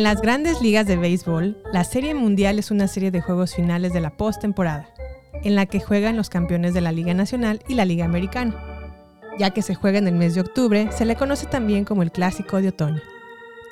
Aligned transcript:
En 0.00 0.04
las 0.04 0.22
grandes 0.22 0.62
ligas 0.62 0.86
de 0.86 0.96
béisbol, 0.96 1.62
la 1.74 1.84
Serie 1.84 2.14
Mundial 2.14 2.58
es 2.58 2.70
una 2.70 2.88
serie 2.88 3.10
de 3.10 3.20
juegos 3.20 3.54
finales 3.54 3.92
de 3.92 4.00
la 4.00 4.16
postemporada, 4.16 4.88
en 5.44 5.54
la 5.54 5.66
que 5.66 5.78
juegan 5.78 6.16
los 6.16 6.30
campeones 6.30 6.72
de 6.72 6.80
la 6.80 6.90
Liga 6.90 7.12
Nacional 7.12 7.60
y 7.68 7.74
la 7.74 7.84
Liga 7.84 8.06
Americana. 8.06 8.56
Ya 9.38 9.50
que 9.50 9.60
se 9.60 9.74
juega 9.74 9.98
en 9.98 10.08
el 10.08 10.14
mes 10.14 10.34
de 10.34 10.40
octubre, 10.40 10.88
se 10.90 11.04
le 11.04 11.16
conoce 11.16 11.44
también 11.44 11.84
como 11.84 12.02
el 12.02 12.12
Clásico 12.12 12.62
de 12.62 12.68
Otoño. 12.68 13.02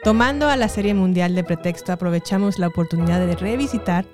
Tomando 0.05 0.49
a 0.49 0.57
la 0.57 0.69
Serie 0.69 0.93
Mundial 0.93 1.35
de 1.35 1.45
pretexto, 1.45 1.93
aprovechamos 1.93 2.59
la 2.59 2.67
oportunidad 2.67 3.21
de 3.21 3.35
revisitar 3.35 4.05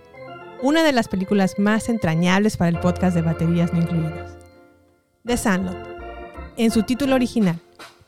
una 0.62 0.84
de 0.84 0.92
las 0.92 1.08
películas 1.08 1.58
más 1.58 1.88
entrañables 1.88 2.56
para 2.56 2.68
el 2.68 2.78
podcast 2.78 3.16
de 3.16 3.22
baterías 3.22 3.72
no 3.72 3.80
incluidas, 3.80 4.36
The 5.26 5.36
Sandlot, 5.36 5.84
en 6.58 6.70
su 6.70 6.84
título 6.84 7.16
original, 7.16 7.58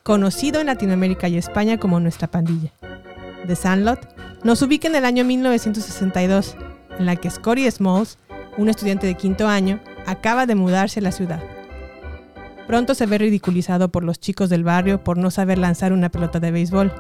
conocido 0.05 0.61
en 0.61 0.67
Latinoamérica 0.67 1.27
y 1.27 1.39
España 1.39 1.79
como 1.79 1.99
Nuestra 1.99 2.31
Pandilla. 2.31 2.71
The 3.47 3.57
Sandlot 3.57 4.01
nos 4.45 4.63
ubica 4.63 4.89
en 4.89 4.95
el 4.95 5.05
año 5.05 5.25
1962, 5.25 6.57
en 6.99 7.07
la 7.07 7.17
que 7.17 7.31
Scotty 7.31 7.71
Smalls, 7.71 8.19
un 8.57 8.69
estudiante 8.69 9.07
de 9.07 9.15
quinto 9.15 9.49
año, 9.49 9.81
acaba 10.07 10.47
de 10.47 10.55
mudarse 10.55 11.01
a 11.01 11.03
la 11.03 11.13
ciudad. 11.13 11.43
Pronto 12.67 12.95
se 12.95 13.07
ve 13.07 13.19
ridiculizado 13.19 13.91
por 13.91 14.03
los 14.03 14.19
chicos 14.19 14.51
del 14.51 14.65
barrio 14.65 15.03
por 15.03 15.19
no 15.19 15.31
saber 15.31 15.59
lanzar 15.59 15.93
una 15.93 16.09
pelota 16.09 16.41
de 16.41 16.51
béisbol. 16.51 16.93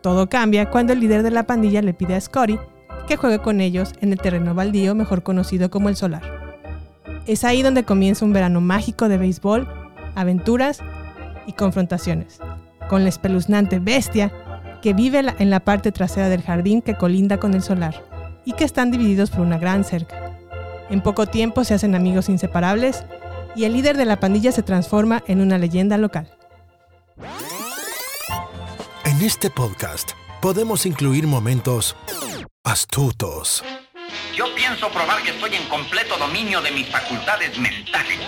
Todo 0.00 0.28
cambia 0.28 0.70
cuando 0.70 0.92
el 0.92 1.00
líder 1.00 1.22
de 1.22 1.30
la 1.30 1.44
pandilla 1.44 1.82
le 1.82 1.94
pide 1.94 2.14
a 2.14 2.20
Scotty 2.20 2.58
que 3.06 3.16
juegue 3.16 3.38
con 3.38 3.60
ellos 3.60 3.92
en 4.00 4.12
el 4.12 4.18
terreno 4.18 4.54
baldío 4.54 4.94
mejor 4.94 5.22
conocido 5.22 5.70
como 5.70 5.88
el 5.88 5.96
solar. 5.96 6.22
Es 7.26 7.44
ahí 7.44 7.62
donde 7.62 7.84
comienza 7.84 8.24
un 8.24 8.32
verano 8.32 8.60
mágico 8.60 9.08
de 9.08 9.18
béisbol, 9.18 9.68
aventuras 10.14 10.80
y 11.46 11.52
confrontaciones, 11.52 12.38
con 12.88 13.02
la 13.02 13.08
espeluznante 13.08 13.78
bestia 13.78 14.32
que 14.86 14.92
vive 14.92 15.20
en 15.40 15.50
la 15.50 15.58
parte 15.58 15.90
trasera 15.90 16.28
del 16.28 16.44
jardín 16.44 16.80
que 16.80 16.94
colinda 16.94 17.40
con 17.40 17.54
el 17.54 17.62
solar 17.64 18.04
y 18.44 18.52
que 18.52 18.62
están 18.62 18.92
divididos 18.92 19.30
por 19.30 19.40
una 19.40 19.58
gran 19.58 19.82
cerca. 19.82 20.38
En 20.90 21.00
poco 21.00 21.26
tiempo 21.26 21.64
se 21.64 21.74
hacen 21.74 21.96
amigos 21.96 22.28
inseparables 22.28 23.02
y 23.56 23.64
el 23.64 23.72
líder 23.72 23.96
de 23.96 24.04
la 24.04 24.20
pandilla 24.20 24.52
se 24.52 24.62
transforma 24.62 25.24
en 25.26 25.40
una 25.40 25.58
leyenda 25.58 25.98
local. 25.98 26.30
En 29.04 29.20
este 29.22 29.50
podcast 29.50 30.12
podemos 30.40 30.86
incluir 30.86 31.26
momentos 31.26 31.96
astutos. 32.62 33.64
Yo 34.36 34.44
pienso 34.54 34.88
probar 34.90 35.20
que 35.24 35.30
estoy 35.30 35.52
en 35.56 35.68
completo 35.68 36.16
dominio 36.16 36.62
de 36.62 36.70
mis 36.70 36.88
facultades 36.88 37.58
mentales. 37.58 38.20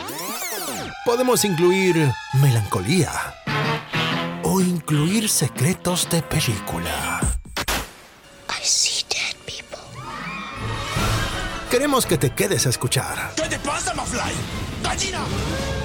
Podemos 1.05 1.45
incluir 1.45 2.11
melancolía 2.43 3.13
o 4.59 4.61
incluir 4.61 5.29
secretos 5.29 6.09
de 6.11 6.21
película. 6.21 7.21
I 8.49 8.65
see 8.65 9.05
dead 9.09 9.37
people. 9.47 9.79
Queremos 11.71 12.05
que 12.05 12.19
te 12.19 12.31
quedes 12.31 12.67
a 12.67 12.71
escuchar. 12.71 13.35
¿Qué 13.37 13.49
te 13.49 13.59
pasa, 13.61 13.95
Mafly? 13.95 14.33
¡Gallina! 14.83 15.21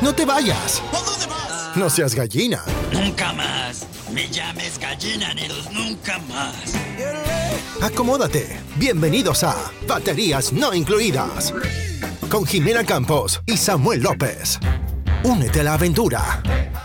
No 0.01 0.13
te 0.13 0.25
vayas. 0.25 0.81
¿A 0.91 1.01
dónde 1.01 1.27
vas? 1.27 1.77
No 1.77 1.87
seas 1.87 2.15
gallina. 2.15 2.63
Nunca 2.91 3.31
más. 3.33 3.85
Me 4.11 4.27
llames 4.29 4.79
gallina, 4.79 5.33
Neros, 5.35 5.71
nunca 5.71 6.17
más. 6.29 6.73
Acomódate. 7.81 8.59
Bienvenidos 8.75 9.43
a 9.43 9.55
Baterías 9.87 10.51
No 10.51 10.73
Incluidas. 10.73 11.53
Con 12.27 12.45
Jimena 12.45 12.83
Campos 12.83 13.39
y 13.45 13.55
Samuel 13.57 14.01
López. 14.01 14.59
Únete 15.23 15.59
a 15.59 15.63
la 15.63 15.73
aventura. 15.75 16.41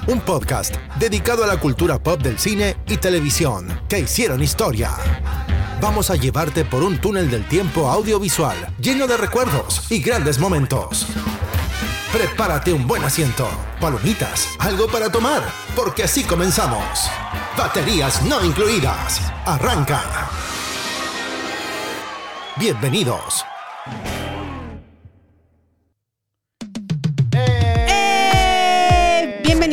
Un 0.09 0.23
podcast 0.23 0.75
dedicado 0.99 1.45
a 1.45 1.47
la 1.47 1.61
cultura 1.61 2.03
pop 2.03 2.23
del 2.23 2.39
cine 2.39 2.79
y 2.87 2.97
televisión 2.97 3.83
que 3.91 3.99
hicieron 3.99 4.43
historia. 4.43 4.93
Vamos 5.83 6.09
a 6.09 6.17
llevarte 6.17 6.65
por 6.65 6.83
un 6.83 6.99
túnel 6.99 7.31
del 7.31 7.47
tiempo 7.47 7.91
audiovisual 7.91 8.57
lleno 8.81 9.07
de 9.07 9.19
recuerdos 9.19 9.93
y 9.93 10.01
grandes 10.01 10.39
momentos. 10.39 11.07
Prepárate 12.11 12.73
un 12.73 12.87
buen 12.87 13.05
asiento, 13.05 13.47
palomitas, 13.83 14.49
algo 14.59 14.87
para 14.87 15.13
tomar, 15.13 15.43
porque 15.77 16.05
así 16.05 16.25
comenzamos. 16.25 17.11
Baterías 17.59 18.23
no 18.23 18.43
incluidas. 18.43 19.21
Arranca. 19.45 20.01
Bienvenidos. 22.57 23.45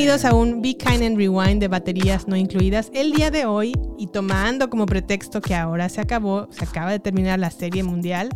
Bienvenidos 0.06 0.32
a 0.32 0.36
un 0.36 0.62
Be 0.62 0.78
Kind 0.78 1.02
and 1.02 1.18
Rewind 1.18 1.60
de 1.60 1.68
baterías 1.68 2.28
no 2.28 2.36
incluidas. 2.36 2.92
El 2.94 3.12
día 3.12 3.32
de 3.32 3.48
hoy, 3.48 3.74
y 3.98 4.06
tomando 4.06 4.70
como 4.70 4.86
pretexto 4.86 5.42
que 5.42 5.56
ahora 5.56 5.90
se 5.90 6.00
acabó, 6.00 6.48
se 6.52 6.64
acaba 6.64 6.92
de 6.92 7.00
terminar 7.00 7.40
la 7.40 7.50
serie 7.50 7.82
mundial, 7.82 8.30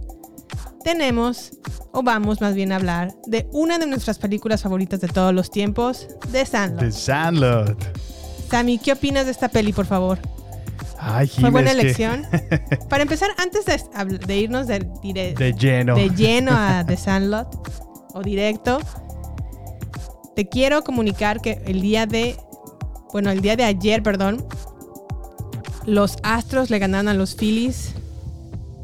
tenemos, 0.84 1.52
o 1.92 2.02
vamos 2.02 2.42
más 2.42 2.56
bien 2.56 2.72
a 2.72 2.78
hablar, 2.78 3.14
de 3.28 3.48
una 3.54 3.78
de 3.78 3.86
nuestras 3.86 4.18
películas 4.18 4.64
favoritas 4.64 5.00
de 5.00 5.10
todos 5.10 5.32
los 5.32 5.52
tiempos, 5.52 6.08
The 6.32 6.44
Sandlot. 6.44 6.80
The 6.86 6.92
Sandlot. 6.92 8.00
Sammy, 8.50 8.80
¿qué 8.80 8.94
opinas 8.94 9.26
de 9.26 9.32
esta 9.32 9.48
peli, 9.48 9.72
por 9.72 9.86
favor? 9.86 10.18
Ay, 10.98 11.28
¿Fue 11.28 11.52
buena 11.52 11.70
es 11.70 11.76
que- 11.76 11.82
elección? 11.84 12.26
Para 12.90 13.04
empezar, 13.04 13.30
antes 13.38 13.66
de, 13.66 13.80
de 14.26 14.38
irnos 14.40 14.66
de, 14.66 14.80
dire- 15.04 15.36
De 15.36 15.54
lleno. 15.54 15.94
de 15.96 16.10
lleno 16.10 16.50
a 16.52 16.84
The 16.84 16.98
Sandlot, 16.98 17.48
o 18.16 18.24
directo, 18.24 18.80
te 20.40 20.48
quiero 20.48 20.86
comunicar 20.86 21.42
que 21.42 21.62
el 21.66 21.82
día 21.82 22.06
de, 22.06 22.38
bueno, 23.12 23.30
el 23.30 23.42
día 23.42 23.58
de 23.58 23.66
ayer, 23.66 24.02
perdón, 24.02 24.46
los 25.86 26.16
Astros 26.24 26.70
le 26.70 26.80
ganaron 26.80 27.10
a 27.10 27.14
los 27.14 27.36
Phillies 27.36 27.94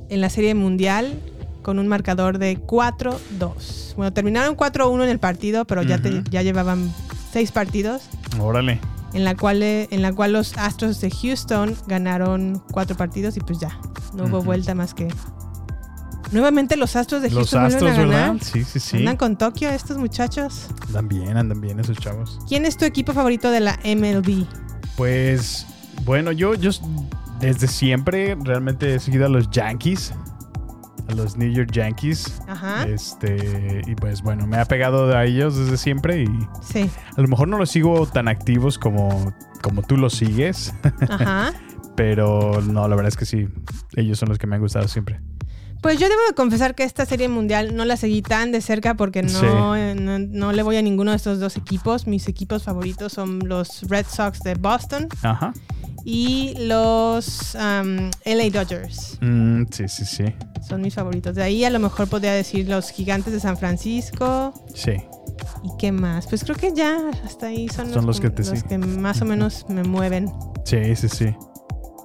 en 0.09 0.19
la 0.19 0.29
Serie 0.29 0.53
Mundial 0.53 1.17
con 1.61 1.79
un 1.79 1.87
marcador 1.87 2.39
de 2.39 2.59
4-2. 2.59 3.95
Bueno, 3.95 4.11
terminaron 4.11 4.57
4-1 4.57 5.03
en 5.05 5.09
el 5.09 5.19
partido, 5.19 5.63
pero 5.63 5.81
ya, 5.81 5.97
te- 6.01 6.23
ya 6.29 6.41
llevaban 6.41 6.93
seis 7.31 7.53
partidos 7.53 8.01
Órale. 8.37 8.81
en 9.13 9.23
la 9.23 9.37
cual 9.37 9.63
eh, 9.63 9.87
en 9.91 10.01
la 10.01 10.11
cual 10.11 10.33
los 10.33 10.57
Astros 10.57 10.99
de 10.99 11.09
Houston 11.09 11.73
ganaron 11.87 12.61
cuatro 12.69 12.97
partidos 12.97 13.37
y 13.37 13.39
pues 13.39 13.59
ya 13.59 13.79
no 14.13 14.25
hubo 14.25 14.41
vuelta 14.41 14.75
más 14.75 14.93
que 14.93 15.07
nuevamente 16.35 16.75
los 16.75 16.95
Astros 16.95 17.21
de 17.21 17.29
Los 17.29 17.49
Houston 17.49 17.61
vuelven 17.61 17.75
Astros, 17.75 17.91
a 17.91 18.01
ganar 18.01 18.31
¿verdad? 18.33 18.45
Sí, 18.45 18.63
sí, 18.63 18.79
sí. 18.79 18.97
andan 18.97 19.17
con 19.17 19.37
Tokio 19.37 19.69
estos 19.69 19.97
muchachos 19.97 20.67
Andan 20.87 21.07
bien, 21.07 21.37
andan 21.37 21.61
bien 21.61 21.79
esos 21.79 21.97
chavos. 21.97 22.39
¿quién 22.47 22.65
es 22.65 22.77
tu 22.77 22.85
equipo 22.85 23.13
favorito 23.13 23.49
de 23.49 23.61
la 23.61 23.79
MLB? 23.83 24.45
Pues, 24.97 25.65
bueno, 26.03 26.31
yo, 26.31 26.53
yo 26.53 26.71
desde 27.39 27.67
siempre 27.67 28.37
realmente 28.39 28.95
he 28.95 28.99
seguido 28.99 29.25
a 29.25 29.29
los 29.29 29.49
Yankees. 29.49 30.13
A 31.07 31.13
los 31.13 31.37
New 31.37 31.51
York 31.51 31.71
Yankees. 31.71 32.41
Ajá 32.47 32.85
Este, 32.87 33.81
y 33.85 33.95
pues 33.95 34.21
bueno, 34.21 34.47
me 34.47 34.57
ha 34.57 34.65
pegado 34.65 35.15
a 35.15 35.23
ellos 35.23 35.55
desde 35.55 35.77
siempre 35.77 36.23
y 36.23 36.27
sí 36.61 36.89
a 37.15 37.21
lo 37.21 37.27
mejor 37.27 37.47
no 37.47 37.57
los 37.57 37.69
sigo 37.69 38.07
tan 38.07 38.27
activos 38.27 38.79
como, 38.79 39.33
como 39.61 39.83
tú 39.83 39.97
los 39.97 40.13
sigues, 40.13 40.73
ajá 41.07 41.53
pero 41.95 42.61
no, 42.61 42.87
la 42.87 42.95
verdad 42.95 43.09
es 43.09 43.17
que 43.17 43.25
sí, 43.25 43.47
ellos 43.95 44.19
son 44.19 44.29
los 44.29 44.37
que 44.37 44.47
me 44.47 44.55
han 44.55 44.61
gustado 44.61 44.87
siempre. 44.87 45.19
Pues 45.85 45.99
yo 45.99 46.09
debo 46.09 46.21
de 46.27 46.33
confesar 46.33 46.73
que 46.73 46.83
esta 46.83 47.05
serie 47.05 47.27
mundial 47.29 47.75
no 47.75 47.85
la 47.85 47.95
seguí 47.95 48.21
tan 48.23 48.51
de 48.51 48.59
cerca 48.61 48.95
porque 48.95 49.21
no, 49.21 49.29
Sí. 49.29 49.45
eh, 49.79 49.95
no, 49.95 50.17
no 50.17 50.51
le 50.51 50.63
voy 50.63 50.77
a 50.77 50.81
ninguno 50.81 51.11
de 51.11 51.17
estos 51.17 51.39
dos 51.39 51.57
equipos. 51.57 52.07
Mis 52.07 52.27
equipos 52.27 52.63
favoritos 52.63 53.13
son 53.13 53.47
los 53.47 53.83
Red 53.87 54.07
Sox 54.09 54.39
de 54.39 54.55
Boston 54.55 55.07
Ajá. 55.21 55.53
y 56.03 56.55
los 56.57 57.55
um, 57.55 58.09
LA 58.25 58.49
Dodgers. 58.51 59.19
Mm, 59.21 59.63
sí, 59.69 59.87
sí, 59.87 60.05
sí. 60.05 60.23
Son 60.67 60.81
mis 60.81 60.95
favoritos. 60.95 61.35
De 61.35 61.43
ahí 61.43 61.63
a 61.63 61.69
lo 61.69 61.77
mejor 61.79 62.07
podría 62.07 62.33
decir 62.33 62.67
los 62.67 62.89
gigantes 62.89 63.31
de 63.33 63.39
San 63.39 63.55
Francisco. 63.55 64.53
Sí. 64.73 64.93
¿Y 65.63 65.69
qué 65.77 65.91
más? 65.91 66.25
Pues 66.25 66.43
creo 66.43 66.55
que 66.55 66.73
ya 66.73 66.97
hasta 67.23 67.45
ahí 67.47 67.69
son, 67.69 67.93
Son 67.93 68.07
los 68.07 68.19
que 68.19 68.31
te 68.31 68.39
los 68.43 68.59
siguen. 68.59 68.67
que 68.81 68.87
más 68.87 69.21
o 69.21 69.25
menos 69.25 69.65
me 69.69 69.83
mueven. 69.83 70.31
Sí, 70.65 70.95
sí, 70.95 71.09
sí. 71.09 71.35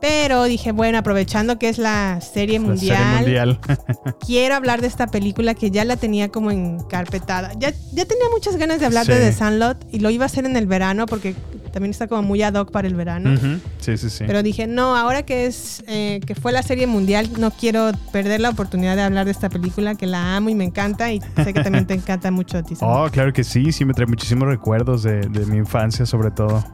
Pero 0.01 0.45
dije, 0.45 0.73
bueno, 0.73 0.99
aprovechando 0.99 1.59
que 1.59 1.69
es 1.69 1.77
la 1.79 2.21
serie 2.21 2.59
La 2.59 2.65
mundial, 2.67 2.99
serie 3.25 3.45
mundial. 3.45 3.61
quiero 4.27 4.55
hablar 4.55 4.81
de 4.81 4.87
esta 4.87 5.07
película 5.09 5.55
que 5.55 5.71
ya 5.71 5.85
la 5.85 5.97
tenía 5.97 6.31
como 6.31 6.51
encarpetada. 6.51 7.53
Ya, 7.59 7.71
ya 7.93 8.05
tenía 8.07 8.25
muchas 8.33 8.57
ganas 8.57 8.81
de 8.81 8.87
hablar 8.87 9.05
Sí. 9.07 9.13
de 9.13 9.19
The 9.21 9.33
Sandlot 9.33 9.87
y 9.93 10.01
lo 10.01 10.11
iba 10.11 10.25
a 10.25 10.27
hacer 10.27 10.47
en 10.47 10.57
el 10.57 10.67
verano 10.67 11.07
porque 11.07 11.35
también 11.73 11.91
está 11.91 12.09
como 12.09 12.23
muy 12.23 12.43
ad 12.43 12.55
hoc 12.55 12.71
para 12.73 12.89
el 12.89 12.95
verano. 12.95 13.39
Sí, 13.79 13.97
sí, 13.97 14.11
sí. 14.11 14.25
Pero 14.27 14.43
dije, 14.43 14.67
no, 14.67 14.97
ahora 14.97 15.25
que 15.25 15.47
es 15.47 15.85
eh, 15.87 16.21
que 16.27 16.35
fue 16.35 16.51
la 16.53 16.63
serie 16.63 16.87
mundial, 16.87 17.29
no 17.39 17.51
quiero 17.51 17.93
perder 18.13 18.41
la 18.41 18.51
oportunidad 18.51 18.97
de 18.97 19.03
hablar 19.03 19.25
de 19.27 19.31
esta 19.33 19.49
película 19.51 19.95
que 19.95 20.07
la 20.07 20.37
amo 20.37 20.49
y 20.49 20.55
me 20.55 20.65
encanta 20.65 21.13
y 21.13 21.21
sé 21.45 21.53
que 21.53 21.63
también 21.63 21.87
te 21.87 21.95
encanta 22.01 22.31
mucho 22.31 22.59
a 22.59 22.63
ti. 22.63 22.75
Oh, 22.81 23.07
claro 23.13 23.33
que 23.33 23.45
sí, 23.45 23.71
sí 23.73 23.85
me 23.85 23.95
trae 23.95 24.07
muchísimos 24.07 24.49
recuerdos 24.49 25.03
de, 25.03 25.21
de 25.29 25.47
mi 25.47 25.59
infancia 25.59 26.07
sobre 26.07 26.31
todo. 26.31 26.65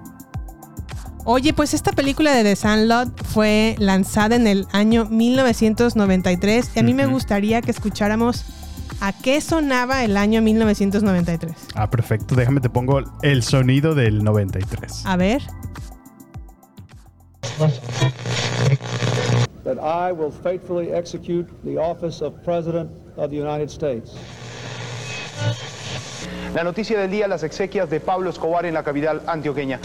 Oye, 1.28 1.52
pues 1.52 1.74
esta 1.74 1.90
película 1.90 2.32
de 2.32 2.44
The 2.44 2.54
Sandlot 2.54 3.24
fue 3.24 3.74
lanzada 3.80 4.36
en 4.36 4.46
el 4.46 4.68
año 4.70 5.06
1993 5.06 6.70
y 6.76 6.78
a 6.78 6.82
mí 6.84 6.94
me 6.94 7.06
gustaría 7.06 7.60
que 7.62 7.72
escucháramos 7.72 8.44
a 9.00 9.12
qué 9.12 9.40
sonaba 9.40 10.04
el 10.04 10.16
año 10.16 10.40
1993. 10.40 11.52
Ah, 11.74 11.90
perfecto. 11.90 12.36
Déjame 12.36 12.60
te 12.60 12.70
pongo 12.70 13.00
el 13.22 13.42
sonido 13.42 13.96
del 13.96 14.22
93. 14.22 15.04
A 15.04 15.16
ver. 15.16 15.42
that 19.64 19.78
I 19.80 20.12
will 20.12 20.30
faithfully 20.30 20.92
execute 20.92 21.48
the 21.64 21.76
office 21.76 22.24
of 22.24 22.34
President 22.44 22.88
of 23.16 23.30
the 23.30 23.36
United 23.36 23.68
States. 23.68 24.12
La 26.54 26.62
noticia 26.62 27.00
del 27.00 27.10
día, 27.10 27.26
las 27.26 27.42
exequias 27.42 27.90
de 27.90 27.98
Pablo 27.98 28.30
Escobar 28.30 28.64
en 28.64 28.74
la 28.74 28.84
capital 28.84 29.22
antioqueña. 29.26 29.80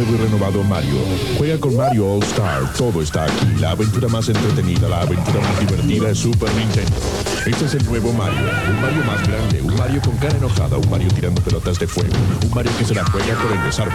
Nuevo 0.00 0.14
y 0.14 0.26
renovado 0.26 0.62
Mario. 0.64 0.94
Juega 1.36 1.58
con 1.58 1.76
Mario 1.76 2.14
All 2.14 2.22
Star. 2.22 2.72
Todo 2.74 3.02
está 3.02 3.24
aquí. 3.24 3.46
La 3.58 3.72
aventura 3.72 4.08
más 4.08 4.28
entretenida, 4.28 4.88
la 4.88 5.02
aventura 5.02 5.40
más 5.40 5.60
divertida 5.60 6.10
es 6.10 6.18
Super 6.18 6.50
Nintendo. 6.54 6.96
Este 7.46 7.64
es 7.66 7.74
el 7.74 7.84
nuevo 7.84 8.12
Mario. 8.12 8.38
Un 8.38 8.80
Mario 8.80 9.04
más 9.04 9.28
grande, 9.28 9.60
un 9.62 9.76
Mario 9.76 10.00
con 10.02 10.16
cara 10.16 10.36
enojada, 10.36 10.78
un 10.78 10.90
Mario 10.90 11.08
tirando 11.14 11.42
pelotas 11.42 11.78
de 11.78 11.86
fuego. 11.86 12.14
Un 12.44 12.50
Mario 12.54 12.72
que 12.78 12.84
se 12.84 12.94
la 12.94 13.04
juega 13.04 13.34
por 13.34 13.52
el 13.52 13.62
desarme. 13.62 13.94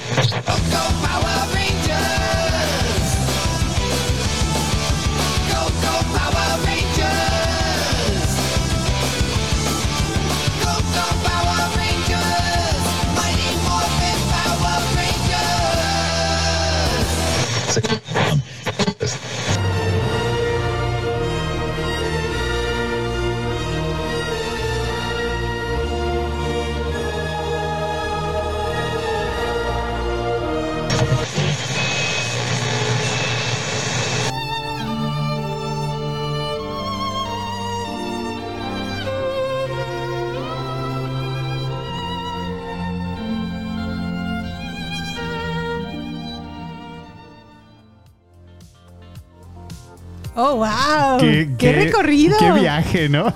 ¡Qué, 51.61 51.73
recorrido! 51.73 52.37
¡Qué 52.39 52.51
viaje, 52.51 53.09
¿no? 53.09 53.33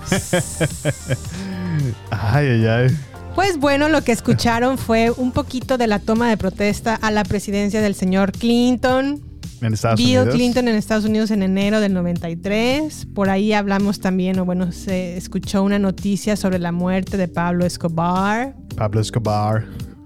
ay, 2.12 2.48
ay, 2.48 2.66
ay. 2.66 2.98
Pues 3.36 3.58
bueno, 3.60 3.90
lo 3.90 4.02
que 4.02 4.12
escucharon 4.14 4.78
fue 4.78 5.12
un 5.12 5.32
poquito 5.32 5.78
de 5.78 5.88
la 5.88 6.00
toma 6.00 6.30
de 6.30 6.38
protesta 6.38 6.96
a 6.96 7.12
la 7.12 7.24
presidencia 7.24 7.82
del 7.82 7.94
señor 7.94 8.32
Clinton. 8.32 9.22
En 9.62 9.74
Estados 9.74 9.98
Bill 10.00 10.18
Unidos. 10.20 10.36
Clinton 10.36 10.68
en 10.70 10.76
Estados 10.76 11.06
Unidos 11.06 11.32
en 11.32 11.44
enero 11.44 11.80
del 11.82 11.94
93. 11.94 13.08
Por 13.14 13.30
ahí 13.30 13.52
hablamos 13.54 14.00
también, 14.00 14.40
o 14.40 14.46
bueno, 14.46 14.72
se 14.72 15.18
escuchó 15.18 15.64
una 15.64 15.80
noticia 15.80 16.36
sobre 16.36 16.60
la 16.60 16.72
muerte 16.72 17.18
de 17.18 17.28
Pablo 17.28 17.66
Escobar. 17.66 18.56
Pablo 18.76 19.02
Escobar. 19.02 19.66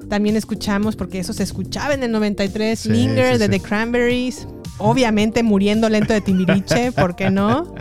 También 0.09 0.35
escuchamos, 0.35 0.95
porque 0.95 1.19
eso 1.19 1.33
se 1.33 1.43
escuchaba 1.43 1.93
en 1.93 2.01
el 2.01 2.11
93, 2.11 2.79
Sí, 2.79 2.89
Linger 2.89 3.33
sí, 3.33 3.39
de 3.39 3.45
sí. 3.45 3.51
The 3.51 3.59
Cranberries. 3.59 4.47
Obviamente 4.79 5.43
muriendo 5.43 5.87
lento 5.89 6.13
de 6.13 6.21
Timbiriche, 6.21 6.91
¿por 6.93 7.15
qué 7.15 7.29
no? 7.29 7.75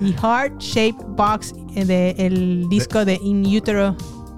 Y 0.00 0.12
Heart 0.14 0.58
Shaped 0.58 1.04
Box 1.16 1.54
eh, 1.74 1.84
de 1.84 2.10
el 2.18 2.68
disco 2.68 3.04
de 3.04 3.18
In 3.22 3.44
Utero 3.46 3.94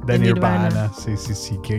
De 0.07 0.19
Nirvana. 0.19 0.91
Sí, 0.99 1.13
sí, 1.17 1.35
sí. 1.35 1.59
Qué, 1.63 1.79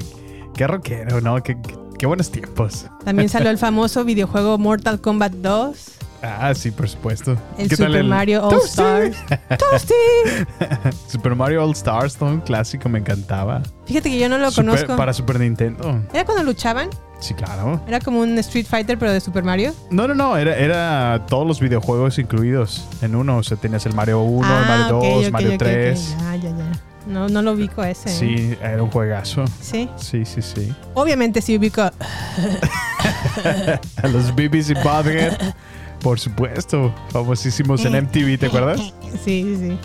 qué 0.53 0.67
rockero, 0.67 1.19
¿no? 1.21 1.41
Qué, 1.43 1.59
qué- 1.61 1.75
qué 1.99 2.05
buenos 2.05 2.31
tiempos. 2.31 2.85
También 3.03 3.29
salió 3.29 3.49
el 3.49 3.57
famoso 3.59 4.03
videojuego 4.05 4.57
Mortal 4.57 5.01
Kombat 5.01 5.33
2. 5.33 5.77
Ah, 6.25 6.53
sí, 6.55 6.71
por 6.71 6.87
supuesto. 6.87 7.35
El 7.57 7.67
¿Qué 7.67 7.75
tal 7.75 7.87
Super 7.87 8.03
Mario 8.05 8.43
All 8.45 8.51
Toasty? 8.51 8.69
Stars. 8.71 9.17
¡Toasty! 9.59 9.93
Super 11.09 11.35
Mario 11.35 11.65
All 11.65 11.71
Stars, 11.71 12.15
todo 12.15 12.29
un 12.29 12.39
clásico, 12.39 12.87
me 12.87 12.99
encantaba. 12.99 13.61
Fíjate 13.85 14.09
que 14.09 14.17
yo 14.19 14.29
no 14.29 14.37
lo 14.37 14.49
Super- 14.49 14.65
conozco. 14.71 14.95
Para 14.95 15.11
Super 15.13 15.39
Nintendo. 15.41 16.01
¿Era 16.13 16.23
cuando 16.23 16.43
luchaban? 16.45 16.89
Sí, 17.23 17.33
claro. 17.33 17.81
¿Era 17.87 18.01
como 18.01 18.19
un 18.19 18.37
Street 18.39 18.65
Fighter 18.65 18.99
pero 18.99 19.13
de 19.13 19.21
Super 19.21 19.45
Mario? 19.45 19.73
No, 19.89 20.09
no, 20.09 20.13
no, 20.13 20.35
era, 20.35 20.57
era 20.57 21.25
todos 21.25 21.47
los 21.47 21.61
videojuegos 21.61 22.19
incluidos 22.19 22.85
en 23.01 23.15
uno. 23.15 23.37
O 23.37 23.43
sea, 23.43 23.55
tenías 23.55 23.85
el 23.85 23.93
Mario 23.93 24.19
1, 24.23 24.45
el 24.45 24.65
Mario 24.67 24.85
2, 24.89 25.03
ok, 25.03 25.25
ok, 25.27 25.31
Mario 25.31 25.47
ok, 25.47 25.53
ok. 25.53 25.59
3. 25.59 26.17
Ya, 26.19 26.35
ya, 26.35 26.49
ya. 26.49 26.71
No, 27.07 27.29
no 27.29 27.41
lo 27.41 27.53
ubico 27.53 27.81
ese. 27.81 28.09
¿eh? 28.09 28.13
Sí, 28.13 28.57
era 28.61 28.83
un 28.83 28.89
juegazo. 28.89 29.45
Sí. 29.61 29.89
Sí, 29.95 30.25
sí, 30.25 30.41
sí. 30.41 30.75
Obviamente 30.95 31.41
sí 31.41 31.57
ubico. 31.57 31.81
A 31.81 31.93
los 34.11 34.35
BBC 34.35 34.73
Butthead, 34.83 35.37
por 36.01 36.19
supuesto. 36.19 36.93
Famosísimos 37.07 37.85
en 37.85 38.03
MTV, 38.03 38.37
¿te 38.37 38.47
acuerdas? 38.47 38.81
Sí, 39.23 39.23
sí, 39.23 39.57
sí. 39.57 39.79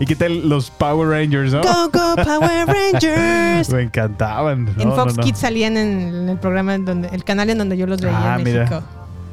¿Y 0.00 0.06
qué 0.06 0.16
tal 0.16 0.48
los 0.48 0.70
Power 0.70 1.08
Rangers, 1.08 1.52
no? 1.52 1.60
Go, 1.62 1.90
go, 1.92 2.16
Power 2.22 2.66
Rangers. 2.66 3.70
Me 3.70 3.82
encantaban. 3.82 4.68
en 4.68 4.92
Fox 4.92 5.14
no, 5.14 5.22
no. 5.22 5.22
Kids 5.22 5.38
salían 5.38 5.76
en, 5.76 6.28
el 6.28 6.38
programa, 6.38 6.74
en 6.74 6.84
donde, 6.84 7.08
el 7.08 7.24
canal 7.24 7.50
en 7.50 7.58
donde 7.58 7.76
yo 7.76 7.86
los 7.86 8.00
veía 8.00 8.34
Ah, 8.34 8.36
en 8.38 8.44
mira. 8.44 8.60
México. 8.64 8.82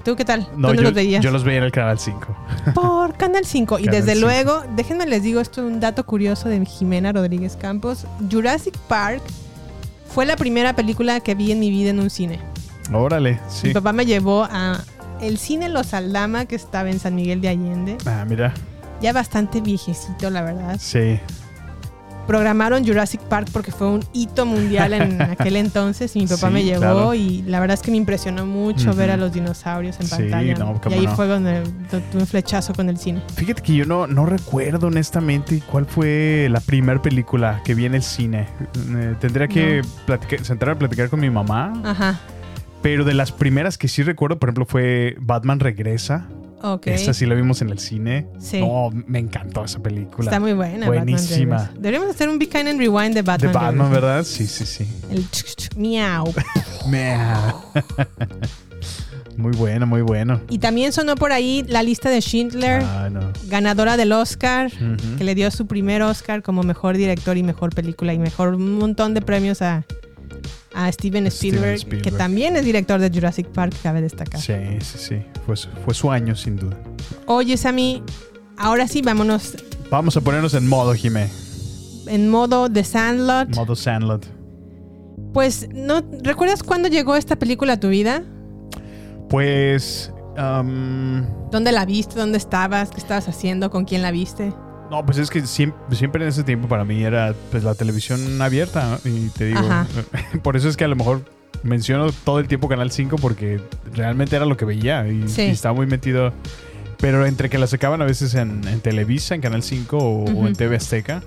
¿Tú 0.06 0.16
qué 0.16 0.24
tal? 0.26 0.48
No, 0.56 0.70
¿Dónde 0.70 0.78
yo, 0.78 0.90
los 0.90 0.94
veías? 0.94 1.24
yo 1.24 1.30
los 1.32 1.44
veía 1.44 1.58
en 1.60 1.66
el 1.66 1.72
canal 1.72 2.00
5. 2.00 2.20
Por 2.74 3.16
Canal 3.16 3.46
5. 3.46 3.80
Y 3.80 3.86
Canal 3.86 4.00
desde 4.02 4.14
5. 4.16 4.26
luego, 4.26 4.64
déjenme 4.76 5.06
les 5.06 5.24
digo 5.24 5.42
esto, 5.42 5.62
un 5.66 5.80
dato 5.80 6.06
curioso 6.06 6.48
de 6.50 6.66
Jimena 6.66 7.12
Rodríguez 7.12 7.58
Campos. 7.58 8.06
Jurassic 8.32 8.78
Park 8.88 9.22
fue 10.10 10.26
la 10.26 10.36
primera 10.38 10.74
película 10.74 11.20
que 11.20 11.36
vi 11.36 11.52
en 11.52 11.60
mi 11.60 11.70
vida 11.70 11.90
en 11.90 12.00
un 12.00 12.10
cine. 12.10 12.40
Órale, 12.94 13.40
sí. 13.50 13.68
Mi 13.68 13.74
papá 13.74 13.92
me 13.94 14.06
llevó 14.06 14.48
a 14.50 14.80
el 15.22 15.38
cine 15.38 15.68
Los 15.70 15.94
Aldama, 15.94 16.46
que 16.46 16.56
estaba 16.56 16.90
en 16.90 17.00
San 17.00 17.14
Miguel 17.14 17.42
de 17.42 17.50
Allende. 17.50 17.98
Ah, 18.06 18.26
mira. 18.28 18.54
Ya 19.02 19.14
bastante 19.14 19.62
viejecito, 19.62 20.30
la 20.30 20.42
verdad. 20.42 20.78
Sí. 20.80 21.20
Programaron 22.28 22.86
Jurassic 22.86 23.22
Park 23.22 23.48
porque 23.52 23.72
fue 23.72 23.88
un 23.88 24.04
hito 24.14 24.46
mundial 24.46 24.94
en 24.94 25.20
aquel 25.32 25.56
entonces 25.56 26.16
y 26.16 26.20
mi 26.20 26.28
papá 26.28 26.50
Sí, 26.50 26.54
me 26.54 26.64
llevó 26.64 26.80
claro. 26.82 27.14
y 27.16 27.42
la 27.42 27.60
verdad 27.60 27.74
es 27.74 27.82
que 27.82 27.90
me 27.90 27.98
impresionó 27.98 28.46
mucho 28.46 28.94
ver 28.94 29.10
a 29.10 29.18
los 29.18 29.34
dinosaurios 29.34 30.00
en 30.00 30.06
Sí, 30.06 30.12
pantalla. 30.12 30.54
no, 30.54 30.80
y 30.92 30.94
ahí 30.94 31.06
no. 31.08 31.16
fue 31.16 31.26
donde 31.26 31.64
tu- 31.90 32.00
tuve 32.12 32.22
un 32.22 32.28
flechazo 32.28 32.74
con 32.74 32.88
el 32.88 33.00
cine. 33.00 33.20
Fíjate 33.34 33.64
que 33.64 33.74
yo 33.74 33.86
no, 33.88 34.06
no 34.06 34.28
recuerdo 34.28 34.88
honestamente 34.88 35.60
cuál 35.72 35.88
fue 35.88 36.48
la 36.52 36.60
primera 36.60 37.02
película 37.02 37.62
que 37.66 37.74
vi 37.74 37.86
en 37.86 37.96
el 37.96 38.04
cine. 38.04 38.46
Eh, 38.96 39.16
tendría 39.20 39.48
que 39.48 39.82
platicar- 40.06 40.44
sentar 40.46 40.70
a 40.70 40.78
platicar 40.78 41.10
con 41.10 41.20
mi 41.20 41.32
mamá. 41.32 41.74
Ajá. 41.84 42.20
Pero 42.84 43.06
de 43.06 43.16
las 43.16 43.32
primeras 43.32 43.80
que 43.80 43.88
sí 43.88 44.04
recuerdo, 44.04 44.38
por 44.38 44.50
ejemplo, 44.50 44.66
fue 44.68 45.16
Batman 45.20 45.60
Regresa. 45.60 46.28
Ok. 46.62 46.88
Esa 46.88 47.14
sí 47.14 47.26
la 47.26 47.36
vimos 47.36 47.62
en 47.62 47.70
el 47.70 47.80
cine. 47.80 48.28
Sí. 48.40 48.60
No, 48.62 48.90
me 48.92 49.20
encantó 49.20 49.64
esa 49.66 49.80
película. 49.80 50.26
Está 50.30 50.40
muy 50.40 50.54
buena. 50.54 50.88
Batman 50.88 51.06
Buenísima. 51.06 51.72
Deberíamos 51.76 52.10
hacer 52.10 52.28
un 52.30 52.38
Be 52.40 52.48
Kind 52.48 52.68
and 52.68 52.80
Rewind 52.80 53.10
de 53.14 53.16
De 53.16 53.22
Batman. 53.22 53.54
Batman, 53.54 53.88
Regresa. 53.92 54.06
¿verdad? 54.08 54.24
Sí, 54.26 54.46
sí, 54.48 54.66
sí. 54.66 54.88
El 55.12 55.26
miau. 55.78 56.34
Mea. 56.88 57.56
Muy 59.38 59.54
bueno, 59.56 59.88
muy 59.88 60.02
bueno. 60.02 60.42
Y 60.50 60.60
también 60.60 60.92
sonó 60.92 61.16
por 61.16 61.32
ahí 61.32 61.64
la 61.68 61.82
lista 61.82 62.10
de 62.10 62.20
Schindler, 62.20 62.84
Ah, 62.84 63.08
no. 63.10 63.32
ganadora 63.48 63.96
del 63.96 64.12
Oscar, 64.12 64.70
que 65.18 65.24
le 65.24 65.34
dio 65.34 65.50
su 65.52 65.66
primer 65.66 66.02
Oscar 66.02 66.42
como 66.44 66.62
mejor 66.64 66.98
director 66.98 67.38
y 67.38 67.44
mejor 67.44 67.74
película 67.74 68.14
y 68.14 68.20
mejor 68.20 68.56
un 68.56 68.78
montón 68.78 69.14
de 69.14 69.22
premios 69.22 69.62
a, 69.62 69.86
a 70.74 70.92
Steven 70.92 71.26
Spielberg, 71.28 71.76
Spielberg. 71.76 72.02
que 72.04 72.12
también 72.12 72.58
es 72.58 72.66
director 72.66 73.00
de 73.00 73.10
Jurassic 73.10 73.48
Park, 73.48 73.74
cabe 73.82 74.02
destacar. 74.02 74.42
Sí, 74.42 74.54
sí, 74.82 74.98
sí. 74.98 75.22
Fue, 75.56 75.56
fue 75.84 75.94
su 75.94 76.12
año, 76.12 76.36
sin 76.36 76.58
duda. 76.58 76.78
Oye, 77.26 77.58
Sammy, 77.58 78.04
ahora 78.56 78.88
sí 78.88 79.02
vámonos 79.02 79.56
Vamos 79.90 80.16
a 80.16 80.22
ponernos 80.22 80.54
en 80.54 80.68
modo, 80.68 80.94
Jimé. 80.94 81.30
en 82.06 82.30
modo 82.30 82.70
The 82.70 82.84
Sandlot. 82.84 83.56
Modo 83.56 83.76
Sandlot. 83.76 84.28
Pues, 85.34 85.68
¿no 85.74 86.04
recuerdas 86.22 86.62
cuándo 86.62 86.88
llegó 86.88 87.16
esta 87.16 87.36
película 87.38 87.74
a 87.74 87.80
tu 87.80 87.90
vida? 87.90 88.24
Pues. 89.30 90.12
am, 90.38 91.28
¿Dónde 91.52 91.72
la 91.72 91.86
viste? 91.86 92.20
¿Dónde 92.20 92.38
estabas? 92.38 92.92
¿Qué 92.92 92.98
estabas 92.98 93.28
haciendo? 93.28 93.72
¿Con 93.72 93.86
quién 93.86 94.02
la 94.04 94.12
viste? 94.12 94.54
no, 94.92 95.06
pues 95.06 95.20
es 95.20 95.30
que 95.30 95.46
siempre, 95.46 95.96
siempre 95.96 96.24
en 96.24 96.30
ese 96.30 96.44
tiempo 96.44 96.68
para 96.68 96.84
mí 96.84 97.04
era 97.04 97.36
pues 97.52 97.64
la 97.64 97.76
televisión 97.76 98.42
abierta. 98.42 99.00
¿no? 99.04 99.10
Y 99.10 99.30
te 99.30 99.46
digo. 99.46 99.60
Ajá. 99.60 99.88
Por 100.44 100.56
eso 100.56 100.68
es 100.68 100.78
que 100.78 100.84
a 100.84 100.88
lo 100.88 100.96
mejor 100.96 101.24
menciono 101.64 102.12
todo 102.24 102.40
el 102.40 102.48
tiempo 102.48 102.68
Canal 102.70 102.92
5 102.92 103.18
porque 103.18 103.60
realmente 103.94 104.36
era 104.36 104.46
lo 104.46 104.56
que 104.58 104.66
veía 104.66 105.08
y, 105.08 105.28
Sí. 105.28 105.44
y 105.44 105.50
estaba 105.52 105.74
muy 105.76 105.86
metido. 105.88 106.34
Pero 106.98 107.26
entre 107.26 107.50
que 107.50 107.58
la 107.58 107.68
sacaban 107.68 108.02
a 108.02 108.06
veces 108.06 108.36
en, 108.36 108.68
en 108.68 108.82
Televisa, 108.82 109.34
en 109.36 109.42
Canal 109.42 109.64
5 109.64 109.98
o, 109.98 110.02
o 110.02 110.30
Ujú. 110.32 110.48
en 110.48 110.54
TV 110.56 110.76
Azteca. 110.76 111.24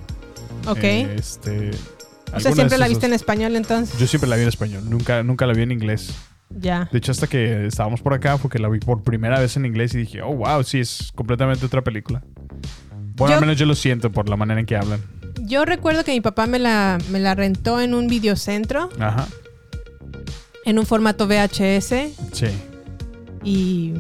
Ok. 0.66 0.78
eh, 0.82 1.14
este, 1.18 1.70
o 2.34 2.40
sea, 2.40 2.52
siempre 2.52 2.78
la 2.78 2.88
viste 2.88 3.06
en 3.06 3.14
español 3.14 3.56
entonces. 3.56 3.98
Yo 3.98 4.06
siempre 4.06 4.28
la 4.28 4.36
vi 4.36 4.42
en 4.42 4.48
español, 4.48 4.88
nunca, 4.88 5.22
nunca 5.22 5.46
la 5.46 5.54
vi 5.54 5.62
en 5.62 5.72
inglés. 5.72 6.14
Ya. 6.50 6.88
De 6.92 6.98
hecho, 6.98 7.12
hasta 7.12 7.26
que 7.26 7.66
estábamos 7.66 8.02
por 8.02 8.12
acá, 8.12 8.36
porque 8.36 8.58
la 8.58 8.68
vi 8.68 8.78
por 8.78 9.02
primera 9.02 9.40
vez 9.40 9.56
en 9.56 9.64
inglés 9.64 9.94
y 9.94 9.98
dije, 9.98 10.20
oh, 10.20 10.34
wow, 10.36 10.62
sí, 10.62 10.80
es 10.80 11.10
completamente 11.14 11.64
otra 11.64 11.80
película. 11.82 12.22
Bueno, 13.16 13.30
Yo- 13.32 13.34
al 13.36 13.40
menos 13.40 13.56
yo 13.58 13.64
lo 13.64 13.74
siento 13.74 14.12
por 14.12 14.28
la 14.28 14.36
manera 14.36 14.60
en 14.60 14.66
que 14.66 14.76
hablan. 14.76 15.00
Yo 15.40 15.64
recuerdo 15.64 16.04
que 16.04 16.12
mi 16.12 16.20
papá 16.20 16.46
me 16.46 16.58
la, 16.58 16.98
me 17.10 17.18
la 17.18 17.34
rentó 17.34 17.80
en 17.80 17.94
un 17.94 18.06
videocentro, 18.06 18.90
Ajá, 19.00 19.26
en 20.64 20.78
un 20.78 20.86
formato 20.86 21.26
VHS. 21.26 21.94
sí. 22.32 22.46
Y 23.44 23.94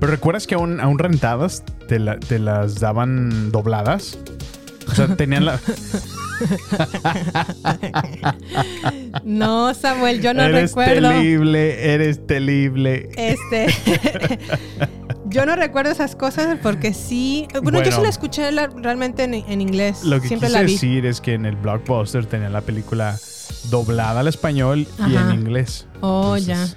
Pero 0.00 0.10
¿recuerdas 0.10 0.48
que 0.48 0.56
aún, 0.56 0.80
aún 0.80 0.98
rentadas 0.98 1.62
te, 1.86 2.00
la- 2.00 2.18
te 2.18 2.40
las 2.40 2.80
daban 2.80 3.52
dobladas? 3.52 4.18
O 4.90 4.94
sea, 4.96 5.14
tenían 5.14 5.44
la... 5.44 5.60
no, 9.24 9.74
Samuel, 9.74 10.20
yo 10.22 10.34
no 10.34 10.42
eres 10.42 10.70
recuerdo. 10.70 11.08
terrible, 11.10 11.94
eres 11.94 12.26
terrible. 12.26 13.08
Este. 13.16 13.66
yo 15.26 15.46
no 15.46 15.56
recuerdo 15.56 15.90
esas 15.92 16.16
cosas 16.16 16.58
porque 16.62 16.94
sí. 16.94 17.46
Bueno, 17.62 17.82
yo 17.82 17.92
sí 17.92 18.00
la 18.02 18.08
escuché 18.08 18.50
la- 18.52 18.66
realmente 18.66 19.24
en, 19.24 19.34
en 19.34 19.60
inglés. 19.60 20.04
Lo 20.04 20.20
que 20.20 20.28
Siempre 20.28 20.48
quise 20.48 20.58
la 20.60 20.66
vi. 20.66 20.72
decir 20.72 21.06
es 21.06 21.20
que 21.20 21.34
en 21.34 21.46
el 21.46 21.56
blockbuster 21.56 22.26
tenían 22.26 22.52
la 22.52 22.60
película 22.62 23.18
doblada 23.70 24.20
al 24.20 24.28
español 24.28 24.86
y 24.98 25.16
Ajá. 25.16 25.32
en 25.32 25.40
inglés. 25.40 25.86
Oh, 26.00 26.36
Entonces, 26.36 26.74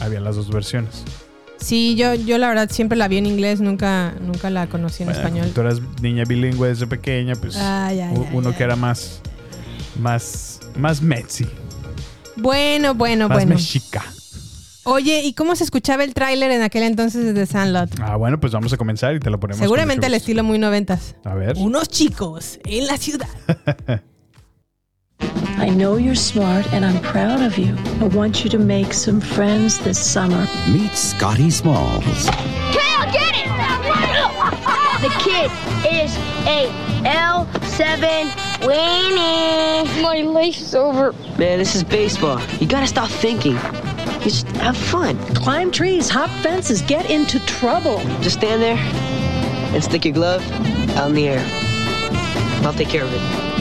Había 0.00 0.20
las 0.20 0.36
dos 0.36 0.48
versiones. 0.50 1.04
ya. 1.04 1.12
Sí, 1.64 1.96
yo, 1.96 2.14
yo 2.14 2.38
la 2.38 2.48
verdad 2.48 2.70
siempre 2.70 2.96
la 2.96 3.08
vi 3.08 3.16
en 3.18 3.26
inglés, 3.26 3.60
nunca, 3.60 4.14
nunca 4.20 4.48
la 4.48 4.68
conocí 4.68 5.02
en 5.02 5.08
Bueno, 5.08 5.20
español. 5.20 5.50
Tú 5.52 5.60
eras 5.62 5.80
niña 6.00 6.22
bilingüe 6.24 6.68
desde 6.68 6.86
pequeña, 6.86 7.34
pues 7.34 7.56
ay, 7.56 7.98
u- 7.98 8.02
ay, 8.22 8.28
uno 8.32 8.50
ay. 8.50 8.54
que 8.54 8.62
era 8.62 8.76
más, 8.76 9.20
más, 9.98 10.60
más 10.76 11.02
metzi, 11.02 11.46
Bueno, 12.36 12.94
bueno, 12.94 13.28
más 13.28 13.38
bueno. 13.38 13.56
mexica. 13.56 14.04
Oye, 14.84 15.22
¿y 15.24 15.32
cómo 15.34 15.56
se 15.56 15.64
escuchaba 15.64 16.04
el 16.04 16.14
tráiler 16.14 16.50
en 16.52 16.62
aquel 16.62 16.84
entonces 16.84 17.24
de 17.24 17.34
The 17.34 17.44
Sandlot? 17.46 17.90
Ah, 18.00 18.14
bueno, 18.16 18.38
pues 18.38 18.52
vamos 18.52 18.72
a 18.72 18.76
comenzar 18.76 19.14
y 19.16 19.20
te 19.20 19.28
lo 19.28 19.40
ponemos. 19.40 19.60
Seguramente 19.60 20.06
mucho 20.06 20.16
estilo 20.16 20.44
muy 20.44 20.58
noventas. 20.58 21.16
A 21.24 21.34
ver. 21.34 21.56
Unos 21.58 21.88
chicos 21.88 22.58
en 22.64 22.86
la 22.86 22.96
ciudad. 22.96 23.28
I 25.58 25.70
know 25.70 25.96
you're 25.96 26.14
smart 26.14 26.72
and 26.72 26.84
I'm 26.84 27.02
proud 27.02 27.42
of 27.42 27.58
you. 27.58 27.76
I 28.00 28.04
want 28.04 28.44
you 28.44 28.50
to 28.50 28.58
make 28.58 28.92
some 28.92 29.20
friends 29.20 29.78
this 29.80 29.98
summer. 29.98 30.46
Meet 30.70 30.92
Scotty 30.92 31.50
Smalls. 31.50 32.04
Kale, 32.04 33.12
get 33.12 33.34
it! 33.34 33.48
The 35.02 35.10
kid 35.18 35.50
is 35.84 36.16
a 36.46 36.70
L7 37.02 38.30
weenie. 38.60 40.02
My 40.02 40.22
life's 40.22 40.74
over. 40.74 41.12
Man, 41.36 41.58
this 41.58 41.74
is 41.74 41.82
baseball. 41.82 42.40
You 42.60 42.68
gotta 42.68 42.86
stop 42.86 43.10
thinking. 43.10 43.54
You 43.54 44.24
just 44.24 44.46
have 44.58 44.76
fun. 44.76 45.18
Climb 45.34 45.72
trees, 45.72 46.08
hop 46.08 46.30
fences, 46.40 46.82
get 46.82 47.10
into 47.10 47.40
trouble. 47.46 47.98
Just 48.20 48.38
stand 48.38 48.62
there 48.62 48.78
and 49.74 49.82
stick 49.82 50.04
your 50.04 50.14
glove 50.14 50.48
out 50.96 51.08
in 51.08 51.14
the 51.16 51.26
air. 51.28 51.44
I'll 52.64 52.72
take 52.72 52.88
care 52.88 53.04
of 53.04 53.12
it. 53.12 53.57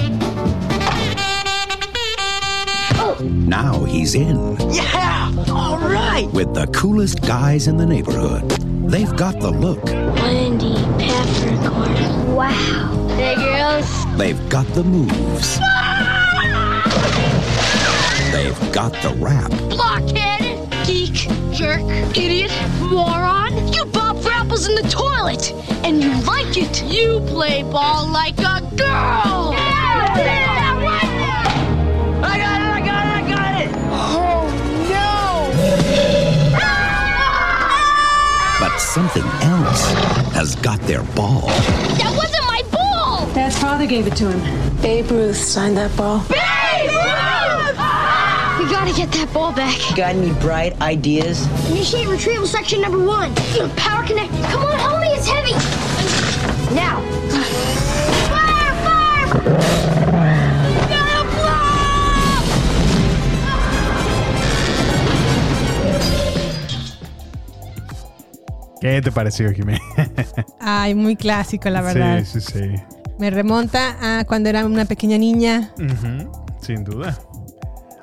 Now 3.22 3.84
he's 3.86 4.16
in 4.16 4.58
Yeah! 4.72 5.32
All 5.50 5.78
right! 5.78 6.28
with 6.34 6.54
the 6.54 6.68
coolest 6.68 7.22
guys 7.22 7.68
in 7.68 7.78
the 7.78 7.86
neighborhood. 7.86 8.50
They've 8.90 9.14
got 9.16 9.40
the 9.40 9.50
look, 9.52 9.84
Wendy 9.86 10.76
Peppercorn. 11.04 12.36
Wow. 12.36 13.08
Hey, 13.18 13.36
girls. 13.36 14.06
they've 14.18 14.50
got 14.50 14.68
the 14.74 14.84
moves, 14.84 15.58
they've 18.32 18.72
got 18.74 18.94
the 19.02 19.14
rap. 19.20 19.50
Blockhead. 19.70 20.70
Geek. 20.86 21.28
Jerk. 21.52 21.82
Idiot. 22.16 22.52
Moron. 22.82 23.74
You 23.74 23.86
bob 23.86 24.22
for 24.22 24.30
apples 24.30 24.68
in 24.68 24.76
the 24.76 24.88
toilet. 24.90 25.52
And 25.84 26.02
you 26.04 26.14
like 26.22 26.56
it. 26.56 26.84
You 26.84 27.20
play 27.28 27.64
ball 27.64 28.08
like 28.08 28.38
a 28.40 28.62
girl. 28.76 29.54
I 29.56 30.14
got 30.16 30.20
it! 30.20 30.98
I 32.24 32.38
got 32.38 32.57
something 38.80 39.24
else 39.42 39.92
has 40.34 40.56
got 40.56 40.80
their 40.82 41.04
ball. 41.16 41.42
That 41.98 42.14
wasn't 42.16 42.44
my 42.46 42.64
ball. 42.72 43.26
Dad's 43.34 43.58
father 43.58 43.86
gave 43.86 44.08
it 44.08 44.16
to 44.18 44.32
him. 44.32 44.82
Babe 44.82 45.10
Ruth 45.12 45.36
signed 45.38 45.78
that 45.78 45.96
ball. 45.98 46.20
Babe 46.30 46.90
Ruth! 46.90 47.78
We 48.60 48.66
gotta 48.72 48.94
get 48.94 49.12
that 49.14 49.32
ball 49.34 49.52
back. 49.52 49.78
Got 49.96 50.16
any 50.16 50.34
bright 50.40 50.80
ideas? 50.82 51.46
Initiate 51.70 52.08
retrieval 52.08 52.48
section 52.48 52.82
number 52.82 53.04
one. 53.04 53.34
Power 53.76 54.06
connect. 54.06 54.32
Come 54.52 54.64
on, 54.64 54.78
help 54.80 55.00
me. 55.02 55.08
It's 55.10 55.28
heavy. 55.28 55.54
Now. 56.76 57.02
Fire! 58.30 58.74
Fire! 59.44 60.07
¿Qué 68.82 69.02
te 69.02 69.12
pareció, 69.12 69.52
Jimé? 69.52 69.80
Ay, 70.60 70.94
muy 70.96 71.16
clásico, 71.16 71.70
la 71.70 71.82
verdad. 71.82 72.24
Sí, 72.24 72.40
sí, 72.42 72.52
sí. 72.54 72.84
Me 73.20 73.30
remonta 73.32 74.20
a 74.20 74.26
cuando 74.26 74.50
era 74.50 74.66
una 74.66 74.86
pequeña 74.86 75.18
niña. 75.18 75.74
Sin 76.62 76.84
duda. 76.84 77.18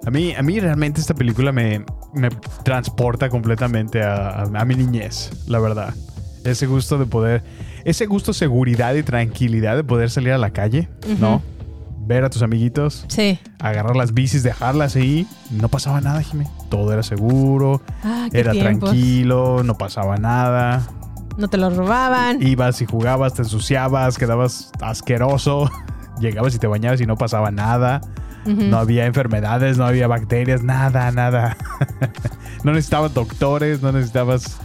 A 0.06 0.10
mí, 0.10 0.34
a 0.34 0.42
mí 0.42 0.58
realmente 0.60 1.00
esta 1.00 1.14
película 1.14 1.52
me, 1.52 1.84
me 2.12 2.28
transporta 2.62 3.28
completamente 3.28 4.02
a, 4.02 4.42
a- 4.42 4.42
a 4.54 4.64
mi 4.64 4.74
niñez, 4.74 5.30
la 5.46 5.58
verdad. 5.60 5.94
Ese 6.44 6.66
gusto 6.66 6.98
de 6.98 7.06
poder, 7.06 7.42
ese 7.84 8.04
gusto, 8.06 8.32
seguridad 8.34 8.94
y 8.94 9.02
tranquilidad 9.02 9.76
de 9.76 9.84
poder 9.84 10.10
salir 10.10 10.32
a 10.32 10.38
la 10.38 10.50
calle, 10.50 10.88
¿no? 11.20 11.40
Ver 12.06 12.24
a 12.24 12.30
tus 12.30 12.42
amiguitos, 12.42 13.04
Sí. 13.08 13.38
agarrar 13.58 13.96
las 13.96 14.12
bicis, 14.12 14.42
dejarlas 14.42 14.94
ahí, 14.96 15.26
no 15.50 15.68
pasaba 15.68 16.00
nada, 16.00 16.20
Jimé. 16.22 16.46
Todo 16.68 16.92
era 16.92 17.02
seguro, 17.02 17.80
Ah, 18.02 18.28
era 18.32 18.52
tiempos. 18.52 18.90
tranquilo, 18.90 19.62
no 19.64 19.78
pasaba 19.78 20.16
nada. 20.18 20.82
No 21.38 21.48
te 21.48 21.56
lo 21.56 21.70
robaban. 21.70 22.42
Ibas 22.42 22.80
y 22.82 22.86
jugabas, 22.86 23.34
te 23.34 23.42
ensuciabas, 23.42 24.18
quedabas 24.18 24.70
asqueroso. 24.82 25.70
Llegabas 26.20 26.54
y 26.54 26.58
te 26.58 26.66
bañabas 26.66 27.00
y 27.00 27.06
no 27.06 27.16
pasaba 27.16 27.50
nada. 27.50 28.00
No 28.46 28.76
había 28.76 29.06
enfermedades, 29.06 29.78
no 29.78 29.86
había 29.86 30.06
bacterias, 30.06 30.62
nada, 30.62 31.10
nada. 31.10 31.56
no 32.62 32.72
necesitabas 32.72 33.14
doctores, 33.14 33.80
no 33.80 33.90
necesitabas. 33.90 34.58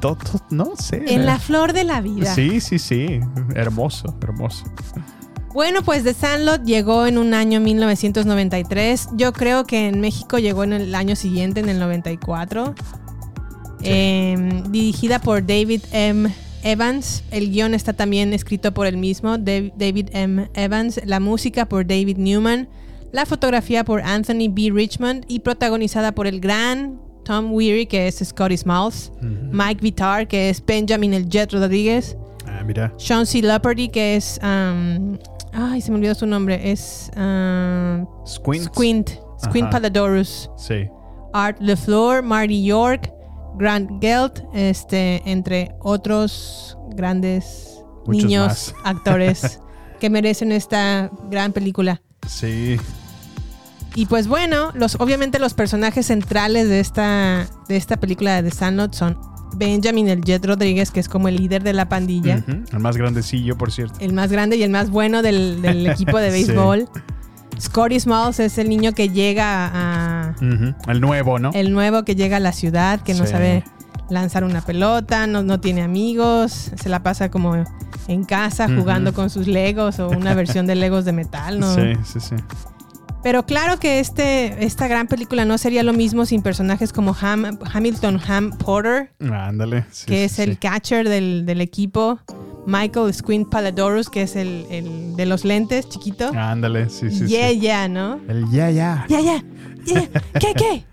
Todo, 0.00 0.18
no 0.50 0.72
sé. 0.76 1.04
En 1.14 1.24
la 1.24 1.38
flor 1.38 1.72
de 1.72 1.84
la 1.84 2.00
vida. 2.00 2.34
Sí, 2.34 2.60
sí, 2.60 2.78
sí. 2.80 3.20
Hermoso, 3.54 4.16
hermoso. 4.20 4.64
Bueno, 5.56 5.80
pues 5.82 6.04
The 6.04 6.12
Sandlot 6.12 6.64
llegó 6.64 7.06
en 7.06 7.16
un 7.16 7.32
año 7.32 7.60
1993. 7.60 9.08
Yo 9.16 9.32
creo 9.32 9.64
que 9.64 9.88
en 9.88 10.00
México 10.00 10.38
llegó 10.38 10.64
en 10.64 10.74
el 10.74 10.94
año 10.94 11.16
siguiente, 11.16 11.60
en 11.60 11.70
el 11.70 11.78
94. 11.78 12.74
Eh, 13.82 14.62
dirigida 14.68 15.18
por 15.18 15.40
David 15.46 15.80
M. 15.92 16.30
Evans. 16.62 17.24
El 17.30 17.50
guion 17.50 17.72
está 17.72 17.94
también 17.94 18.34
escrito 18.34 18.74
por 18.74 18.86
el 18.86 18.98
mismo, 18.98 19.38
Dav- 19.38 19.72
David 19.78 20.10
M. 20.12 20.50
Evans. 20.52 21.00
La 21.06 21.20
música 21.20 21.64
por 21.66 21.86
David 21.86 22.18
Newman. 22.18 22.68
La 23.12 23.24
fotografía 23.24 23.82
por 23.82 24.02
Anthony 24.02 24.50
B. 24.50 24.70
Richmond 24.74 25.24
y 25.26 25.40
protagonizada 25.40 26.12
por 26.12 26.26
el 26.26 26.38
gran 26.38 27.00
Tom 27.24 27.52
Weary, 27.54 27.86
que 27.86 28.08
es 28.08 28.16
Scotty 28.22 28.58
Smalls, 28.58 29.10
Mike 29.22 29.80
Vitar, 29.80 30.28
que 30.28 30.50
es 30.50 30.62
Benjamin 30.64 31.14
el 31.14 31.30
Jet 31.30 31.50
Rodríguez, 31.54 32.14
Ah, 32.46 32.62
mira. 32.62 32.92
Sean 32.98 33.24
C. 33.26 33.40
Leopardy, 33.42 33.88
que 33.88 34.16
es. 34.16 34.38
um, 34.42 35.16
ay, 35.56 35.80
se 35.80 35.90
me 35.90 35.96
olvidó 35.96 36.14
su 36.14 36.26
nombre. 36.26 36.70
Es. 36.70 37.10
um, 37.16 38.06
Squint. 38.26 38.66
Squint. 38.66 39.10
Squint. 39.42 39.70
Paladorus. 39.70 40.50
Sí. 40.56 40.88
Art 41.32 41.58
LeFleur, 41.60 42.22
Marty 42.22 42.64
York, 42.64 43.12
Grant 43.56 43.90
Gelt, 44.00 44.42
este, 44.54 45.22
entre 45.30 45.74
otros 45.80 46.78
grandes 46.94 47.82
Muchos 48.06 48.24
niños 48.24 48.46
más. 48.46 48.74
actores 48.84 49.60
que 50.00 50.10
merecen 50.10 50.52
esta 50.52 51.10
gran 51.30 51.52
película. 51.52 52.00
Sí. 52.26 52.78
Y 53.94 54.06
pues 54.06 54.28
bueno, 54.28 54.72
los, 54.74 54.96
obviamente 55.00 55.38
los 55.38 55.54
personajes 55.54 56.06
centrales 56.06 56.68
de 56.68 56.80
esta, 56.80 57.46
de 57.68 57.76
esta 57.76 57.96
película 57.96 58.42
de 58.42 58.50
The 58.50 58.54
Sandlot 58.54 58.94
son 58.94 59.18
Benjamin 59.56 60.08
el 60.08 60.22
Jet 60.22 60.44
Rodríguez, 60.44 60.90
que 60.90 61.00
es 61.00 61.08
como 61.08 61.28
el 61.28 61.36
líder 61.36 61.62
de 61.62 61.72
la 61.72 61.88
pandilla. 61.88 62.42
El 62.72 62.78
más 62.80 62.96
grandecillo, 62.96 63.56
por 63.56 63.72
cierto. 63.72 63.96
el 64.00 64.12
más 64.12 64.30
grande 64.30 64.56
y 64.56 64.62
el 64.62 64.70
más 64.70 64.90
bueno 64.90 65.22
del, 65.22 65.62
del 65.62 65.86
equipo 65.88 66.18
de 66.18 66.30
Sí. 66.30 66.32
béisbol. 66.46 66.88
Scotty 67.58 67.98
Smalls 67.98 68.38
es 68.40 68.58
el 68.58 68.68
niño 68.68 68.92
que 68.92 69.08
llega 69.08 69.70
a. 69.72 70.34
El 70.88 71.00
nuevo, 71.00 71.38
¿no? 71.38 71.50
el 71.54 71.72
nuevo 71.72 72.04
que 72.04 72.14
llega 72.14 72.36
a 72.36 72.40
la 72.40 72.52
ciudad, 72.52 73.00
que 73.00 73.14
no 73.14 73.24
Sí. 73.24 73.32
sabe 73.32 73.64
lanzar 74.10 74.44
una 74.44 74.60
pelota, 74.60 75.26
no, 75.26 75.42
no 75.42 75.58
tiene 75.58 75.82
amigos, 75.82 76.70
se 76.76 76.88
la 76.88 77.02
pasa 77.02 77.30
como 77.30 77.56
en 78.08 78.24
casa 78.24 78.68
jugando 78.68 79.12
con 79.14 79.30
sus 79.30 79.48
Legos 79.48 79.98
o 79.98 80.08
una 80.10 80.32
versión 80.34 80.66
de 80.66 80.74
Legos 80.76 81.04
de 81.04 81.12
metal, 81.12 81.58
¿no? 81.58 81.74
Sí, 81.74 81.94
sí, 82.04 82.20
sí. 82.20 82.36
Pero 83.22 83.44
claro 83.44 83.78
que 83.80 83.98
este, 83.98 84.64
esta 84.64 84.86
gran 84.86 85.08
película 85.08 85.44
no 85.44 85.58
sería 85.58 85.82
lo 85.82 85.92
mismo 85.92 86.26
sin 86.26 86.42
personajes 86.42 86.92
como 86.92 87.12
Ham- 87.14 87.58
Hamilton 87.72 88.20
Ham 88.28 88.50
Porter, 88.58 89.10
Ándale. 89.20 89.84
sí, 89.90 90.06
que 90.06 90.16
sí, 90.18 90.24
es 90.24 90.32
sí. 90.32 90.42
el 90.42 90.58
catcher 90.58 91.08
del, 91.08 91.44
del 91.44 91.60
equipo, 91.60 92.20
Michael 92.66 93.12
Squint 93.12 93.48
Paladorus, 93.48 94.10
que 94.10 94.22
es 94.22 94.36
el, 94.36 94.66
el 94.70 95.16
de 95.16 95.26
los 95.26 95.44
lentes, 95.44 95.88
chiquito. 95.88 96.30
Ándale, 96.36 96.88
sí, 96.88 97.10
sí, 97.10 97.26
yeah, 97.26 97.50
yeah, 97.52 97.88
¿no? 97.88 98.20
El 98.28 98.48
ya, 98.50 98.70
ya. 98.70 99.04
Ya, 99.08 99.20
ya, 99.20 99.42
ya, 99.84 100.08
¿qué, 100.38 100.54
qué? 100.56 100.84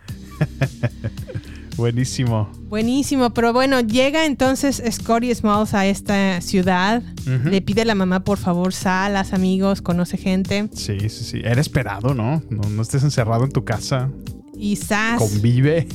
Buenísimo. 1.78 2.50
Buenísimo, 2.70 3.34
pero 3.34 3.52
bueno, 3.54 3.82
llega 3.82 4.26
entonces 4.26 4.82
Scotty 4.92 5.34
Smalls 5.34 5.74
a 5.74 5.86
esta 5.88 6.40
ciudad, 6.42 7.02
le 7.46 7.62
pide 7.62 7.82
a 7.82 7.86
la 7.86 7.96
mamá, 7.96 8.24
por 8.24 8.38
favor, 8.38 8.74
sal, 8.74 9.16
haz 9.18 9.34
amigos, 9.34 9.82
conoce 9.82 10.18
gente, 10.18 10.70
Sí, 10.74 10.98
sí, 11.10 11.24
sí. 11.24 11.42
Era 11.44 11.62
esperado, 11.62 12.14
¿no? 12.14 12.42
No, 12.50 12.62
no 12.70 12.82
estés 12.82 13.04
encerrado 13.04 13.44
en 13.46 13.52
tu 13.52 13.64
casa. 13.64 14.10
y 14.56 14.76
sas. 14.76 15.20
Convive. 15.20 15.88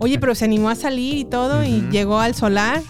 Oye, 0.00 0.18
pero 0.18 0.34
se 0.34 0.44
animó 0.44 0.68
a 0.70 0.74
salir 0.74 1.14
y 1.16 1.24
todo, 1.24 1.64
y 1.64 1.82
llegó 1.90 2.18
al 2.20 2.34
solar. 2.34 2.82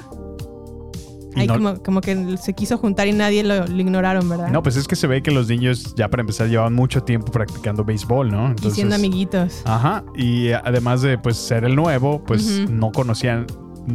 Ahí 1.37 1.46
no- 1.46 1.54
como, 1.54 1.82
como 1.82 2.00
que 2.00 2.37
se 2.40 2.52
quiso 2.54 2.76
juntar 2.78 3.06
y 3.08 3.12
nadie 3.12 3.42
lo, 3.44 3.66
lo 3.66 3.80
ignoraron, 3.80 4.28
¿verdad? 4.28 4.49
No, 4.50 4.62
pues 4.62 4.76
es 4.76 4.88
que 4.88 4.96
se 4.96 5.06
ve 5.06 5.22
que 5.22 5.30
los 5.30 5.49
niños 5.49 5.94
ya 5.96 6.08
para 6.08 6.22
empezar 6.22 6.49
llevan 6.49 6.75
mucho 6.75 7.02
tiempo 7.02 7.30
practicando 7.30 7.84
béisbol, 7.84 8.30
¿no? 8.30 8.54
y 8.62 8.70
siendo 8.70 8.95
amiguitos. 8.97 9.62
Ajá. 9.64 10.02
Y 10.16 10.50
además 10.52 11.02
de 11.02 11.19
pues 11.19 11.36
ser 11.36 11.64
el 11.64 11.76
nuevo, 11.76 12.23
pues 12.25 12.69
no 12.69 12.90
conocían 12.93 13.47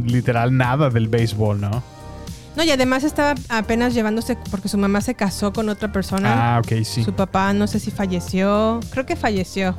literal 0.04 0.56
nada 0.56 0.90
del 0.90 1.08
béisbol, 1.08 1.60
¿no? 1.60 1.82
No, 2.56 2.62
y 2.62 2.70
además 2.70 3.04
estaba 3.04 3.34
apenas 3.50 3.92
llevándose, 3.92 4.38
porque 4.50 4.68
su 4.68 4.78
mamá 4.78 5.02
se 5.02 5.14
casó 5.14 5.52
con 5.52 5.68
otra 5.68 5.92
persona. 5.92 6.56
Ah, 6.56 6.58
ok, 6.60 6.82
sí. 6.84 7.04
Su 7.04 7.12
papá 7.12 7.52
no 7.52 7.66
sé 7.66 7.78
si 7.78 7.90
falleció, 7.90 8.80
creo 8.90 9.04
que 9.04 9.14
falleció. 9.14 9.76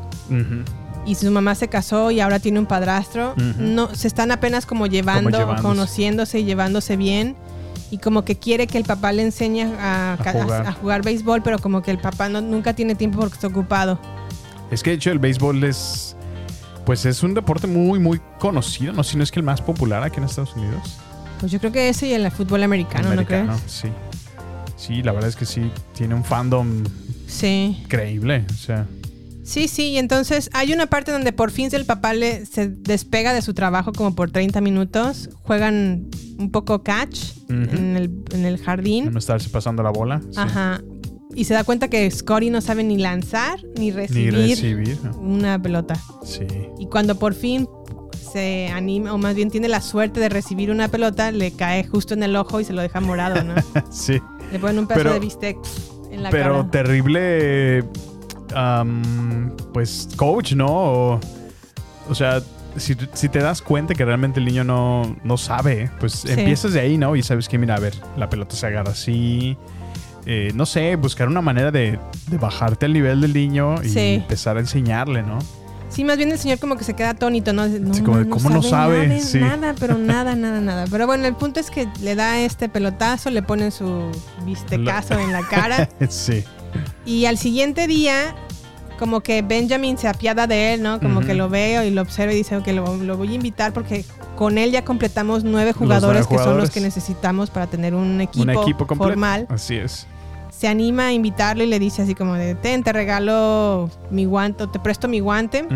Y 1.06 1.16
su 1.16 1.32
mamá 1.32 1.56
se 1.56 1.70
casó 1.70 2.12
y 2.12 2.20
ahora 2.20 2.38
tiene 2.40 2.60
un 2.60 2.66
padrastro. 2.68 3.34
No, 3.58 3.96
se 3.96 4.08
están 4.08 4.30
apenas 4.32 4.66
como 4.68 4.86
llevando, 4.88 5.56
conociéndose 5.62 6.40
y 6.40 6.44
llevándose 6.44 6.98
bien. 6.98 7.36
Y 7.90 8.00
como 8.00 8.26
que 8.26 8.36
quiere 8.38 8.68
que 8.68 8.78
el 8.78 8.84
papá 8.84 9.12
le 9.14 9.24
enseñe 9.24 9.64
a, 9.80 10.18
jugar. 10.20 10.68
a 10.68 10.72
jugar 10.74 11.02
béisbol, 11.04 11.42
pero 11.42 11.60
como 11.60 11.82
que 11.82 11.92
el 11.92 12.00
papá 12.00 12.28
no, 12.28 12.42
nunca 12.42 12.74
tiene 12.74 12.96
tiempo 12.96 13.20
porque 13.20 13.36
está 13.36 13.48
ocupado. 13.48 14.00
Es 14.72 14.84
que 14.84 14.90
de 14.90 14.96
hecho 14.98 15.12
el 15.12 15.20
béisbol 15.20 15.64
es 15.64 16.16
pues 16.86 17.06
es 17.06 17.22
un 17.24 17.34
deporte 17.34 17.68
muy 17.68 18.00
muy 18.00 18.22
conocido, 18.40 18.94
no 18.94 19.04
si 19.04 19.18
no 19.18 19.24
es 19.24 19.32
que 19.32 19.40
el 19.40 19.46
más 19.46 19.62
popular 19.62 20.04
aquí 20.04 20.18
en 20.18 20.24
Estados 20.26 20.56
Unidos. 20.56 20.98
Pues 21.40 21.52
yo 21.52 21.60
creo 21.60 21.72
que 21.72 21.90
ese 21.90 22.08
y 22.08 22.14
el 22.14 22.30
fútbol 22.32 22.64
americano, 22.64 23.08
Americano, 23.10 23.52
¿no 23.54 23.58
crees? 23.58 23.72
sí. 23.72 23.90
Sí, 24.76 25.02
la 25.02 25.12
verdad 25.12 25.30
es 25.30 25.36
que 25.36 25.46
sí 25.46 25.72
tiene 25.96 26.14
un 26.14 26.24
fandom 26.24 26.84
Sí. 27.28 27.80
increíble, 27.84 28.46
o 28.50 28.54
sea, 28.54 28.86
Sí, 29.48 29.70
sí, 29.70 29.92
y 29.92 29.98
entonces 29.98 30.50
hay 30.54 30.74
una 30.74 30.88
parte 30.88 31.14
donde 31.14 31.32
por 31.32 31.52
fin 31.52 31.70
el 31.72 31.86
papá 31.86 32.14
le, 32.14 32.46
se 32.46 32.68
despega 32.68 33.34
de 33.34 33.42
su 33.42 33.54
trabajo 33.54 33.94
como 33.94 34.14
por 34.14 34.30
30 34.30 34.60
minutos, 34.60 35.30
juegan 35.44 36.08
un 36.38 36.52
poco 36.52 36.84
catch 36.84 37.18
en, 37.50 37.96
el, 37.96 38.12
en 38.34 38.46
el 38.46 38.58
jardín. 38.58 39.10
no 39.14 39.20
estarse 39.20 39.50
pasando 39.50 39.84
la 39.84 39.92
bola. 39.92 40.20
sí. 40.22 40.36
Ajá. 40.36 40.82
Y 41.34 41.44
se 41.46 41.54
da 41.54 41.64
cuenta 41.64 41.88
que 41.88 42.10
Scotty 42.10 42.50
no 42.50 42.62
sabe 42.62 42.84
ni 42.84 42.98
lanzar 42.98 43.60
ni 43.78 43.92
Ni 43.92 44.32
recibir, 44.32 44.98
una 45.22 45.62
pelota. 45.62 45.96
Sí. 46.26 46.48
Y 46.80 46.88
cuando 46.88 47.20
por 47.20 47.34
fin 47.36 47.68
se 48.34 48.68
anima, 48.70 49.14
o 49.14 49.18
más 49.20 49.36
bien 49.36 49.52
tiene 49.52 49.68
la 49.70 49.80
suerte 49.82 50.20
de 50.20 50.30
recibir 50.30 50.72
una 50.72 50.88
pelota, 50.90 51.32
le 51.32 51.52
cae 51.52 51.86
justo 51.86 52.16
en 52.16 52.24
el 52.24 52.36
ojo 52.36 52.60
y 52.60 52.64
se 52.66 52.74
lo 52.74 52.82
deja 52.82 53.00
morado, 53.02 53.44
¿no? 53.44 53.54
sí. 53.92 54.20
le 54.52 54.58
ponen 54.60 54.80
un 54.80 54.88
pedazo 54.88 55.04
Pero- 55.04 55.14
de 55.14 55.20
bistec 55.20 55.58
en 56.12 56.24
la 56.24 56.32
Pero 56.32 56.58
cara. 56.58 56.72
terrible 56.72 57.84
am, 58.56 59.52
pues 59.74 60.10
coach, 60.16 60.54
¿no? 60.54 60.68
O, 60.68 61.20
o 62.10 62.16
sea, 62.16 62.42
si, 62.76 62.96
si 63.14 63.30
te 63.30 63.40
das 63.40 63.62
cuenta 63.62 63.94
que 63.96 64.06
realmente 64.06 64.40
el 64.40 64.46
niño 64.46 64.64
no, 64.64 65.16
no 65.24 65.38
sabe, 65.38 65.90
pues 66.00 66.14
Sí. 66.14 66.32
empiezas 66.32 66.74
de 66.74 66.80
ahí, 66.82 66.98
¿no? 66.98 67.16
Y 67.16 67.24
sabes 67.24 67.50
que, 67.50 67.58
mira, 67.58 67.76
a 67.76 67.80
ver, 67.80 67.94
la 68.18 68.30
pelota 68.30 68.56
se 68.56 68.68
agarra 68.68 68.92
así. 68.92 69.58
Eh, 70.26 70.52
no 70.54 70.66
sé, 70.66 70.96
buscar 70.98 71.28
una 71.30 71.42
manera 71.42 71.72
de, 71.72 71.98
de 72.28 72.38
bajarte 72.38 72.86
al 72.86 72.94
nivel 72.94 73.22
del 73.22 73.34
niño 73.34 73.82
y 73.82 73.90
Sí. 73.90 74.00
empezar 74.16 74.58
a 74.58 74.60
enseñarle, 74.60 75.24
¿no? 75.24 75.40
Sí, 75.90 76.04
más 76.04 76.18
bien 76.18 76.30
el 76.30 76.38
señor 76.38 76.60
como 76.60 76.76
que 76.76 76.84
se 76.84 76.96
queda 76.96 77.12
atónito, 77.12 77.54
¿no? 77.54 77.66
No, 77.66 77.94
Sí, 77.94 78.02
como 78.02 78.30
¿cómo 78.30 78.50
no 78.50 78.62
sabe? 78.62 79.08
Nada, 79.08 79.22
Sí. 79.22 79.40
nada, 79.40 79.74
pero 79.80 79.98
nada, 79.98 80.36
nada, 80.36 80.60
nada. 80.60 80.86
Pero 80.92 81.08
bueno, 81.08 81.26
el 81.26 81.36
punto 81.36 81.62
es 81.62 81.72
que 81.72 81.88
le 82.02 82.14
da 82.16 82.40
este 82.40 82.68
pelotazo, 82.68 83.30
le 83.32 83.42
ponen 83.42 83.72
su 83.72 84.12
bistecazo 84.46 85.18
en 85.18 85.32
la 85.32 85.44
cara. 85.48 85.88
sí. 86.10 86.44
Y 87.06 87.26
al 87.26 87.38
siguiente 87.38 87.88
día, 87.88 88.36
como 89.00 89.22
que 89.22 89.42
Benjamin 89.42 89.98
se 89.98 90.08
apiada 90.08 90.48
de 90.48 90.74
él, 90.74 90.82
¿no? 90.84 91.00
Como 91.00 91.22
que 91.22 91.34
lo 91.34 91.50
veo 91.50 91.84
y 91.84 91.92
lo 91.92 92.02
observo 92.02 92.34
y 92.34 92.36
dice, 92.36 92.58
ok, 92.58 92.68
lo, 92.70 92.98
lo 92.98 93.18
voy 93.18 93.32
a 93.32 93.36
invitar 93.36 93.72
porque 93.74 94.04
con 94.36 94.58
él 94.58 94.72
ya 94.72 94.84
completamos 94.84 95.44
nueve 95.44 95.74
jugadores 95.74 96.26
nueve 96.30 96.38
que 96.44 96.44
son 96.50 96.58
los 96.58 96.70
que 96.70 96.80
necesitamos 96.80 97.50
para 97.50 97.68
tener 97.68 97.96
un 97.96 98.22
equipo, 98.22 98.44
Un 98.44 98.50
equipo 98.52 98.86
completo. 98.88 99.12
formal. 99.12 99.48
Así 99.50 99.76
es. 99.76 100.06
Se 100.52 100.68
anima 100.68 101.08
a 101.08 101.14
invitarlo 101.14 101.64
y 101.64 101.68
le 101.68 101.78
dice 101.80 102.02
así 102.02 102.16
como 102.16 102.34
de, 102.34 102.56
ten, 102.56 102.84
te 102.84 102.92
regalo 102.92 103.90
mi 104.10 104.26
guante, 104.26 104.66
te 104.68 104.80
presto 104.80 105.08
mi 105.08 105.20
guante. 105.20 105.68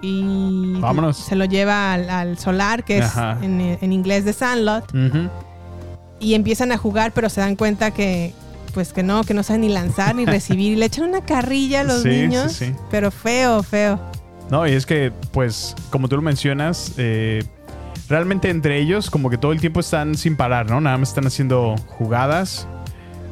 Y 0.00 0.74
Vámonos. 0.80 1.16
se 1.16 1.36
lo 1.36 1.44
lleva 1.44 1.92
al, 1.92 2.10
al 2.10 2.38
solar, 2.38 2.82
que 2.84 2.98
es 2.98 3.12
en, 3.42 3.78
en 3.80 3.92
inglés 3.92 4.24
de 4.24 4.32
Sandlot. 4.32 4.92
Y 6.18 6.34
empiezan 6.34 6.72
a 6.72 6.76
jugar, 6.78 7.12
pero 7.12 7.28
se 7.28 7.40
dan 7.40 7.54
cuenta 7.56 7.92
que 7.92 8.32
pues 8.72 8.92
que 8.92 9.02
no, 9.02 9.22
que 9.24 9.34
no 9.34 9.42
saben 9.42 9.62
ni 9.62 9.68
lanzar 9.68 10.14
ni 10.14 10.24
recibir. 10.26 10.72
Y 10.72 10.76
le 10.76 10.86
echan 10.86 11.08
una 11.08 11.20
carrilla 11.24 11.80
a 11.80 11.84
los 11.84 12.02
Sí, 12.02 12.10
sí, 12.10 12.16
niños. 12.20 12.52
sí. 12.52 12.74
Pero 12.90 13.10
feo, 13.10 13.62
feo. 13.62 14.00
No, 14.50 14.66
y 14.66 14.72
es 14.72 14.84
que, 14.86 15.12
pues, 15.32 15.74
como 15.90 16.08
tú 16.08 16.16
lo 16.16 16.22
mencionas, 16.22 16.92
eh, 16.98 17.44
realmente 18.08 18.50
entre 18.50 18.78
ellos, 18.78 19.08
como 19.10 19.30
que 19.30 19.38
todo 19.38 19.52
el 19.52 19.60
tiempo 19.60 19.80
están 19.80 20.14
sin 20.16 20.36
parar, 20.36 20.68
¿no? 20.68 20.80
Nada 20.80 20.98
más 20.98 21.08
están 21.10 21.26
haciendo 21.26 21.76
jugadas, 21.86 22.66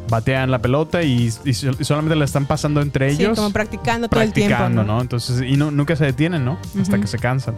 batean 0.08 0.50
la 0.50 0.60
pelota 0.60 1.02
y, 1.02 1.30
y 1.44 1.52
sol- 1.54 1.76
y 1.78 1.84
solamente 1.84 2.16
la 2.16 2.24
están 2.24 2.46
pasando 2.46 2.80
entre 2.80 3.14
Sí, 3.14 3.22
ellos. 3.22 3.36
como 3.38 3.50
practicando 3.52 4.08
todo 4.08 4.20
el 4.22 4.32
tiempo. 4.32 4.48
practicando, 4.56 4.82
¿no? 4.84 4.94
¿no? 4.96 5.00
Entonces, 5.02 5.42
y 5.46 5.56
no- 5.56 5.70
nunca 5.70 5.94
se 5.96 6.04
detienen, 6.06 6.44
¿no? 6.44 6.58
Hasta 6.80 6.98
que 6.98 7.06
se 7.06 7.18
cansan. 7.18 7.54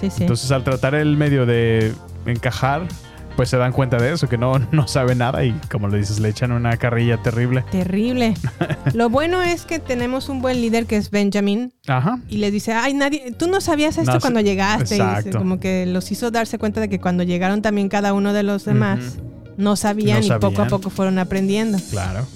Sí, 0.00 0.08
sí. 0.10 0.22
Entonces, 0.22 0.50
al 0.52 0.62
tratar 0.64 0.94
el 0.94 1.16
medio 1.16 1.44
de 1.46 1.92
encajar, 2.26 2.82
pues 3.40 3.48
se 3.48 3.56
dan 3.56 3.72
cuenta 3.72 3.96
de 3.96 4.12
eso, 4.12 4.28
que 4.28 4.36
no, 4.36 4.58
no 4.70 4.86
sabe 4.86 5.14
nada 5.14 5.42
y, 5.46 5.52
como 5.70 5.88
le 5.88 5.96
dices, 5.96 6.20
le 6.20 6.28
echan 6.28 6.52
una 6.52 6.76
carrilla 6.76 7.16
terrible. 7.22 7.64
Terrible. 7.72 8.34
Lo 8.92 9.08
bueno 9.08 9.40
es 9.42 9.64
que 9.64 9.78
tenemos 9.78 10.28
un 10.28 10.42
buen 10.42 10.60
líder 10.60 10.84
que 10.84 10.98
es 10.98 11.10
Benjamin. 11.10 11.72
Ajá. 11.86 12.18
Y 12.28 12.36
les 12.36 12.52
dice, 12.52 12.74
ay, 12.74 12.92
nadie, 12.92 13.32
tú 13.32 13.46
no 13.46 13.62
sabías 13.62 13.96
esto 13.96 14.12
No 14.12 14.20
cuando 14.20 14.40
llegaste. 14.40 14.98
Y 15.24 15.30
como 15.30 15.58
que 15.58 15.86
los 15.86 16.12
hizo 16.12 16.30
darse 16.30 16.58
cuenta 16.58 16.82
de 16.82 16.90
que 16.90 17.00
cuando 17.00 17.22
llegaron 17.22 17.62
también 17.62 17.88
cada 17.88 18.12
uno 18.12 18.34
de 18.34 18.42
los 18.42 18.66
demás, 18.66 18.98
no 19.56 19.74
sabían 19.74 20.20
No 20.20 20.36
y 20.36 20.38
poco 20.38 20.60
a 20.60 20.66
poco 20.66 20.90
fueron 20.90 21.18
aprendiendo. 21.18 21.78
Claro. 21.90 22.26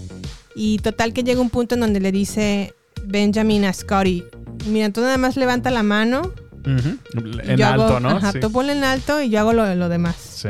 Y 0.56 0.78
total 0.78 1.12
que 1.12 1.22
llega 1.22 1.42
un 1.42 1.50
punto 1.50 1.74
en 1.74 1.82
donde 1.82 2.00
le 2.00 2.12
dice 2.12 2.72
Benjamin 3.04 3.66
a 3.66 3.74
Scotty, 3.74 4.24
mira, 4.70 4.88
tú 4.88 5.02
nada 5.02 5.18
más 5.18 5.36
levanta 5.36 5.70
la 5.70 5.82
mano. 5.82 6.32
En 6.64 7.58
yo 7.58 7.66
alto, 7.66 7.88
hago- 7.88 8.00
¿no? 8.00 8.08
Ajá, 8.08 8.32
Sí. 8.32 8.40
tú 8.40 8.50
ponle 8.50 8.72
en 8.72 8.84
alto 8.84 9.20
y 9.20 9.28
yo 9.28 9.40
hago 9.40 9.52
lo, 9.52 9.74
lo 9.74 9.90
demás. 9.90 10.16
Sí. 10.16 10.48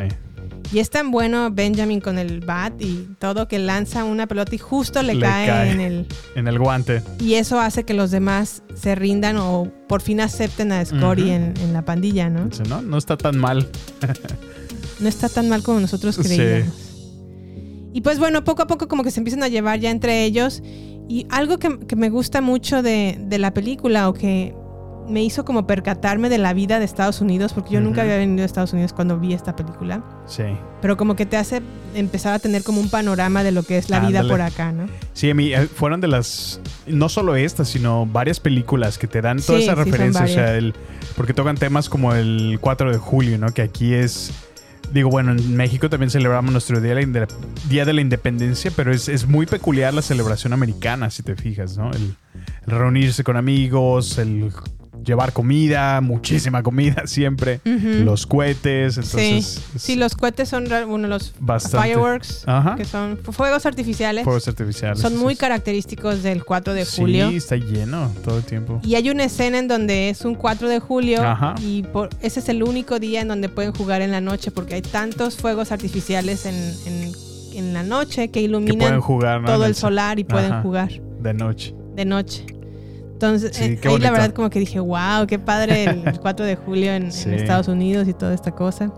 Y 0.74 0.80
es 0.80 0.90
tan 0.90 1.12
bueno 1.12 1.52
Benjamin 1.52 2.00
con 2.00 2.18
el 2.18 2.40
bat 2.40 2.72
y 2.82 3.08
todo 3.20 3.46
que 3.46 3.60
lanza 3.60 4.02
una 4.02 4.26
pelota 4.26 4.52
y 4.56 4.58
justo 4.58 5.04
le, 5.04 5.14
Le 5.14 5.20
cae, 5.20 5.46
cae. 5.46 5.70
en 5.70 5.80
el... 5.80 6.06
En 6.34 6.48
el 6.48 6.58
guante. 6.58 7.00
Y 7.20 7.34
eso 7.34 7.60
hace 7.60 7.84
que 7.84 7.94
los 7.94 8.10
demás 8.10 8.64
se 8.74 8.96
rindan 8.96 9.36
o 9.36 9.70
por 9.86 10.02
fin 10.02 10.20
acepten 10.20 10.72
a 10.72 10.82
Ujú. 10.82 10.96
en, 11.22 11.54
en 11.60 11.72
la 11.72 11.84
pandilla, 11.84 12.28
¿no? 12.28 12.48
No, 12.68 12.82
no 12.82 12.98
está 12.98 13.16
tan 13.16 13.38
mal. 13.38 13.68
No 15.00 15.08
está 15.08 15.28
tan 15.28 15.48
mal 15.48 15.62
como 15.64 15.80
nosotros 15.80 16.16
creíamos. 16.16 16.72
Y 17.92 18.00
pues 18.00 18.18
bueno, 18.18 18.44
poco 18.44 18.62
a 18.62 18.66
poco 18.68 18.86
como 18.88 19.02
que 19.02 19.10
se 19.10 19.18
empiezan 19.20 19.42
a 19.42 19.48
llevar 19.48 19.80
ya 19.80 19.90
entre 19.90 20.24
ellos. 20.24 20.62
Y 21.08 21.26
algo 21.30 21.58
que, 21.58 21.80
que 21.80 21.96
me 21.96 22.10
gusta 22.10 22.40
mucho 22.40 22.80
de, 22.82 23.18
de 23.20 23.38
la 23.38 23.52
película 23.52 24.08
o 24.08 24.14
que 24.14 24.54
me 25.08 25.22
hizo 25.22 25.44
como 25.44 25.66
percatarme 25.66 26.28
de 26.28 26.38
la 26.38 26.52
vida 26.54 26.78
de 26.78 26.84
Estados 26.84 27.20
Unidos, 27.20 27.52
porque 27.52 27.74
yo 27.74 27.80
nunca 27.80 28.02
había 28.02 28.16
venido 28.16 28.42
a 28.42 28.46
Estados 28.46 28.72
Unidos 28.72 28.92
cuando 28.92 29.18
vi 29.18 29.34
esta 29.34 29.54
película, 29.54 30.02
Sí. 30.26 30.44
pero 30.80 30.96
como 30.96 31.14
que 31.16 31.26
te 31.26 31.36
hace 31.36 31.60
empezar 31.94 32.32
a 32.34 32.38
tener 32.38 32.62
como 32.62 32.80
un 32.80 32.88
panorama 32.90 33.42
de 33.44 33.52
lo 33.52 33.62
que 33.62 33.76
es 33.78 33.90
la 33.90 34.00
vida 34.00 34.22
por 34.26 34.40
acá, 34.40 34.72
¿no? 34.72 34.86
Sí, 35.12 35.30
a 35.30 35.34
mí 35.34 35.52
eh, 35.52 35.66
fueron 35.66 36.00
de 36.00 36.08
las. 36.08 36.60
No 36.86 37.08
solo 37.08 37.36
estas, 37.36 37.68
sino 37.68 38.06
varias 38.06 38.40
películas 38.40 38.98
que 38.98 39.06
te 39.06 39.20
dan 39.20 39.40
toda 39.40 39.58
Sí, 39.58 39.64
esa 39.64 39.74
sí, 39.76 39.82
referencia. 39.84 40.24
O 40.24 40.28
sea, 40.28 40.56
el, 40.56 40.74
porque 41.16 41.34
tocan 41.34 41.56
temas 41.56 41.88
como 41.88 42.14
el 42.14 42.58
4 42.60 42.90
de 42.90 42.98
julio, 42.98 43.38
¿no? 43.38 43.48
Que 43.48 43.62
aquí 43.62 43.94
es. 43.94 44.32
Digo, 44.92 45.08
bueno, 45.08 45.32
en 45.32 45.56
México 45.56 45.88
también 45.88 46.10
celebramos 46.10 46.52
nuestro 46.52 46.78
Día 46.80 46.94
de 46.94 47.06
la, 47.20 47.26
Día 47.68 47.84
de 47.86 47.92
la 47.94 48.00
Independencia, 48.02 48.70
pero 48.76 48.92
es, 48.92 49.08
es 49.08 49.26
muy 49.26 49.46
peculiar 49.46 49.94
la 49.94 50.02
celebración 50.02 50.52
americana, 50.52 51.08
si 51.10 51.22
te 51.22 51.34
fijas, 51.36 51.78
¿no? 51.78 51.90
El, 51.90 52.14
el 52.66 52.78
reunirse 52.78 53.24
con 53.24 53.36
amigos, 53.38 54.18
el 54.18 54.52
llevar 55.04 55.32
comida, 55.32 56.00
muchísima 56.00 56.62
comida 56.62 57.02
siempre, 57.06 57.60
los 57.64 58.26
cohetes, 58.26 58.96
entonces. 58.96 59.44
sí, 59.44 59.78
sí, 59.78 59.96
los 59.96 60.14
cohetes 60.14 60.48
son 60.48 60.64
uno 60.88 61.02
de 61.04 61.08
los 61.08 61.34
Bastante. 61.38 61.88
fireworks, 61.88 62.42
Ajá. 62.46 62.74
que 62.76 62.84
son 62.84 63.18
fu- 63.22 63.32
fuegos 63.32 63.66
artificiales. 63.66 64.24
Fuegos 64.24 64.48
artificiales. 64.48 64.98
Son 65.00 65.16
muy 65.16 65.36
característicos 65.36 66.22
del 66.22 66.44
4 66.44 66.74
de 66.74 66.84
julio. 66.84 67.30
Sí, 67.30 67.36
está 67.36 67.56
lleno 67.56 68.10
todo 68.24 68.38
el 68.38 68.44
tiempo. 68.44 68.80
Y 68.82 68.94
hay 68.94 69.10
una 69.10 69.24
escena 69.24 69.58
en 69.58 69.68
donde 69.68 70.08
es 70.10 70.24
un 70.24 70.34
4 70.34 70.68
de 70.68 70.80
julio 70.80 71.22
Ajá. 71.22 71.54
y 71.60 71.82
por, 71.82 72.10
ese 72.22 72.40
es 72.40 72.48
el 72.48 72.62
único 72.62 72.98
día 72.98 73.20
en 73.20 73.28
donde 73.28 73.48
pueden 73.48 73.72
jugar 73.72 74.02
en 74.02 74.10
la 74.10 74.20
noche 74.20 74.50
porque 74.50 74.74
hay 74.76 74.82
tantos 74.82 75.36
fuegos 75.36 75.72
artificiales 75.72 76.46
en, 76.46 76.54
en- 76.86 77.12
en 77.54 77.72
la 77.72 77.84
noche 77.84 78.26
que 78.28 78.32
que 78.32 78.40
iluminan 78.42 78.78
pueden 78.78 79.00
jugar 79.00 79.40
¿no? 79.40 79.46
todo 79.46 79.64
el 79.64 79.76
solar 79.76 80.18
y 80.18 80.24
pueden 80.24 80.52
Ajá, 80.54 80.62
jugar 80.62 80.90
de 81.20 81.34
noche. 81.34 81.72
de 81.94 82.04
noche. 82.04 82.44
Entonces, 83.26 83.56
Sí, 83.56 83.64
eh, 83.64 83.80
ahí 83.84 83.98
la 83.98 84.10
verdad 84.10 84.32
como 84.32 84.50
que 84.50 84.58
dije, 84.58 84.80
wow, 84.80 85.26
qué 85.28 85.38
padre 85.38 85.84
el, 85.84 86.02
el 86.08 86.20
4 86.20 86.44
de 86.46 86.56
julio 86.56 86.92
en, 86.92 87.04
en 87.04 87.12
Sí. 87.12 87.30
Estados 87.30 87.68
Unidos 87.68 88.06
y 88.08 88.12
toda 88.14 88.34
esta 88.34 88.50
cosa. 88.52 88.92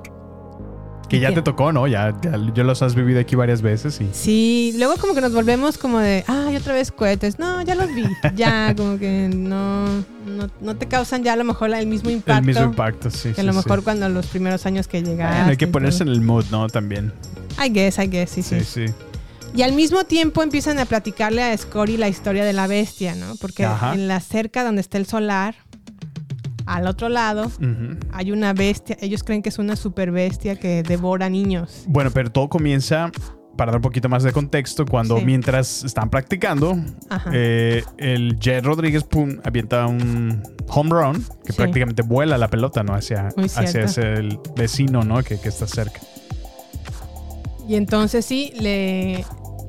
Que 1.09 1.21
ya 1.21 1.29
¿Qué? 1.29 1.37
te 1.37 1.43
tocó, 1.43 1.73
¿no? 1.73 1.87
Ya, 1.87 2.13
ya, 2.21 2.33
ya 2.53 2.65
los 2.65 2.83
has 2.83 2.97
vivido 2.97 3.21
aquí 3.21 3.37
varias 3.37 3.63
veces 3.63 4.01
y 4.01 4.09
Sí, 4.13 4.75
luego 4.77 4.97
como 4.97 5.15
que 5.15 5.21
nos 5.21 5.33
volvemos 5.33 5.79
como 5.79 6.01
de, 6.01 6.25
ay, 6.27 6.57
otra 6.57 6.75
vez 6.75 6.91
cohetes. 6.91 7.39
No, 7.39 7.63
ya 7.63 7.77
los 7.77 7.95
vi. 7.95 8.05
Ya, 8.35 8.75
como 8.77 8.99
que 8.99 9.31
no, 9.33 9.87
no, 9.87 10.51
no 10.61 10.77
te 10.77 10.87
causan 10.89 11.23
ya 11.23 11.35
a 11.35 11.37
lo 11.37 11.45
mejor 11.45 11.73
el 11.73 11.87
mismo 11.87 12.11
impacto. 12.11 12.41
el 12.41 12.45
mismo 12.47 12.65
impacto, 12.65 13.09
sí. 13.13 13.29
Que 13.33 13.41
a 13.41 13.45
sí, 13.45 13.47
lo 13.47 13.53
sí. 13.53 13.59
mejor 13.59 13.85
cuando 13.85 14.09
los 14.09 14.27
primeros 14.27 14.67
años 14.67 14.89
que 14.89 15.01
llegaste. 15.01 15.37
Bueno, 15.37 15.51
hay 15.51 15.57
que 15.57 15.69
ponerse 15.69 16.03
en 16.03 16.09
el 16.09 16.21
mood, 16.23 16.47
¿no? 16.51 16.67
También. 16.67 17.13
I 17.65 17.69
guess, 17.69 17.99
I 18.01 18.09
guess, 18.09 18.31
sí, 18.31 18.43
sí, 18.43 18.59
Sí, 18.65 18.87
sí. 18.89 18.95
Y 19.55 19.63
al 19.63 19.73
mismo 19.73 20.05
tiempo 20.05 20.43
empiezan 20.43 20.79
a 20.79 20.85
platicarle 20.85 21.43
a 21.43 21.57
Scotty 21.57 21.97
la 21.97 22.09
historia 22.09 22.45
de 22.45 22.53
la 22.53 22.67
bestia, 22.67 23.15
¿no? 23.15 23.37
Porque 23.41 23.65
Ajá. 23.65 23.95
en 23.95 24.07
la 24.07 24.21
cerca 24.21 24.63
donde 24.65 24.83
está 24.83 24.99
el 24.99 25.07
solar, 25.07 25.55
al 26.67 26.87
otro 26.87 27.09
lado, 27.09 27.51
hay 28.13 28.33
una 28.33 28.53
bestia. 28.53 28.99
Ellos 29.01 29.23
creen 29.23 29.41
que 29.43 29.49
es 29.49 29.59
una 29.59 29.77
super 29.77 30.11
bestia 30.11 30.57
que 30.57 30.83
devora 30.83 31.31
niños. 31.31 31.85
Bueno, 31.87 32.11
pero 32.11 32.31
todo 32.31 32.49
comienza, 32.51 33.11
para 33.57 33.71
dar 33.73 33.79
un 33.79 33.83
poquito 33.83 34.11
más 34.11 34.25
de 34.25 34.33
contexto, 34.33 34.85
cuando 34.85 35.19
Sí. 35.19 35.25
mientras 35.25 35.85
están 35.85 36.11
practicando, 36.11 36.77
eh, 37.33 37.83
el 37.97 38.39
Jet 38.39 38.63
Rodríguez 38.65 39.05
pum, 39.05 39.39
avienta 39.45 39.87
un 39.87 40.43
home 40.69 40.91
run 40.91 41.25
que 41.47 41.53
Sí. 41.53 41.57
prácticamente 41.57 42.03
vuela 42.03 42.37
la 42.37 42.49
pelota, 42.49 42.83
¿no? 42.83 42.95
Hacia, 42.95 43.29
hacia 43.39 43.85
ese 43.85 44.29
vecino, 44.55 45.03
¿no? 45.03 45.23
Que, 45.23 45.41
que 45.41 45.49
está 45.49 45.67
cerca. 45.67 46.01
Y 47.67 47.75
entonces 47.77 48.25
sí, 48.25 48.53
le. 48.59 49.25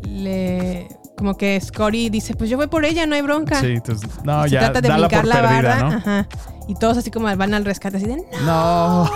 le 0.08 0.88
como 1.18 1.36
que 1.36 1.60
Scotty 1.60 2.10
dice, 2.10 2.36
pues 2.36 2.48
yo 2.48 2.58
voy 2.58 2.68
por 2.68 2.86
ella, 2.86 3.08
no 3.08 3.16
hay 3.16 3.22
bronca. 3.24 3.60
Sí, 3.60 3.68
entonces, 3.72 4.08
no, 4.24 4.44
Se 4.44 4.52
ya, 4.52 4.60
trata 4.60 4.82
de 4.82 4.90
dala 4.90 5.08
brincar 5.08 5.22
por 5.22 5.30
la 5.30 5.42
perdida, 5.42 5.62
barra. 5.62 5.90
¿no? 5.90 5.96
Ajá. 5.98 6.28
Y 6.68 6.76
todos 6.76 6.98
así 6.98 7.10
como 7.10 7.36
van 7.36 7.54
al 7.56 7.66
rescate, 7.66 7.98
así 7.98 8.06
de 8.06 8.18
no. 8.18 8.24
No. 8.46 9.12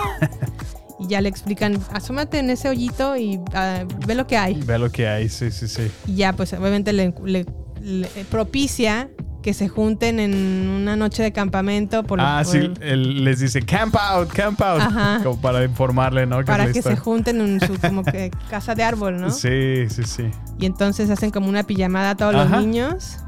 Y 0.98 1.06
ya 1.08 1.20
le 1.20 1.28
explican, 1.28 1.78
asómate 1.92 2.38
en 2.40 2.50
ese 2.50 2.68
hoyito 2.68 3.16
y 3.16 3.40
ah, 3.54 3.84
ve 4.06 4.14
lo 4.16 4.26
que 4.26 4.36
hay. 4.36 4.54
Ve 4.62 4.78
lo 4.78 4.90
que 4.90 5.06
hay, 5.08 5.28
sí, 5.28 5.50
sí, 5.52 5.68
sí. 5.68 5.90
Y 6.06 6.14
ya, 6.16 6.32
pues 6.32 6.52
obviamente 6.54 6.92
le, 6.92 7.14
le- 7.24 7.46
le 7.80 8.08
propicia 8.30 9.08
que 9.42 9.52
se 9.54 9.68
junten 9.68 10.20
en 10.20 10.68
una 10.68 10.96
noche 10.96 11.22
de 11.22 11.32
campamento 11.32 12.02
por, 12.04 12.20
ah, 12.20 12.42
por- 12.44 12.52
sí, 12.52 12.70
él 12.80 13.24
les 13.24 13.40
dice 13.40 13.60
camp 13.62 13.94
out, 13.96 14.30
camp 14.32 14.60
out. 14.62 14.80
Ajá. 14.80 15.20
Como 15.22 15.40
para 15.40 15.62
informarle, 15.64 16.26
¿no? 16.26 16.42
para 16.44 16.72
que 16.72 16.80
se 16.80 16.96
junten 16.96 17.40
en 17.40 17.60
su 17.60 17.78
como 17.78 18.02
que 18.04 18.30
casa 18.50 18.74
de 18.74 18.82
árbol, 18.84 19.20
¿no? 19.20 19.30
Sí, 19.30 19.88
sí, 19.88 20.04
sí. 20.04 20.30
Y 20.58 20.66
entonces 20.66 21.10
hacen 21.10 21.30
como 21.30 21.48
una 21.48 21.64
pijamada 21.64 22.10
a 22.10 22.16
todos 22.16 22.34
Ajá. 22.34 22.44
los 22.56 22.64
niños 22.66 23.18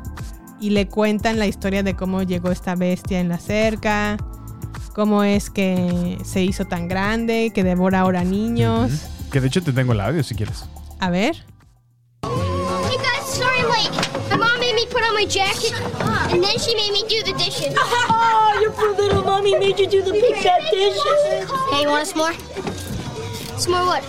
y 0.61 0.70
le 0.70 0.87
cuentan 0.88 1.38
la 1.38 1.46
historia 1.46 1.83
de 1.83 1.94
cómo 1.94 2.22
llegó 2.22 2.50
esta 2.50 2.74
bestia 2.77 3.20
en 3.20 3.29
la 3.29 3.38
cerca, 3.38 4.16
cómo 4.94 5.24
es 5.24 5.50
que 5.50 6.16
se 6.24 6.42
hizo 6.42 6.64
tan 6.64 6.88
grande, 6.88 7.50
que 7.55 7.64
devora 7.64 8.00
ahora 8.00 8.24
niños. 8.24 9.09
Que 9.33 9.40
de 9.40 9.48
hecho 9.48 9.62
te 9.62 9.72
tengo 9.72 9.92
el 9.92 10.00
audio 10.00 10.22
si 10.22 10.35
quieres. 10.37 10.64
A 11.00 11.11
ver. 11.11 11.35
Hey 12.22 12.96
guys, 12.98 13.35
sorry. 13.37 14.13
My 15.24 15.30
mom 15.30 15.56
made 15.56 15.78
me 15.78 15.92
put 15.94 16.02
on 16.02 16.20
my 16.20 16.28
jacket, 16.28 16.32
and 16.32 16.42
then 16.42 16.58
she 16.58 16.74
made 16.74 16.92
me 16.92 17.02
do 17.08 17.22
the 17.22 17.32
dishes. 17.38 17.74
Oh, 17.78 18.58
your 18.60 18.72
poor 18.72 18.92
little 18.94 19.22
mommy 19.22 19.58
made 19.58 19.78
you 19.78 19.87
do 19.87 20.02
the 20.02 20.12
big 20.12 20.37
fat 20.37 20.60
dishes. 20.70 21.00
Hey, 21.70 21.82
you 21.82 21.88
want 21.88 22.06
a 22.06 22.12
s'more? 22.12 22.34
S'more 23.56 23.87
what? 23.87 24.04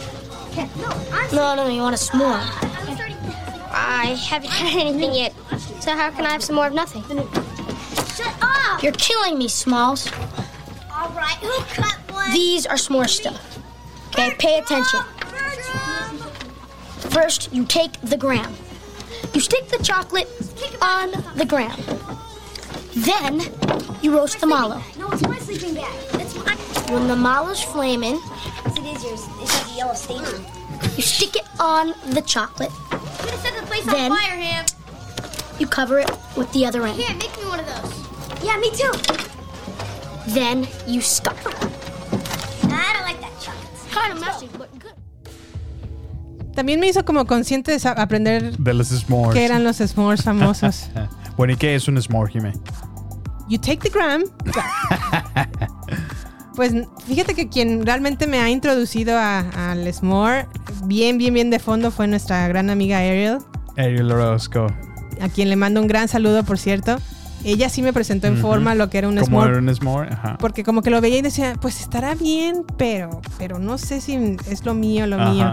No, 1.34 1.56
no, 1.56 1.68
you 1.68 1.82
want 1.82 1.96
a 1.96 1.98
s'more. 1.98 2.42
I 3.72 4.16
haven't 4.30 4.52
had 4.52 4.82
anything 4.82 5.14
yet. 5.14 5.34
So 5.82 5.96
how 5.96 6.12
can 6.12 6.26
I 6.26 6.32
have 6.32 6.44
some 6.44 6.56
more 6.56 6.68
of 6.68 6.74
nothing? 6.74 7.04
Shut 8.16 8.34
up! 8.42 8.82
You're 8.84 8.94
killing 8.94 9.38
me, 9.38 9.48
Smalls. 9.48 10.12
All 10.92 11.10
right, 11.10 11.38
who 11.42 11.64
cut 11.66 11.96
one? 12.12 12.32
These 12.32 12.66
are 12.66 12.76
s'more 12.78 13.10
stuff. 13.10 13.60
Okay, 14.10 14.34
pay 14.40 14.60
attention. 14.60 15.02
First, 17.10 17.54
you 17.54 17.66
take 17.66 18.00
the 18.02 18.18
graham. 18.18 18.54
You 19.34 19.42
stick 19.42 19.68
the 19.70 19.84
chocolate 19.84 20.28
on 20.82 21.12
the 21.36 21.46
ground. 21.46 21.82
Then, 22.96 23.42
you 24.02 24.16
roast 24.16 24.40
the 24.40 24.48
mallow. 24.48 24.82
No, 24.98 25.10
it's 25.12 25.22
my 25.24 25.38
sleeping 25.40 25.74
bag. 25.76 25.94
That's 26.12 26.36
mine. 26.36 26.58
When 26.94 27.08
the 27.08 27.16
mallow's 27.16 27.62
flaming, 27.62 28.16
Yes, 28.16 28.78
it 28.78 28.86
is 28.86 29.04
yours. 29.04 29.28
It's 29.42 29.54
like 29.64 29.74
a 29.74 29.78
yellow 29.78 29.94
stain 29.94 30.46
you 30.96 31.04
stick 31.04 31.36
it 31.36 31.46
on 31.60 31.94
the 32.12 32.22
chocolate. 32.22 32.72
I'm 32.92 33.00
gonna 33.00 33.38
set 33.38 33.56
the 33.60 33.66
place 33.66 33.86
Then- 33.86 34.12
on 34.12 34.18
fire, 34.18 34.38
Ham. 34.38 34.66
You 35.60 35.68
cover 35.68 36.00
it 36.00 36.10
with 36.36 36.52
the 36.54 36.66
other 36.66 36.86
end. 36.86 37.00
Here, 37.00 37.16
make 37.16 37.36
me 37.38 37.46
one 37.46 37.60
of 37.60 37.66
those. 37.66 38.44
Yeah, 38.44 38.58
me 38.58 38.72
too. 38.72 38.92
Then, 40.28 40.68
you 40.88 41.02
stuff. 41.02 41.38
I 41.48 42.94
don't 42.94 43.04
like 43.04 43.20
that 43.22 43.32
chocolate. 43.42 43.92
Kind 43.92 44.14
of 44.14 44.20
messy, 44.22 44.50
but 44.58 44.78
good. 44.80 44.85
También 46.56 46.80
me 46.80 46.88
hizo 46.88 47.06
como 47.06 47.26
consciente 47.26 47.78
de 47.78 47.90
aprender 47.90 48.58
De 48.58 48.74
los 48.74 48.88
s'mores. 48.88 49.34
qué 49.34 49.46
eran 49.46 49.64
los 49.64 49.78
s'mores 49.78 50.24
famosos. 50.24 50.90
bueno, 51.38 51.54
¿y 51.54 51.58
qué 51.58 51.76
es 51.76 51.88
un 51.88 52.02
s'more, 52.02 52.32
Jimé? 52.32 52.54
You 53.50 53.60
take 53.60 53.78
the 53.78 53.90
gram. 53.90 54.24
Pues 56.56 56.74
fíjate 57.06 57.34
que 57.36 57.50
quien 57.50 57.86
realmente 57.86 58.28
me 58.28 58.40
ha 58.40 58.50
introducido 58.50 59.18
a- 59.18 59.72
al 59.72 59.94
s'more 59.94 60.48
bien, 60.86 61.18
bien, 61.18 61.34
bien 61.34 61.50
de 61.50 61.60
fondo 61.60 61.92
fue 61.92 62.08
nuestra 62.08 62.48
gran 62.48 62.70
amiga 62.70 63.00
Ariel, 63.00 63.40
Ariel 63.76 64.10
Orozco. 64.10 64.68
a 65.20 65.28
quien 65.28 65.50
le 65.50 65.58
mando 65.58 65.82
un 65.82 65.88
gran 65.88 66.08
saludo, 66.08 66.44
por 66.46 66.58
cierto. 66.58 66.96
Ella 67.44 67.68
sí 67.70 67.82
me 67.82 67.92
presentó 67.94 68.28
en 68.28 68.38
forma 68.38 68.74
lo 68.74 68.90
que 68.90 68.98
era 69.00 69.08
un 69.10 69.16
¿Cómo 69.16 69.26
s'more. 69.42 69.50
era 69.52 69.60
un 69.60 69.76
s'more? 69.76 70.10
Ajá. 70.14 70.38
Porque 70.40 70.64
como 70.64 70.82
que 70.82 70.90
lo 70.90 71.00
veía 71.02 71.18
y 71.18 71.22
decía, 71.22 71.56
pues 71.62 71.82
estará 71.82 72.16
bien, 72.16 72.64
pero, 72.78 73.22
pero 73.38 73.60
no 73.60 73.78
sé 73.78 74.00
si 74.02 74.16
es 74.50 74.64
lo 74.66 74.74
mío, 74.74 75.06
lo 75.08 75.18
Ajá. 75.22 75.30
mío. 75.32 75.52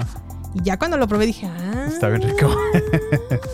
Y 0.55 0.63
ya 0.63 0.79
cuando 0.79 0.97
lo 0.99 1.09
probé 1.09 1.27
dije, 1.27 1.47
ah, 1.47 1.87
Está 1.89 2.09
bien 2.09 2.23
rico. 2.23 2.55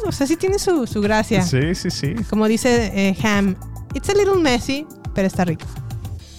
o 0.06 0.12
sea, 0.12 0.26
sí 0.26 0.37
tiene 0.37 0.58
su, 0.58 0.87
su 0.87 1.00
gracia. 1.00 1.42
sí, 1.42 1.74
sí, 1.74 1.90
sí. 1.90 2.14
Como 2.28 2.48
dice 2.48 2.90
eh, 2.94 3.16
Ham, 3.22 3.54
it's 3.94 4.08
a 4.08 4.14
little 4.14 4.40
messy, 4.42 4.87
pero 5.14 5.26
está 5.26 5.44
rico. 5.44 5.66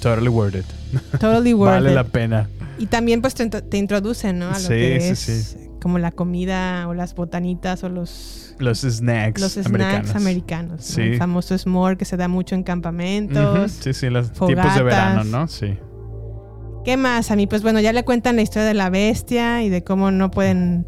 Totally 0.02 0.30
worth 0.30 0.56
it. 0.56 0.66
Totally 1.20 1.54
worth 1.54 1.72
vale 1.74 1.90
it. 1.90 1.96
la 1.96 2.04
pena. 2.04 2.50
Y 2.78 2.88
también 2.88 3.22
pues 3.22 3.36
te, 3.36 3.48
te 3.50 3.78
introducen, 3.78 4.40
¿no? 4.40 4.48
A 4.50 4.54
lo 4.54 4.60
Sí, 4.60 4.68
que 4.70 5.00
sí, 5.16 5.32
es 5.32 5.44
sí. 5.44 5.58
como 5.82 6.00
la 6.00 6.12
comida 6.12 6.88
o 6.88 6.94
las 6.94 7.14
botanitas 7.16 7.84
o 7.84 7.90
los, 7.90 8.56
Los 8.60 8.80
snacks 8.82 9.42
los 9.42 9.52
snacks 9.54 9.68
americanos. 9.68 10.16
americanos. 10.16 10.72
¿no? 10.80 10.82
Sí. 10.96 11.02
El 11.02 11.18
famoso 11.18 11.58
s'more 11.58 11.98
que 11.98 12.06
se 12.06 12.16
da 12.18 12.28
mucho 12.30 12.56
en 12.56 12.64
campamentos. 12.64 13.72
Sí, 13.82 13.94
sí, 13.94 14.10
los 14.10 14.28
fogatas. 14.32 14.48
tiempos 14.48 14.76
de 14.76 14.84
verano, 14.84 15.24
¿no? 15.26 15.48
Sí. 15.50 15.78
¿Qué 16.86 16.98
más 16.98 17.30
a 17.32 17.36
mí? 17.36 17.46
Pues 17.48 17.62
bueno, 17.62 17.80
ya 17.80 17.94
le 17.94 18.04
cuentan 18.04 18.36
la 18.36 18.42
historia 18.42 18.68
de 18.68 18.74
la 18.74 18.90
bestia 18.90 19.64
y 19.64 19.70
de 19.70 19.84
cómo 19.84 20.12
no 20.12 20.32
pueden 20.32 20.86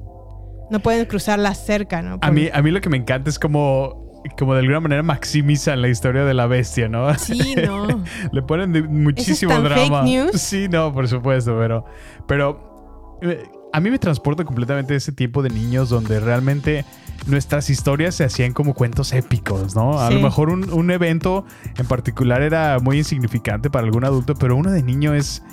no 0.70 0.80
pueden 0.80 1.06
cruzar 1.06 1.38
la 1.38 1.54
cerca, 1.54 2.02
¿no? 2.02 2.18
A 2.22 2.32
mí, 2.32 2.48
a 2.54 2.62
mí 2.62 2.72
lo 2.72 2.80
que 2.80 2.88
me 2.90 2.96
encanta 2.96 3.30
es 3.30 3.38
como, 3.38 4.22
como 4.40 4.54
de 4.54 4.62
alguna 4.62 4.80
manera 4.80 5.04
maximizan 5.04 5.82
la 5.82 5.90
historia 5.90 6.24
de 6.24 6.34
la 6.34 6.48
bestia, 6.48 6.88
¿no? 6.88 7.14
Sí, 7.16 7.56
no. 7.66 8.02
Le 8.32 8.42
ponen 8.42 8.72
de- 8.72 8.84
muchísimo 8.84 9.52
tan 9.52 9.66
drama. 9.66 9.82
fake 10.02 10.04
news? 10.06 10.42
Sí, 10.42 10.68
no, 10.70 10.94
por 10.94 11.10
supuesto, 11.10 11.58
pero, 11.60 11.84
pero 12.26 13.18
eh, 13.22 13.44
a 13.74 13.82
mí 13.82 13.90
me 13.92 14.00
transporta 14.00 14.46
completamente 14.46 14.96
ese 14.96 15.12
tiempo 15.12 15.44
de 15.44 15.50
niños 15.50 15.90
donde 15.90 16.22
realmente 16.22 16.86
nuestras 17.28 17.70
historias 17.70 18.16
se 18.16 18.24
hacían 18.24 18.54
como 18.54 18.74
cuentos 18.74 19.12
épicos, 19.12 19.76
¿no? 19.76 20.00
A 20.00 20.08
Sí. 20.08 20.14
lo 20.14 20.22
mejor 20.22 20.50
un, 20.52 20.72
un 20.72 20.90
evento 20.90 21.44
en 21.78 21.86
particular 21.86 22.42
era 22.44 22.80
muy 22.80 22.98
insignificante 23.00 23.70
para 23.70 23.86
algún 23.86 24.06
adulto, 24.06 24.36
pero 24.36 24.56
uno 24.56 24.72
de 24.72 24.84
niño 24.84 25.14
es 25.14 25.44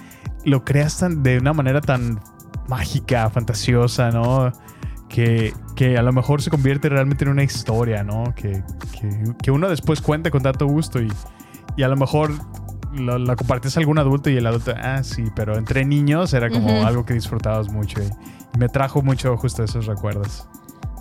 lo 0.45 0.65
creas 0.65 0.99
tan, 0.99 1.23
de 1.23 1.39
una 1.39 1.53
manera 1.53 1.81
tan 1.81 2.21
mágica, 2.69 3.29
fantasiosa, 3.31 4.11
¿no? 4.11 4.53
Que, 5.09 5.55
que 5.75 5.97
a 5.97 6.03
lo 6.03 6.13
mejor 6.13 6.43
se 6.43 6.51
convierte 6.51 6.89
realmente 6.89 7.25
en 7.25 7.31
una 7.31 7.43
historia, 7.43 8.05
¿no? 8.05 8.35
Que, 8.35 8.63
que- 9.01 9.35
que 9.43 9.51
uno 9.51 9.69
después 9.69 10.01
cuenta 10.03 10.31
con 10.31 10.43
tanto 10.43 10.67
gusto 10.67 11.01
y, 11.01 11.11
y 11.77 11.83
a 11.83 11.89
lo 11.89 11.97
mejor 11.97 12.31
lo- 12.93 13.19
la 13.19 13.35
compartes 13.37 13.77
a 13.77 13.81
algún 13.81 13.99
adulto 13.99 14.29
y 14.29 14.37
el 14.37 14.47
adulto, 14.47 14.75
ah, 14.83 15.03
sí, 15.03 15.25
pero 15.35 15.57
entre 15.57 15.85
niños 15.85 16.35
era 16.35 16.51
como 16.51 16.69
algo 16.87 17.05
que 17.07 17.15
disfrutabas 17.15 17.71
mucho 17.71 18.03
y, 18.03 18.07
y 18.07 18.59
me 18.59 18.69
trajo 18.69 19.01
mucho 19.03 19.37
justo 19.39 19.65
esos 19.65 19.87
recuerdos. 19.87 20.47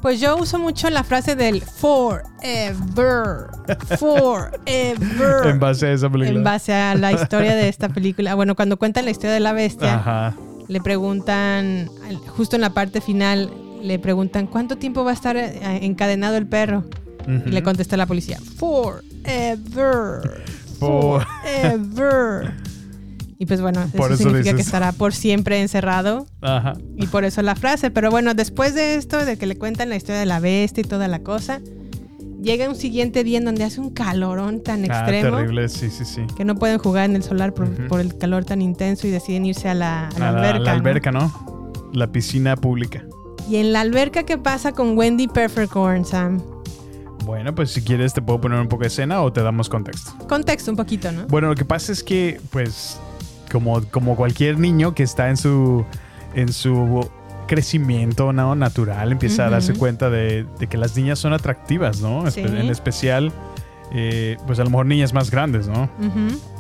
Pues 0.02 0.20
yo 0.20 0.38
uso 0.38 0.60
mucho 0.60 0.90
la 0.90 1.04
frase 1.04 1.36
del 1.36 1.62
forever. 1.62 3.48
Forever. 3.98 5.46
En 5.48 5.60
base 5.60 5.88
a 5.88 5.92
esa 5.94 6.10
película. 6.10 6.38
En 6.38 6.44
base 6.44 6.74
a 6.74 6.96
la 6.96 7.12
historia 7.12 7.56
de 7.56 7.68
esta 7.70 7.90
película. 7.90 8.36
Bueno, 8.36 8.56
cuando 8.56 8.78
cuentan 8.78 9.06
la 9.06 9.12
historia 9.12 9.34
de 9.34 9.40
la 9.40 9.54
bestia, 9.54 9.96
Ajá. 9.96 10.34
le 10.68 10.82
preguntan, 10.82 11.90
justo 12.36 12.56
en 12.56 12.62
la 12.62 12.70
parte 12.72 13.02
final, 13.02 13.50
le 13.82 14.00
preguntan, 14.00 14.48
¿cuánto 14.48 14.78
tiempo 14.78 15.04
va 15.04 15.12
a 15.12 15.14
estar 15.14 15.36
eh, 15.38 15.60
encadenado 15.84 16.38
el 16.38 16.48
perro? 16.48 16.84
Y 17.28 17.50
le 17.50 17.62
contesta 17.62 17.98
la 17.98 18.06
policía, 18.06 18.40
forever. 18.58 19.02
For- 20.80 21.26
Forever. 21.44 22.54
Y 23.40 23.46
pues 23.46 23.62
bueno, 23.62 23.84
eso, 23.84 23.96
Por 23.98 24.12
eso 24.12 24.24
significa 24.24 24.56
que 24.56 24.62
estará 24.62 24.92
por 24.92 25.14
siempre 25.14 25.62
encerrado. 25.62 26.26
Ajá. 26.42 26.74
Y 26.96 27.06
por 27.08 27.24
eso 27.24 27.42
la 27.44 27.56
frase. 27.56 27.92
Pero 27.92 28.10
bueno, 28.10 28.34
después 28.34 28.74
de 28.74 28.96
esto, 28.96 29.24
de 29.26 29.38
que 29.38 29.46
le 29.46 29.58
cuentan 29.58 29.90
la 29.90 29.96
historia 29.96 30.20
de 30.20 30.26
la 30.26 30.40
bestia 30.40 30.82
y 30.82 30.88
toda 30.88 31.08
la 31.08 31.20
cosa, 31.20 31.62
llega 32.42 32.68
un 32.68 32.76
siguiente 32.76 33.24
día 33.24 33.38
en 33.38 33.46
donde 33.46 33.64
hace 33.64 33.80
un 33.80 33.92
calorón 33.92 34.64
tan 34.64 34.82
Ah, 34.84 34.88
extremo 35.02 35.38
terrible, 35.38 35.70
sí, 35.70 35.90
sí, 35.92 36.04
sí. 36.06 36.22
que 36.36 36.46
no 36.46 36.56
pueden 36.56 36.80
jugar 36.80 37.06
en 37.10 37.16
el 37.16 37.22
solar 37.24 37.54
por, 37.54 37.68
el 38.00 38.18
calor 38.18 38.44
tan 38.46 38.62
intenso 38.62 39.06
y 39.06 39.12
deciden 39.12 39.46
irse 39.46 39.70
a 39.70 39.76
la, 39.76 40.08
a 40.08 40.20
la 40.20 40.30
A 40.30 40.32
la, 40.32 40.40
alberca. 40.40 40.60
la 40.60 40.72
¿no? 40.72 40.78
alberca, 40.80 41.12
¿no? 41.12 41.72
La 41.94 42.08
piscina 42.12 42.56
pública. 42.56 43.06
Y 43.50 43.58
en 43.58 43.72
la 43.72 43.82
alberca, 43.82 44.24
¿qué 44.24 44.38
pasa 44.40 44.72
con 44.72 44.98
Wendy 44.98 45.28
Peppercorn, 45.28 46.06
Sam? 46.06 46.42
Bueno, 47.24 47.54
pues 47.54 47.72
si 47.72 47.82
quieres 47.82 48.14
te 48.14 48.22
puedo 48.22 48.42
poner 48.42 48.60
un 48.60 48.68
poco 48.68 48.82
de 48.84 48.88
escena 48.88 49.22
o 49.22 49.32
te 49.32 49.42
damos 49.44 49.70
contexto. 49.70 50.12
Contexto 50.28 50.72
un 50.72 50.78
poquito, 50.78 51.12
¿no? 51.12 51.28
Bueno, 51.28 51.50
lo 51.50 51.56
que 51.56 51.66
pasa 51.66 51.92
es 51.92 52.04
que, 52.04 52.40
pues, 52.52 53.00
como, 53.52 53.84
como 53.90 54.16
cualquier 54.16 54.60
niño 54.60 54.94
que 54.94 55.04
está 55.04 55.30
en 55.30 55.38
su, 55.38 55.86
en 56.34 56.52
su 56.54 57.10
crecimiento 57.48 58.34
¿no? 58.34 58.56
natural, 58.56 59.12
empieza 59.12 59.48
a 59.48 59.50
darse 59.50 59.74
cuenta 59.74 60.10
de, 60.10 60.46
de 60.60 60.68
que 60.68 60.78
las 60.78 60.96
niñas 60.96 61.18
son 61.18 61.34
atractivas, 61.34 62.02
¿no? 62.02 62.30
Sí. 62.30 62.42
En 62.42 62.70
especial, 62.70 63.32
eh, 63.92 64.38
pues 64.46 64.60
a 64.60 64.64
lo 64.64 64.70
mejor 64.70 64.86
niñas 64.86 65.14
más 65.14 65.32
grandes, 65.32 65.68
¿no? 65.68 65.90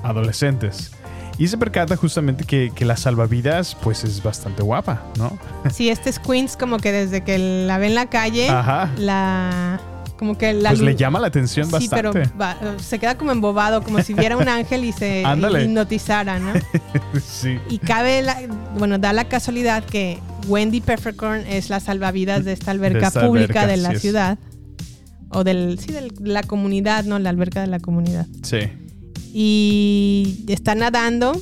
Adolescentes. 0.03 0.91
Y 1.37 1.47
se 1.49 1.57
percata 1.57 1.95
justamente 1.95 2.45
que, 2.45 2.71
que 2.73 2.83
la 2.83 2.97
salvavidas, 2.97 3.75
pues, 3.75 4.03
es 4.03 4.23
bastante 4.23 4.63
guapa, 4.63 5.03
¿no? 5.19 5.37
Sí, 5.71 5.89
este 5.89 6.09
es 6.09 6.17
Queens 6.17 6.57
como 6.57 6.77
que 6.77 6.91
desde 6.91 7.21
que 7.21 7.37
la 7.37 7.77
ve 7.77 7.87
en 7.87 7.95
la 7.95 8.07
calle, 8.07 8.49
Ajá. 8.49 8.89
la... 8.97 9.79
Como 10.17 10.37
que 10.37 10.51
la 10.53 10.69
Pues 10.69 10.81
le 10.81 10.95
llama 10.95 11.19
la 11.19 11.27
atención 11.27 11.69
Sí, 11.79 11.87
pero 11.91 12.11
bastante. 12.11 12.37
va- 12.41 12.57
se 12.79 12.97
queda 12.97 13.15
como 13.17 13.31
embobado, 13.31 13.83
como 13.83 14.01
si 14.01 14.13
viera 14.15 14.35
un 14.35 14.47
ángel 14.49 14.83
y 14.85 14.91
se 14.91 15.23
Ándale. 15.23 15.63
hipnotizara, 15.65 16.39
¿no? 16.39 16.53
sí. 17.23 17.59
Y 17.69 17.77
cabe 17.77 18.21
la, 18.23 18.35
bueno, 18.77 18.97
da 18.97 19.13
la 19.13 19.25
casualidad 19.25 19.83
que 19.83 20.19
Wendy 20.47 20.81
Peppercorn 20.81 21.41
es 21.47 21.69
la 21.69 21.79
salvavidas 21.79 22.45
de 22.45 22.53
esta 22.53 22.71
alberca 22.71 22.99
De 22.99 23.05
esta 23.07 23.27
pública 23.27 23.61
alberca, 23.61 23.67
de 23.67 23.77
la 23.77 23.91
es. 23.91 24.01
ciudad. 24.01 24.39
O 25.29 25.43
del, 25.43 25.77
sí, 25.79 25.91
de 25.91 26.11
la 26.21 26.41
comunidad, 26.41 27.03
¿no? 27.03 27.19
La 27.19 27.29
alberca 27.29 27.61
de 27.61 27.67
la 27.67 27.79
comunidad. 27.79 28.25
Sí. 28.43 28.59
Y 29.39 30.45
está 30.47 30.73
nadando 30.73 31.39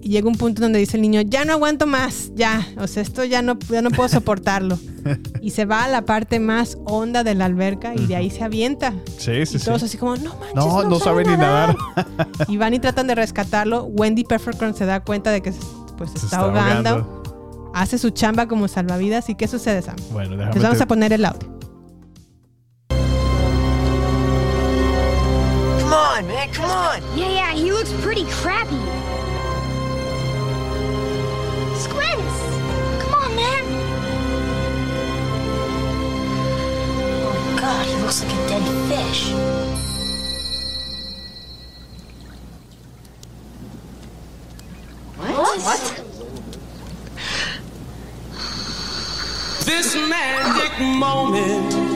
y 0.00 0.08
llega 0.08 0.26
un 0.28 0.36
punto 0.36 0.62
donde 0.62 0.78
dice 0.78 0.96
el 0.96 1.02
niño, 1.02 1.20
ya 1.20 1.44
no 1.44 1.52
aguanto 1.52 1.86
más, 1.86 2.32
ya, 2.34 2.66
o 2.78 2.86
sea, 2.86 3.02
esto 3.02 3.22
ya 3.22 3.42
no, 3.42 3.58
ya 3.68 3.82
no 3.82 3.90
puedo 3.90 4.08
soportarlo. 4.08 4.78
y 5.42 5.50
se 5.50 5.66
va 5.66 5.84
a 5.84 5.88
la 5.88 6.06
parte 6.06 6.40
más 6.40 6.78
honda 6.86 7.24
de 7.24 7.34
la 7.34 7.44
alberca 7.44 7.94
y 7.94 8.06
de 8.06 8.16
ahí 8.16 8.30
se 8.30 8.44
avienta. 8.44 8.94
Sí, 9.18 9.44
sí, 9.44 9.56
y 9.56 9.58
sí. 9.58 9.64
todos 9.66 9.82
así 9.82 9.98
como, 9.98 10.16
no 10.16 10.36
manches, 10.36 10.54
No, 10.54 10.84
no, 10.84 10.98
sabe 10.98 11.22
ni 11.24 11.36
nadar. 11.36 11.76
y 12.48 12.56
van 12.56 12.72
y 12.72 12.78
tratan 12.78 13.06
de 13.06 13.14
rescatarlo. 13.14 13.84
Wendy 13.84 14.24
Peppercorn 14.24 14.74
se 14.74 14.86
da 14.86 15.00
cuenta 15.00 15.30
de 15.30 15.42
que 15.42 15.52
se, 15.52 15.58
pues, 15.98 16.10
se 16.12 16.20
Se 16.20 16.24
está, 16.26 16.38
ahogando. 16.38 16.88
ahogando. 16.88 17.70
Hace 17.74 17.98
su 17.98 18.08
chamba 18.08 18.48
como 18.48 18.68
salvavidas. 18.68 19.28
¿Y 19.28 19.34
qué 19.34 19.48
sucede, 19.48 19.82
Sam? 19.82 19.96
Bueno, 20.12 20.30
déjame 20.34 20.54
Les 20.54 20.62
vamos 20.62 20.78
te- 20.78 20.84
a 20.84 20.86
poner 20.88 21.12
el 21.12 21.26
audio. 21.26 21.57
On, 26.18 26.26
man, 26.26 26.52
come 26.52 26.70
on. 26.70 27.02
Yeah, 27.16 27.28
yeah, 27.28 27.52
he 27.52 27.72
looks 27.72 27.92
pretty 28.00 28.24
crappy. 28.24 28.76
Squints! 31.76 32.38
Come 33.02 33.14
on, 33.14 33.36
man. 33.36 33.64
Oh, 37.24 37.56
God, 37.60 37.86
he 37.86 37.94
looks 38.02 38.24
like 38.24 38.32
a 38.32 38.48
dead 38.48 38.62
fish. 38.88 39.32
What? 45.16 45.60
What? 45.62 46.04
This 49.64 49.94
magic 49.94 50.80
moment. 50.80 51.87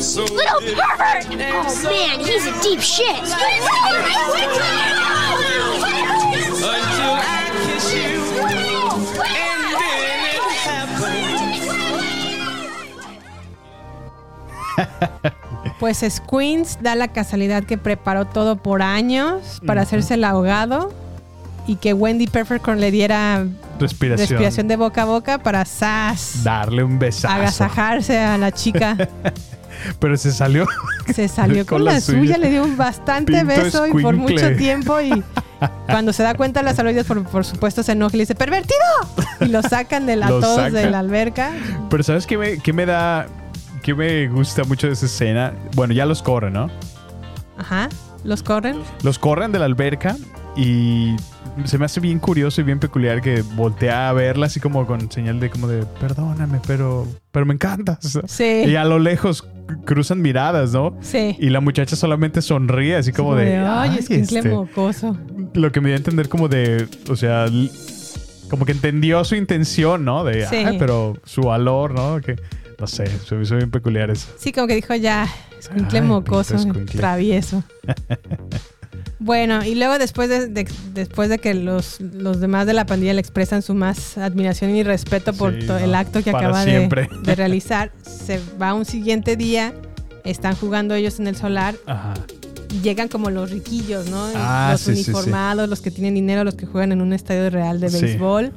So 0.00 0.22
Little 0.22 0.60
pervert! 0.76 1.26
Oh, 1.26 1.82
man, 1.90 2.20
he's 2.20 2.46
a 2.46 2.52
deep 2.62 2.80
shit. 2.80 3.16
until 6.08 7.14
I 7.14 7.50
kiss 7.66 7.92
you, 7.94 8.22
and 9.24 9.60
then 9.74 10.18
it 10.24 10.42
happened. 10.64 11.38
Pues 15.80 16.04
Squints 16.08 16.78
da 16.80 16.94
la 16.94 17.08
casualidad 17.08 17.64
que 17.64 17.76
preparó 17.78 18.24
todo 18.26 18.56
por 18.56 18.82
años 18.82 19.60
para 19.66 19.82
hacerse 19.82 20.14
el 20.14 20.24
ahogado 20.24 20.92
y 21.66 21.76
que 21.76 21.92
Wendy 21.92 22.26
Peppercorn 22.26 22.80
le 22.80 22.90
diera 22.90 23.44
Respiración. 23.78 24.28
respiración 24.28 24.68
de 24.68 24.76
boca 24.76 25.02
a 25.02 25.04
boca 25.04 25.38
para 25.38 25.64
¡zas! 25.64 26.42
Darle 26.42 26.82
un 26.82 26.98
besazo. 26.98 27.32
agasajarse 27.34 28.18
a 28.18 28.38
la 28.38 28.50
chica. 28.52 28.96
Pero 29.98 30.16
se 30.16 30.32
salió. 30.32 30.66
Se 31.14 31.28
salió 31.28 31.66
con, 31.66 31.84
la, 31.84 32.00
suya, 32.00 32.38
le 32.38 32.50
dio 32.50 32.64
un 32.64 32.76
bastante 32.76 33.32
Pinto 33.32 33.46
beso 33.46 33.86
y 33.86 34.02
por 34.02 34.16
mucho 34.16 34.56
tiempo 34.56 35.00
y 35.00 35.22
cuando 35.86 36.12
se 36.12 36.22
da 36.22 36.34
cuenta 36.34 36.62
las 36.62 36.76
salvavidas 36.76 37.06
por, 37.06 37.24
por 37.24 37.44
supuesto 37.44 37.82
se 37.82 37.92
enoja 37.92 38.14
y 38.14 38.18
le 38.18 38.22
dice 38.22 38.34
¡pervertido! 38.34 38.78
y 39.40 39.46
lo 39.46 39.62
sacan 39.62 40.06
de 40.06 40.16
la 40.16 40.28
todos 40.28 40.72
de 40.72 40.90
la 40.90 41.00
alberca. 41.00 41.52
Pero 41.90 42.02
¿sabes 42.02 42.26
qué 42.26 42.38
me, 42.38 42.58
qué 42.58 42.72
me 42.72 42.86
da? 42.86 43.26
¿Qué 43.82 43.94
me 43.94 44.28
gusta 44.28 44.64
mucho 44.64 44.86
de 44.86 44.92
esa 44.92 45.06
escena? 45.06 45.54
Bueno, 45.74 45.94
ya 45.94 46.04
los 46.04 46.22
corren, 46.22 46.52
¿no? 46.52 46.70
Ajá, 47.56 47.88
los 48.24 48.42
corren. 48.42 48.78
Los 49.02 49.18
corren 49.18 49.52
de 49.52 49.58
la 49.58 49.64
alberca 49.64 50.16
y 50.56 51.16
se 51.64 51.78
me 51.78 51.84
hace 51.84 52.00
bien 52.00 52.18
curioso 52.18 52.60
y 52.60 52.64
bien 52.64 52.78
peculiar 52.78 53.20
que 53.20 53.42
voltea 53.42 54.08
a 54.08 54.12
verla 54.12 54.46
así 54.46 54.60
como 54.60 54.86
con 54.86 55.10
señal 55.10 55.40
de 55.40 55.50
como 55.50 55.68
de 55.68 55.84
perdóname, 56.00 56.60
pero, 56.66 57.06
pero 57.30 57.46
me 57.46 57.54
encantas. 57.54 58.18
Sí. 58.26 58.64
Y 58.66 58.76
a 58.76 58.84
lo 58.84 58.98
lejos 58.98 59.46
cruzan 59.84 60.20
miradas, 60.22 60.72
¿no? 60.72 60.96
Sí. 61.00 61.36
Y 61.38 61.50
la 61.50 61.60
muchacha 61.60 61.96
solamente 61.96 62.42
sonríe 62.42 62.96
así 62.96 63.12
como 63.12 63.34
de... 63.34 63.56
ay, 63.58 63.90
"Ay, 63.92 63.96
es 63.98 64.08
que 64.08 64.20
este". 64.20 64.42
mocoso. 64.48 65.16
Lo 65.54 65.72
que 65.72 65.80
me 65.80 65.88
dio 65.88 65.94
a 65.96 65.98
entender 65.98 66.28
como 66.28 66.48
de, 66.48 66.86
o 67.10 67.16
sea, 67.16 67.46
como 68.50 68.64
que 68.64 68.72
entendió 68.72 69.24
su 69.24 69.34
intención, 69.34 70.04
¿no? 70.04 70.24
De, 70.24 70.46
Sí. 70.46 70.56
"Ay, 70.56 70.76
pero 70.78 71.16
su 71.24 71.42
valor, 71.42 71.94
¿no? 71.94 72.20
Que, 72.20 72.36
no 72.78 72.86
sé, 72.86 73.06
se 73.06 73.34
me 73.34 73.42
hizo 73.42 73.56
bien 73.56 73.70
peculiar 73.70 74.10
eso. 74.10 74.28
Sí, 74.38 74.52
como 74.52 74.66
que 74.66 74.74
dijo 74.74 74.94
ya, 74.94 75.26
escuincle 75.58 75.98
Ay, 76.00 76.04
mocoso, 76.06 76.56
travieso. 76.96 77.62
bueno, 79.18 79.64
y 79.64 79.74
luego 79.74 79.98
después 79.98 80.28
de, 80.28 80.46
de- 80.46 80.68
después 80.94 81.28
de 81.28 81.38
que 81.38 81.54
los, 81.54 82.00
los 82.00 82.40
demás 82.40 82.66
de 82.66 82.72
la 82.74 82.86
pandilla 82.86 83.12
le 83.14 83.20
expresan 83.20 83.62
su 83.62 83.74
más 83.74 84.16
admiración 84.18 84.70
y 84.74 84.82
respeto 84.82 85.32
por 85.32 85.52
Sí, 85.60 85.66
no, 85.66 85.76
el 85.78 85.94
acto 85.94 86.22
que 86.22 86.30
acaba 86.30 86.64
de, 86.64 86.88
realizar, 87.34 87.90
se 88.02 88.40
va 88.60 88.74
un 88.74 88.84
siguiente 88.84 89.36
día, 89.36 89.74
están 90.24 90.54
jugando 90.56 90.94
ellos 90.94 91.18
en 91.20 91.26
el 91.26 91.36
solar 91.36 91.74
Ajá. 91.86 92.14
llegan 92.82 93.08
como 93.08 93.30
los 93.30 93.50
riquillos, 93.50 94.08
¿no? 94.08 94.28
Ah, 94.34 94.68
los 94.72 94.80
sí, 94.82 94.94
sí, 94.96 95.04
sí. 95.04 95.10
uniformados, 95.10 95.68
los 95.68 95.80
que 95.80 95.90
tienen 95.90 96.14
dinero, 96.14 96.44
los 96.44 96.54
que 96.54 96.66
juegan 96.66 96.92
en 96.92 97.00
un 97.00 97.12
estadio 97.12 97.48
real 97.50 97.80
de 97.80 97.88
béisbol. 97.88 98.52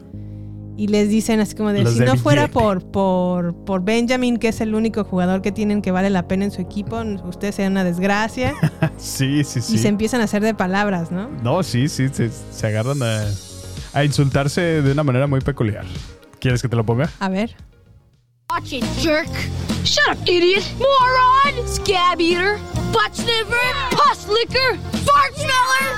Y 0.82 0.88
les 0.88 1.10
dicen 1.10 1.40
así 1.40 1.54
como 1.54 1.72
de, 1.74 1.84
Los 1.84 1.94
si 1.94 2.00
de 2.00 2.06
no 2.08 2.18
fuera 2.18 2.48
por, 2.48 2.84
por, 2.84 3.54
por 3.66 3.84
Benjamin, 3.84 4.38
que 4.38 4.48
es 4.48 4.62
el 4.62 4.74
único 4.74 5.04
jugador 5.04 5.44
que 5.44 5.52
tienen 5.52 5.84
que 5.84 5.92
vale 5.92 6.10
la 6.10 6.28
pena 6.28 6.46
en 6.46 6.50
su 6.50 6.60
equipo, 6.60 7.00
ustedes 7.24 7.54
sean 7.54 7.74
una 7.74 7.84
desgracia. 7.84 8.56
Sí, 8.98 9.44
sí, 9.46 9.62
sí. 9.62 9.76
Y 9.76 9.78
se 9.78 9.90
empiezan 9.90 10.22
a 10.22 10.24
hacer 10.24 10.42
de 10.42 10.56
palabras, 10.56 11.12
¿no? 11.12 11.30
No, 11.44 11.62
sí, 11.62 11.88
sí, 11.88 12.08
se, 12.12 12.32
se 12.32 12.66
agarran 12.66 12.98
a, 13.04 13.26
a 13.94 14.04
insultarse 14.04 14.82
de 14.82 14.92
una 14.92 15.04
manera 15.04 15.28
muy 15.28 15.42
peculiar. 15.42 15.86
¿Quieres 16.40 16.64
que 16.64 16.68
te 16.68 16.76
lo 16.76 16.84
ponga? 16.84 17.12
A 17.20 17.30
ver. 17.30 17.56
Watch 18.50 18.74
it, 18.74 18.84
jerk. 18.98 19.30
Shut 19.84 20.08
up, 20.10 20.18
idiot. 20.28 20.64
Moron. 20.80 21.68
Scab 21.68 22.20
eater. 22.20 22.58
Butt 22.92 23.14
sniffer. 23.14 23.76
Pus 23.92 24.28
licker. 24.30 24.80
Fart 25.06 25.36
smeller. 25.36 25.94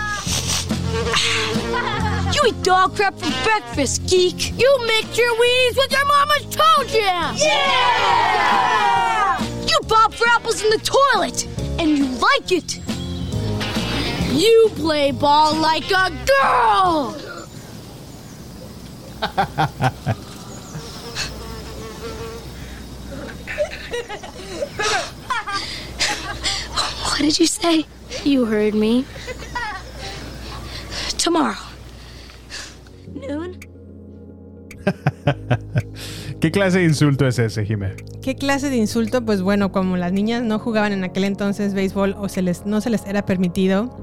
you 2.35 2.41
eat 2.47 2.63
dog 2.63 2.95
crap 2.95 3.17
for 3.17 3.31
breakfast, 3.43 4.07
geek. 4.07 4.53
You 4.59 4.79
mix 4.85 5.17
your 5.17 5.33
weenies 5.35 5.77
with 5.77 5.91
your 5.91 6.05
mama's 6.05 6.45
toe 6.55 6.83
jam. 6.85 7.35
Yeah! 7.37 9.41
You 9.67 9.79
bob 9.87 10.13
for 10.13 10.27
apples 10.27 10.61
in 10.63 10.69
the 10.69 10.77
toilet, 10.79 11.47
and 11.79 11.97
you 11.97 12.05
like 12.05 12.51
it. 12.51 12.79
You 14.31 14.69
play 14.75 15.11
ball 15.11 15.55
like 15.55 15.91
a 15.91 16.11
girl. 16.25 17.17
What 27.13 27.21
did 27.21 27.39
you 27.39 27.45
say? 27.45 27.85
You 28.23 28.45
heard 28.45 28.73
me. 28.73 29.05
Tomorrow. 31.19 31.72
Noon? 33.13 33.57
¿Qué 36.39 36.51
clase 36.51 36.79
de 36.79 36.85
insulto 36.85 37.27
es 37.27 37.39
ese, 37.39 37.65
Jimé? 37.65 37.95
¿Qué 38.21 38.35
clase 38.35 38.69
de 38.69 38.75
insulto? 38.77 39.23
Pues 39.23 39.41
bueno, 39.41 39.71
como 39.71 39.95
las 39.97 40.11
niñas 40.11 40.43
no 40.43 40.59
jugaban 40.59 40.91
en 40.91 41.03
aquel 41.03 41.23
entonces 41.23 41.73
béisbol 41.73 42.15
o 42.17 42.27
se 42.29 42.41
les, 42.41 42.65
no 42.65 42.81
se 42.81 42.89
les 42.89 43.05
era 43.05 43.25
permitido, 43.25 43.95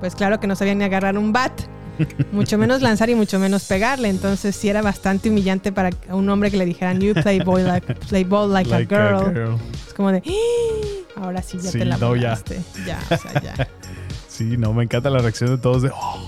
pues 0.00 0.14
claro 0.14 0.38
que 0.40 0.46
no 0.46 0.54
sabían 0.54 0.78
ni 0.78 0.84
agarrar 0.84 1.18
un 1.18 1.32
bat, 1.32 1.52
mucho 2.32 2.56
menos 2.58 2.82
lanzar 2.82 3.10
y 3.10 3.14
mucho 3.14 3.38
menos 3.38 3.64
pegarle. 3.64 4.08
Entonces 4.08 4.54
sí 4.54 4.68
era 4.68 4.80
bastante 4.82 5.30
humillante 5.30 5.72
para 5.72 5.90
un 6.10 6.28
hombre 6.28 6.50
que 6.50 6.56
le 6.56 6.66
dijeran, 6.66 7.00
you 7.00 7.14
play 7.14 7.40
ball 7.40 7.64
like, 7.66 7.94
play 8.08 8.24
ball 8.24 8.52
like, 8.52 8.70
Like 8.70 8.94
a, 8.94 9.18
a 9.18 9.30
girl. 9.32 9.56
Es 9.86 9.94
como 9.94 10.12
de, 10.12 10.22
"Ah, 11.16 11.20
ahora 11.24 11.42
sí 11.42 11.58
ya 11.60 11.70
Sí, 11.70 11.78
te 11.80 11.84
la 11.84 11.96
no, 11.96 12.14
ya. 12.16 12.38
Ya, 12.86 13.00
o 13.10 13.16
sea, 13.16 13.42
ya. 13.42 13.68
Sí, 14.28 14.56
no, 14.56 14.72
me 14.72 14.82
encanta 14.84 15.10
la 15.10 15.18
reacción 15.18 15.50
de 15.50 15.58
todos 15.58 15.82
de... 15.82 15.90
"Oh". 15.90 16.26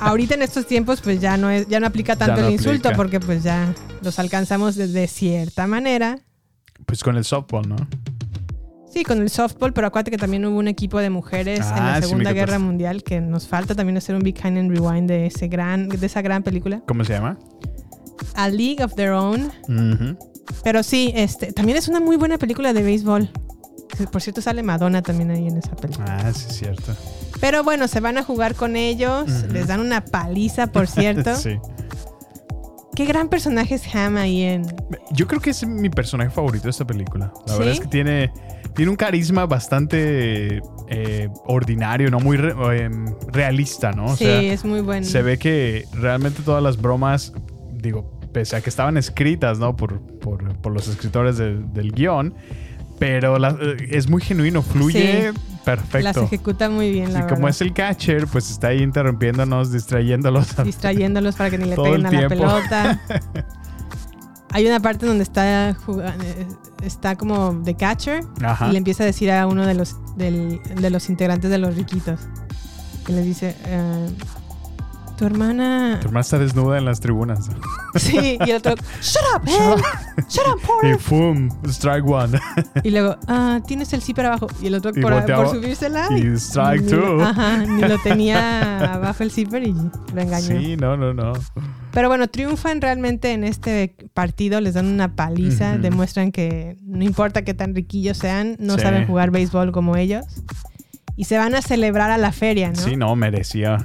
Ahorita 0.00 0.34
en 0.34 0.42
estos 0.42 0.66
tiempos 0.66 1.00
pues 1.00 1.20
ya 1.20 1.36
no 1.36 1.50
es, 1.50 1.66
ya 1.68 1.80
no 1.80 1.86
aplica 1.86 2.16
tanto 2.16 2.40
no 2.42 2.46
el 2.48 2.52
insulto 2.54 2.88
aplica. 2.88 2.96
porque 2.96 3.20
pues 3.20 3.42
ya 3.42 3.74
los 4.02 4.18
alcanzamos 4.18 4.74
de, 4.76 4.88
de 4.88 5.06
cierta 5.08 5.66
manera. 5.66 6.18
Pues 6.84 7.02
con 7.02 7.16
el 7.16 7.24
softball, 7.24 7.68
¿no? 7.68 7.76
Sí, 8.92 9.02
con 9.04 9.20
el 9.20 9.28
softball, 9.28 9.72
pero 9.74 9.86
acuérdate 9.88 10.10
que 10.10 10.16
también 10.16 10.44
hubo 10.46 10.58
un 10.58 10.68
equipo 10.68 10.98
de 11.00 11.10
mujeres 11.10 11.60
en 11.60 11.64
Ah, 11.72 11.90
la 11.92 12.00
me 12.00 12.02
Segunda. 12.06 12.32
Guerra 12.32 12.58
Mundial 12.58 13.02
que 13.02 13.20
nos 13.20 13.46
falta 13.46 13.74
también 13.74 13.96
hacer 13.98 14.14
un 14.14 14.22
Big 14.22 14.40
Kind 14.40 14.56
and 14.58 14.70
Rewind 14.70 15.08
de 15.08 15.26
ese 15.26 15.48
gran, 15.48 15.88
de 15.88 16.06
esa 16.06 16.22
gran 16.22 16.42
película. 16.42 16.82
¿Cómo 16.86 17.04
se 17.04 17.12
llama? 17.12 17.38
A 18.34 18.48
League 18.48 18.82
of 18.82 18.94
Their 18.94 19.10
Own. 19.10 19.52
Pero 20.64 20.82
sí, 20.82 21.12
este, 21.14 21.52
también 21.52 21.76
es 21.76 21.88
una 21.88 22.00
muy 22.00 22.16
buena 22.16 22.38
película 22.38 22.72
de 22.72 22.82
béisbol. 22.82 23.28
Por 24.12 24.22
cierto, 24.22 24.40
sale 24.40 24.62
Madonna 24.62 25.02
también 25.02 25.30
ahí 25.30 25.46
en 25.46 25.58
esa 25.58 25.74
película. 25.76 26.18
Ah, 26.24 26.32
sí, 26.32 26.46
es 26.48 26.56
cierto. 26.56 26.94
Pero 27.40 27.62
bueno, 27.64 27.86
se 27.88 28.00
van 28.00 28.18
a 28.18 28.22
jugar 28.22 28.54
con 28.54 28.76
ellos. 28.76 29.28
Les 29.52 29.66
dan 29.66 29.80
una 29.80 30.04
paliza, 30.04 30.66
por 30.68 30.86
cierto. 30.86 31.34
sí. 31.36 31.58
Qué 32.94 33.04
gran 33.04 33.28
personaje 33.28 33.74
es 33.74 33.94
Ham 33.94 34.16
ahí 34.16 34.42
en. 34.42 34.62
Yo 35.12 35.26
creo 35.26 35.40
que 35.40 35.50
es 35.50 35.66
mi 35.66 35.90
personaje 35.90 36.30
favorito 36.30 36.64
de 36.64 36.70
esta 36.70 36.86
película. 36.86 37.30
La 37.46 37.52
¿Sí? 37.52 37.58
verdad 37.58 37.74
es 37.74 37.80
que 37.80 37.88
tiene, 37.88 38.32
tiene 38.74 38.90
un 38.90 38.96
carisma 38.96 39.44
bastante 39.44 40.62
eh, 40.88 41.28
ordinario, 41.44 42.10
no 42.10 42.20
muy 42.20 42.38
re- 42.38 42.84
em, 42.84 43.04
realista, 43.28 43.92
¿no? 43.92 44.06
O 44.06 44.16
sí, 44.16 44.24
sea, 44.24 44.40
es 44.40 44.64
muy 44.64 44.80
bueno. 44.80 45.04
se 45.06 45.20
ve 45.20 45.36
que 45.38 45.84
realmente 45.92 46.42
todas 46.42 46.62
las 46.62 46.78
bromas, 46.80 47.34
digo, 47.70 48.18
pese 48.32 48.56
a 48.56 48.62
que 48.62 48.70
estaban 48.70 48.96
escritas, 48.96 49.58
¿no? 49.58 49.76
Por, 49.76 50.00
por, 50.18 50.56
por 50.56 50.72
los 50.72 50.88
escritores 50.88 51.36
del- 51.36 51.70
del 51.74 51.92
guion, 51.92 52.32
pero 52.98 53.38
la- 53.38 53.58
eh, 53.60 53.76
es 53.90 54.08
muy 54.08 54.22
genuino, 54.22 54.62
fluye 54.62 55.32
Sí. 55.34 55.38
Perfecto. 55.66 55.98
Las 56.00 56.16
ejecuta 56.16 56.70
muy 56.70 56.90
bien, 56.90 57.12
la 57.12 57.20
y 57.20 57.26
como 57.26 57.48
es 57.48 57.60
el 57.60 57.74
catcher, 57.74 58.26
pues 58.28 58.50
está 58.50 58.68
ahí 58.68 58.82
interrumpiéndonos, 58.82 59.70
distrayéndolos. 59.72 60.56
distrayéndolos 60.64 61.34
para 61.36 61.50
que 61.50 61.58
ni 61.58 61.64
le 61.66 61.76
peguen 61.76 62.06
a 62.06 62.10
la 62.10 62.28
pelota. 62.28 63.00
Hay 64.52 64.66
una 64.66 64.80
parte 64.80 65.04
donde 65.04 65.22
está 65.24 65.74
jugando, 65.84 66.24
está 66.82 67.16
como 67.16 67.52
de 67.52 67.74
catcher 67.74 68.24
Ajá. 68.42 68.68
y 68.68 68.72
le 68.72 68.78
empieza 68.78 69.02
a 69.02 69.06
decir 69.06 69.30
a 69.30 69.46
uno 69.46 69.66
de 69.66 69.74
los 69.74 69.96
del- 70.16 70.60
de 70.80 70.88
los 70.88 71.10
integrantes 71.10 71.50
de 71.50 71.58
los 71.58 71.74
riquitos 71.76 72.20
que 73.04 73.12
le 73.12 73.22
dice 73.22 73.54
eh, 73.66 74.08
tu 75.16 75.24
hermana 75.26 75.98
Tu 76.00 76.08
hermana 76.08 76.20
está 76.20 76.38
desnuda 76.38 76.78
en 76.78 76.84
las 76.84 77.00
tribunas. 77.00 77.48
sí 77.96 78.38
y 78.44 78.50
el 78.50 78.56
otro 78.56 78.74
shut 79.00 79.22
up 79.34 79.44
man 79.44 79.78
shut 80.28 80.46
up 80.46 80.60
y 80.62 80.66
Porter". 80.66 80.98
¡pum! 81.08 81.48
Strike 81.68 82.04
one. 82.06 82.38
y 82.82 82.90
luego 82.90 83.16
ah 83.26 83.60
tienes 83.66 83.92
el 83.92 84.02
zipper 84.02 84.26
abajo 84.26 84.46
y 84.62 84.66
el 84.66 84.74
otro 84.74 84.92
Y 84.94 85.00
por, 85.00 85.12
volteaba 85.12 85.44
por 85.44 85.54
subírsela 85.56 86.08
y 86.16 86.26
strike 86.36 86.82
ni- 86.82 86.90
two. 86.90 87.22
ajá, 87.22 87.58
ni 87.58 87.82
lo 87.82 87.98
tenía 88.02 88.94
abajo 88.94 89.22
el 89.22 89.30
zipper 89.30 89.62
y 89.66 89.72
lo 89.72 90.20
engañó 90.20 90.46
Sí, 90.60 90.76
no, 90.76 90.96
no, 90.96 91.12
no. 91.14 91.32
Pero 91.92 92.08
bueno, 92.08 92.28
triunfan 92.28 92.80
realmente 92.82 93.32
en 93.32 93.42
este 93.42 93.94
partido, 94.12 94.60
les 94.60 94.74
dan 94.74 94.86
una 94.86 95.14
paliza, 95.14 95.78
demuestran 95.78 96.30
que 96.30 96.76
no 96.82 97.02
importa 97.02 97.42
qué 97.42 97.54
tan 97.54 97.74
riquillos 97.74 98.18
sean, 98.18 98.56
no 98.58 98.74
Sí. 98.74 98.80
saben 98.82 99.06
jugar 99.06 99.30
béisbol 99.30 99.72
como 99.72 99.96
ellos. 99.96 100.26
Y 101.18 101.24
se 101.24 101.38
van 101.38 101.54
a 101.54 101.62
celebrar 101.62 102.10
a 102.10 102.18
la 102.18 102.32
feria, 102.32 102.68
¿no? 102.68 102.74
Sí, 102.76 102.94
no, 102.96 103.16
merecía. 103.16 103.78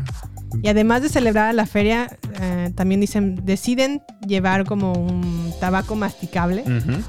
Y 0.63 0.67
además 0.69 1.01
de 1.01 1.09
celebrar 1.09 1.47
a 1.49 1.53
la 1.53 1.65
feria, 1.65 2.17
eh, 2.39 2.71
también 2.75 3.01
dicen, 3.01 3.39
deciden 3.45 4.01
llevar 4.27 4.65
como 4.65 4.93
un 4.93 5.53
tabaco 5.59 5.95
masticable. 5.95 6.63
Ujú. 6.63 7.01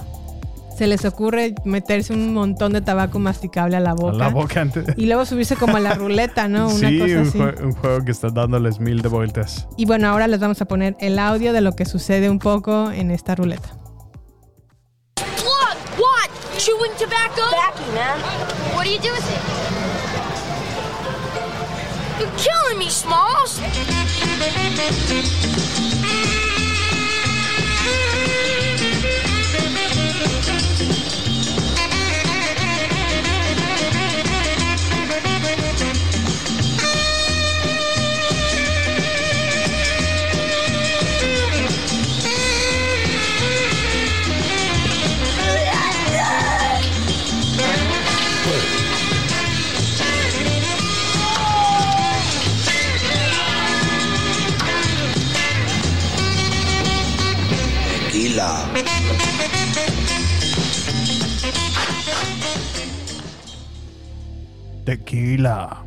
Se 0.77 0.87
les 0.87 1.05
ocurre 1.05 1.55
meterse 1.65 2.15
un 2.15 2.33
montón 2.33 2.73
de 2.73 2.81
tabaco 2.81 3.19
masticable 3.19 3.77
a 3.77 3.81
la 3.81 3.91
A 3.91 3.95
boca. 3.95 4.17
la 4.17 4.29
boca 4.31 4.61
antes. 4.63 4.87
Y 4.97 5.07
luego 5.07 5.27
subirse 5.27 5.55
como 5.55 5.77
a 5.77 5.81
la 5.81 5.95
ruleta, 5.95 6.49
¿no? 6.49 6.69
Una 6.69 6.89
sí, 6.89 6.99
cosa 6.99 7.15
un, 7.15 7.29
así. 7.29 7.39
jue- 7.39 7.63
un 7.63 7.73
juego 7.73 8.05
que 8.05 8.11
está 8.11 8.31
dándoles 8.31 8.81
mil 8.81 9.03
de 9.03 9.09
vueltas. 9.09 9.69
Y 9.77 9.85
bueno, 9.85 10.09
ahora 10.09 10.27
les 10.29 10.41
vamos 10.41 10.61
a 10.63 10.65
poner 10.65 10.97
el 10.99 11.19
audio 11.19 11.53
de 11.53 11.61
lo 11.61 11.73
que 11.77 11.85
sucede 11.85 12.31
un 12.31 12.39
poco 12.39 12.91
en 12.91 13.11
esta 13.11 13.35
ruleta. 13.35 13.69
Look! 15.19 16.01
What? 16.01 16.31
Chewing 16.59 16.93
tobacco? 16.99 17.43
Tobacco, 17.51 17.83
man. 17.95 18.75
What 18.75 18.85
do 18.85 18.91
you 18.91 18.99
do 18.99 19.11
with 19.13 19.19
it? 19.31 19.82
You're 22.23 22.31
killing 22.39 22.79
me, 22.79 22.89
Smalls! 22.89 23.59
Tequila. 58.33 58.65
Tequila. 64.85 65.85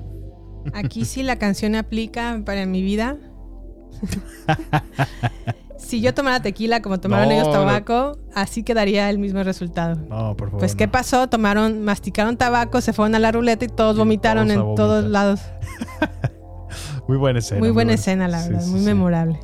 Aquí 0.73 1.05
sí 1.05 1.23
la 1.23 1.37
canción 1.37 1.75
aplica 1.75 2.41
para 2.45 2.65
mi 2.65 2.81
vida. 2.81 3.17
si 5.77 6.01
yo 6.01 6.13
tomara 6.13 6.41
tequila 6.41 6.81
como 6.81 6.99
tomaron 6.99 7.29
No, 7.29 7.33
ellos 7.33 7.51
tabaco, 7.51 8.17
así 8.33 8.63
quedaría 8.63 9.09
el 9.09 9.19
mismo 9.19 9.43
resultado. 9.43 9.95
No, 9.95 10.35
por 10.35 10.49
favor. 10.49 10.59
Pues, 10.59 10.75
¿qué 10.75 10.85
no. 10.87 10.91
pasó? 10.91 11.27
Tomaron, 11.27 11.83
masticaron 11.83 12.37
tabaco, 12.37 12.81
se 12.81 12.93
fueron 12.93 13.15
a 13.15 13.19
la 13.19 13.31
ruleta 13.31 13.65
y 13.65 13.69
todos 13.69 13.97
vomitaron 13.97 14.47
todos 14.47 14.59
en 14.69 14.75
todos 14.75 15.05
lados. 15.05 15.41
Muy 17.07 17.17
buena 17.17 17.37
escena. 17.39 17.59
muy 17.59 17.69
buena 17.69 17.93
escena, 17.93 18.27
la 18.27 18.39
Sí, 18.41 18.49
verdad, 18.49 18.63
sí, 18.65 18.71
muy 18.71 18.79
sí. 18.79 18.85
memorable. 18.87 19.39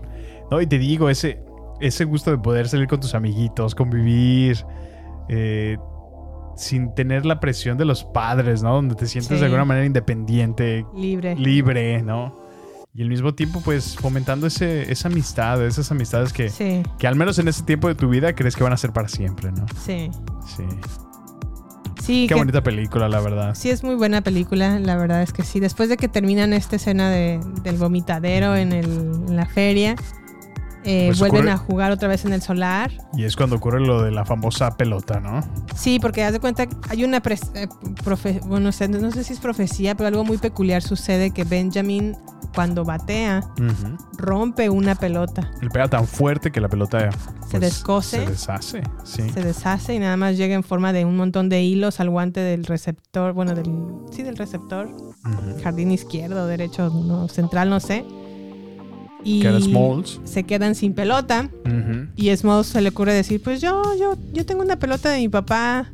No, 0.49 0.59
y 0.61 0.65
te 0.67 0.79
digo, 0.79 1.09
ese, 1.11 1.43
ese 1.81 2.05
gusto 2.05 2.31
de 2.31 2.37
poder 2.37 2.67
salir 2.69 2.87
con 2.87 2.99
tus 2.99 3.15
amiguitos, 3.15 3.75
convivir, 3.75 4.65
eh, 5.29 5.77
sin 6.55 6.93
tener 6.93 7.25
la 7.25 7.39
presión 7.39 7.77
de 7.77 7.85
los 7.85 8.03
padres, 8.03 8.61
¿no? 8.61 8.73
Donde 8.75 8.95
te 8.95 9.07
sientes 9.07 9.37
Sí. 9.37 9.39
de 9.39 9.45
alguna 9.45 9.65
manera 9.65 9.85
independiente, 9.85 10.85
Libre. 10.95 11.35
libre, 11.35 12.01
¿no? 12.03 12.35
Y 12.93 13.01
al 13.03 13.09
mismo 13.09 13.33
tiempo, 13.33 13.61
pues, 13.63 13.95
fomentando 13.95 14.47
ese, 14.47 14.91
esa 14.91 15.07
amistad, 15.07 15.65
esas 15.65 15.89
amistades 15.91 16.33
que, 16.33 16.49
Sí. 16.49 16.83
que 16.99 17.07
al 17.07 17.15
menos 17.15 17.39
en 17.39 17.47
ese 17.47 17.63
tiempo 17.63 17.87
de 17.87 17.95
tu 17.95 18.09
vida 18.09 18.33
crees 18.35 18.55
que 18.55 18.63
van 18.63 18.73
a 18.73 18.77
ser 18.77 18.91
para 18.91 19.07
siempre, 19.07 19.51
¿no? 19.51 19.65
Sí. 19.85 20.11
Sí. 20.45 20.63
Sí, 22.01 22.25
Qué 22.27 22.33
que- 22.33 22.39
bonita 22.39 22.61
película, 22.63 23.07
la 23.07 23.21
verdad. 23.21 23.53
Sí, 23.55 23.69
es 23.69 23.83
muy 23.83 23.95
buena 23.95 24.21
película, 24.21 24.79
la 24.79 24.97
verdad 24.97 25.21
es 25.21 25.31
que 25.33 25.43
sí. 25.43 25.59
Después 25.59 25.87
de 25.87 25.97
que 25.97 26.07
terminan 26.07 26.51
esta 26.51 26.75
escena 26.77 27.09
de- 27.11 27.39
del 27.63 27.77
vomitadero 27.77 28.55
en, 28.55 28.71
el- 28.73 29.11
en 29.29 29.35
la 29.35 29.45
feria, 29.45 29.95
eh, 30.83 31.07
Pues 31.07 31.19
vuelven 31.19 31.43
ocurre- 31.45 31.51
a 31.51 31.57
jugar 31.57 31.91
otra 31.91 32.07
vez 32.07 32.25
en 32.25 32.33
el 32.33 32.41
solar. 32.41 32.91
Y 33.13 33.25
es 33.25 33.35
cuando 33.35 33.55
ocurre 33.57 33.79
lo 33.81 34.01
de 34.01 34.11
la 34.11 34.25
famosa 34.25 34.75
pelota, 34.77 35.19
¿no? 35.19 35.41
Sí, 35.75 35.99
porque 35.99 36.23
haz 36.23 36.33
de 36.33 36.39
cuenta, 36.39 36.65
hay 36.89 37.03
una, 37.03 37.21
pres- 37.21 37.51
eh, 37.55 37.67
profe- 38.03 38.41
bueno, 38.41 38.65
no 38.65 38.71
sé, 38.71 38.87
no 38.87 39.11
sé 39.11 39.23
si 39.23 39.33
es 39.33 39.39
profecía, 39.39 39.95
pero 39.95 40.07
algo 40.07 40.23
muy 40.25 40.37
peculiar 40.37 40.81
sucede 40.81 41.31
que 41.31 41.43
Benjamin, 41.43 42.15
cuando 42.55 42.83
batea, 42.83 43.41
rompe 44.17 44.69
una 44.69 44.95
pelota. 44.95 45.51
Le 45.61 45.69
pega 45.69 45.87
tan 45.87 46.05
fuerte 46.07 46.51
que 46.51 46.59
la 46.59 46.67
pelota 46.67 47.09
Se 47.49 47.59
descose. 47.59 48.25
Se 48.25 48.29
deshace, 48.31 48.83
sí. 49.03 49.29
Se 49.29 49.41
deshace 49.41 49.93
y 49.93 49.99
nada 49.99 50.17
más 50.17 50.35
llega 50.37 50.55
en 50.55 50.63
forma 50.63 50.93
de 50.93 51.05
un 51.05 51.15
montón 51.17 51.47
de 51.49 51.61
hilos 51.63 51.99
al 51.99 52.09
guante 52.09 52.39
del 52.41 52.65
receptor, 52.65 53.33
bueno, 53.33 53.53
del, 53.55 53.71
sí, 54.11 54.23
del 54.23 54.35
receptor, 54.37 54.89
jardín 55.63 55.91
izquierdo, 55.91 56.47
derecho, 56.47 56.89
no, 56.89 57.27
central, 57.27 57.69
no 57.69 57.79
sé. 57.79 58.03
Y 59.23 59.41
Smalls. 59.61 60.19
se 60.23 60.43
quedan 60.43 60.75
sin 60.75 60.93
pelota. 60.93 61.49
Ujú. 61.65 62.07
Y 62.15 62.29
a 62.29 62.37
Smalls 62.37 62.67
se 62.67 62.81
le 62.81 62.89
ocurre 62.89 63.13
decir, 63.13 63.41
pues 63.41 63.61
yo, 63.61 63.81
yo, 63.99 64.15
yo 64.33 64.45
tengo 64.45 64.61
una 64.63 64.77
pelota 64.77 65.09
de 65.09 65.19
mi 65.19 65.29
papá 65.29 65.91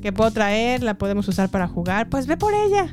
que 0.00 0.12
puedo 0.12 0.30
traer, 0.30 0.82
la 0.82 0.94
podemos 0.94 1.28
usar 1.28 1.50
para 1.50 1.68
jugar, 1.68 2.08
pues 2.08 2.26
ve 2.26 2.36
por 2.36 2.52
ella. 2.54 2.88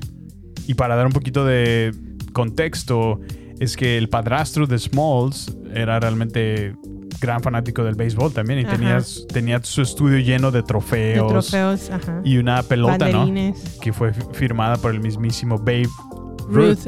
Y 0.67 0.75
para 0.75 0.95
dar 0.95 1.07
un 1.07 1.13
poquito 1.13 1.45
de 1.45 1.93
contexto, 2.33 3.19
es 3.59 3.75
que 3.75 3.97
el 3.97 4.09
padrastro 4.09 4.67
de 4.67 4.77
Smalls 4.77 5.55
era 5.73 5.99
realmente 5.99 6.75
gran 7.19 7.41
fanático 7.41 7.83
del 7.83 7.95
béisbol 7.95 8.31
también 8.31 8.59
y 8.59 8.65
tenía, 8.65 8.99
tenía 9.33 9.61
su 9.63 9.81
estudio 9.81 10.19
lleno 10.19 10.51
de 10.51 10.59
De 10.59 10.63
trofeos. 10.67 11.27
trofeos, 11.47 11.89
ajá. 11.89 12.21
Y 12.23 12.37
una 12.37 12.63
pelota, 12.63 13.09
¿no? 13.09 13.27
Que 13.81 13.91
fue 13.91 14.13
firmada 14.33 14.77
por 14.77 14.91
el 14.93 15.01
mismísimo 15.01 15.57
Babe 15.57 15.89
Ruth, 16.47 16.85
Ruth, 16.85 16.87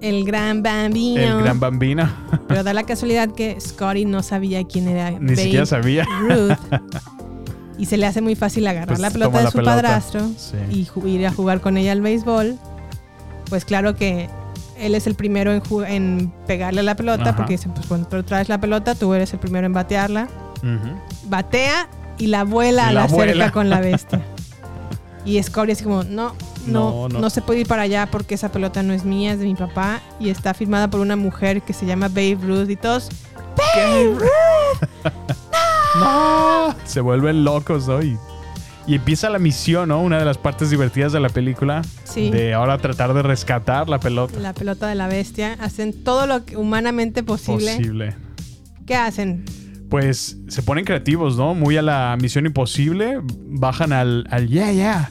el 0.00 0.24
gran 0.24 0.62
bambino. 0.62 1.38
el 1.38 1.42
gran 1.44 1.60
bambino. 1.60 2.08
Pero 2.48 2.62
da 2.62 2.74
la 2.74 2.84
casualidad 2.84 3.30
que 3.30 3.58
Scotty 3.60 4.04
no 4.04 4.22
sabía 4.22 4.64
quién 4.64 4.88
era 4.88 5.10
Ni 5.12 5.18
Babe 5.32 5.36
siquiera 5.36 5.66
sabía. 5.66 6.04
Ruth. 6.28 6.56
Y 7.76 7.86
se 7.86 7.96
le 7.96 8.06
hace 8.06 8.20
muy 8.20 8.36
fácil 8.36 8.64
agarrar 8.68 8.86
Pues 8.86 9.00
la 9.00 9.10
pelota 9.10 9.38
de 9.38 9.44
la 9.44 9.50
su 9.50 9.56
pelota. 9.58 9.74
padrastro 9.74 10.28
Sí. 10.36 10.86
y 11.04 11.08
ir 11.08 11.26
a 11.26 11.32
jugar 11.32 11.60
con 11.60 11.76
ella 11.76 11.90
al 11.90 12.02
béisbol. 12.02 12.56
Pues 13.50 13.64
claro 13.64 13.96
que 13.96 14.28
él 14.78 14.94
es 14.94 15.08
el 15.08 15.16
primero 15.16 15.50
en, 15.84 16.32
pegarle 16.46 16.84
la 16.84 16.94
pelota 16.94 17.30
Ajá. 17.30 17.36
porque 17.36 17.54
dice, 17.54 17.68
pues 17.74 17.86
cuando 17.86 18.06
tú 18.06 18.22
traes 18.22 18.48
la 18.48 18.60
pelota, 18.60 18.94
tú 18.94 19.12
eres 19.12 19.32
el 19.32 19.40
primero 19.40 19.66
en 19.66 19.72
batearla. 19.72 20.28
Batea 21.26 21.88
y 22.18 22.28
la 22.28 22.44
vuela 22.44 22.84
Y 22.84 22.86
a 22.90 22.92
la 22.92 23.00
la, 23.02 23.08
cerca 23.08 23.50
con 23.50 23.68
la 23.68 23.80
bestia. 23.80 24.22
Y 25.24 25.42
Scotty 25.42 25.72
así 25.72 25.82
como, 25.82 26.04
no, 26.04 26.32
no, 26.66 26.90
No, 26.90 27.08
no, 27.08 27.20
no. 27.20 27.30
se 27.30 27.42
puede 27.42 27.60
ir 27.60 27.66
para 27.66 27.82
allá 27.82 28.08
porque 28.10 28.34
esa 28.34 28.50
pelota 28.50 28.82
no 28.82 28.92
es 28.92 29.04
mía, 29.04 29.32
es 29.32 29.38
de 29.38 29.46
mi 29.46 29.54
papá. 29.54 30.00
Y 30.20 30.28
está 30.30 30.54
firmada 30.54 30.88
por 30.88 31.00
una 31.00 31.16
mujer 31.16 31.62
que 31.62 31.72
se 31.72 31.86
llama 31.86 32.08
Babe 32.08 32.38
Ruth 32.40 32.70
y 32.70 32.76
todos, 32.76 33.08
¡Babe 33.56 34.14
Ruth! 34.14 34.88
¡No! 36.00 36.74
Se 36.84 37.00
vuelven 37.00 37.44
locos, 37.44 37.86
¿no? 37.86 38.02
Y, 38.02 38.18
y 38.86 38.96
empieza 38.96 39.30
la 39.30 39.38
misión, 39.38 39.88
¿no? 39.90 40.02
Una 40.02 40.18
de 40.18 40.24
las 40.24 40.38
partes 40.38 40.70
divertidas 40.70 41.12
de 41.12 41.20
la 41.20 41.28
película. 41.28 41.82
Sí. 42.04 42.30
De 42.30 42.52
ahora 42.54 42.78
tratar 42.78 43.14
de 43.14 43.22
rescatar 43.22 43.88
la 43.88 44.00
pelota. 44.00 44.38
La 44.40 44.52
pelota 44.52 44.88
de 44.88 44.94
la 44.94 45.06
bestia. 45.06 45.56
Hacen 45.60 46.04
todo 46.04 46.26
lo 46.26 46.44
que 46.44 46.56
humanamente 46.56 47.22
posible. 47.22 47.76
Posible. 47.76 48.16
¿Qué 48.86 48.94
hacen? 48.96 49.44
Pues 49.90 50.38
se 50.48 50.62
ponen 50.62 50.84
creativos, 50.84 51.36
¿no? 51.36 51.54
Muy 51.54 51.76
a 51.76 51.82
la 51.82 52.16
misión 52.20 52.46
imposible. 52.46 53.20
Bajan 53.46 53.92
al, 53.92 54.26
al 54.30 54.48
yeah, 54.48 54.72
yeah. 54.72 55.10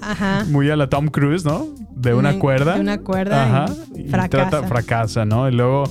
Ajá. 0.00 0.44
Muy 0.48 0.70
a 0.70 0.76
la 0.76 0.88
Tom 0.88 1.08
Cruise, 1.08 1.44
¿no? 1.44 1.66
De 1.94 2.14
una 2.14 2.30
Una- 2.30 2.38
cuerda. 2.38 2.74
de 2.74 2.80
una 2.80 2.98
cuerda 2.98 3.44
Ajá. 3.64 3.74
y 3.94 4.02
Y 4.02 4.08
fracasa. 4.08 4.48
trata- 4.50 4.66
fracasa, 4.68 5.24
¿no? 5.24 5.48
Y 5.48 5.52
luego. 5.52 5.84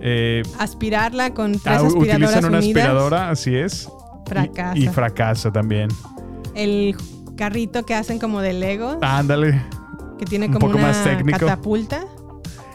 eh, 0.00 0.42
Aspirarla 0.58 1.34
con 1.34 1.52
tres 1.52 1.64
ah, 1.66 1.86
aspiradoras 1.86 1.94
utilizan 2.14 2.44
una 2.44 2.58
unidas. 2.58 2.76
aspiradora, 2.84 3.30
así 3.30 3.54
es. 3.56 3.88
Fracasa. 4.26 4.78
Y, 4.78 4.86
fracasa 4.88 5.50
también. 5.52 5.88
El 6.54 6.94
carrito 7.36 7.84
que 7.84 7.94
hacen 7.94 8.18
como 8.18 8.40
de 8.40 8.52
Lego, 8.52 8.98
Ándale. 9.02 9.60
que 10.18 10.24
tiene 10.26 10.46
un 10.46 10.52
como 10.52 10.66
poco 10.66 10.78
una 10.78 10.88
más 10.88 11.02
técnico. 11.02 11.38
catapulta. 11.40 12.04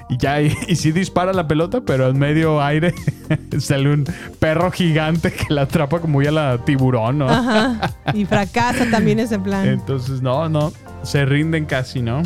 Y 0.10 0.18
ya, 0.18 0.41
y, 0.41 0.55
y 0.68 0.76
sí 0.76 0.91
dispara 0.91 1.34
la 1.34 1.47
pelota, 1.47 1.82
pero 1.82 2.08
en 2.10 2.18
medio 2.18 2.62
aire 2.64 2.93
sale 3.60 3.91
un 3.93 4.05
perro 4.39 4.72
gigante 4.72 5.34
que 5.34 5.53
la 5.53 5.64
atrapa 5.64 5.99
como 5.99 6.22
ya 6.22 6.32
la 6.32 6.60
tiburón, 6.64 7.18
¿no? 7.18 7.30
Ajá. 7.30 7.93
Y 8.14 8.26
fracasa 8.26 8.89
también 8.89 9.20
ese 9.20 9.38
plan. 9.39 9.68
Entonces, 9.68 10.22
no, 10.22 10.47
no. 10.47 10.72
Se 11.03 11.26
rinden 11.26 11.66
casi, 11.66 12.01
¿no? 12.01 12.24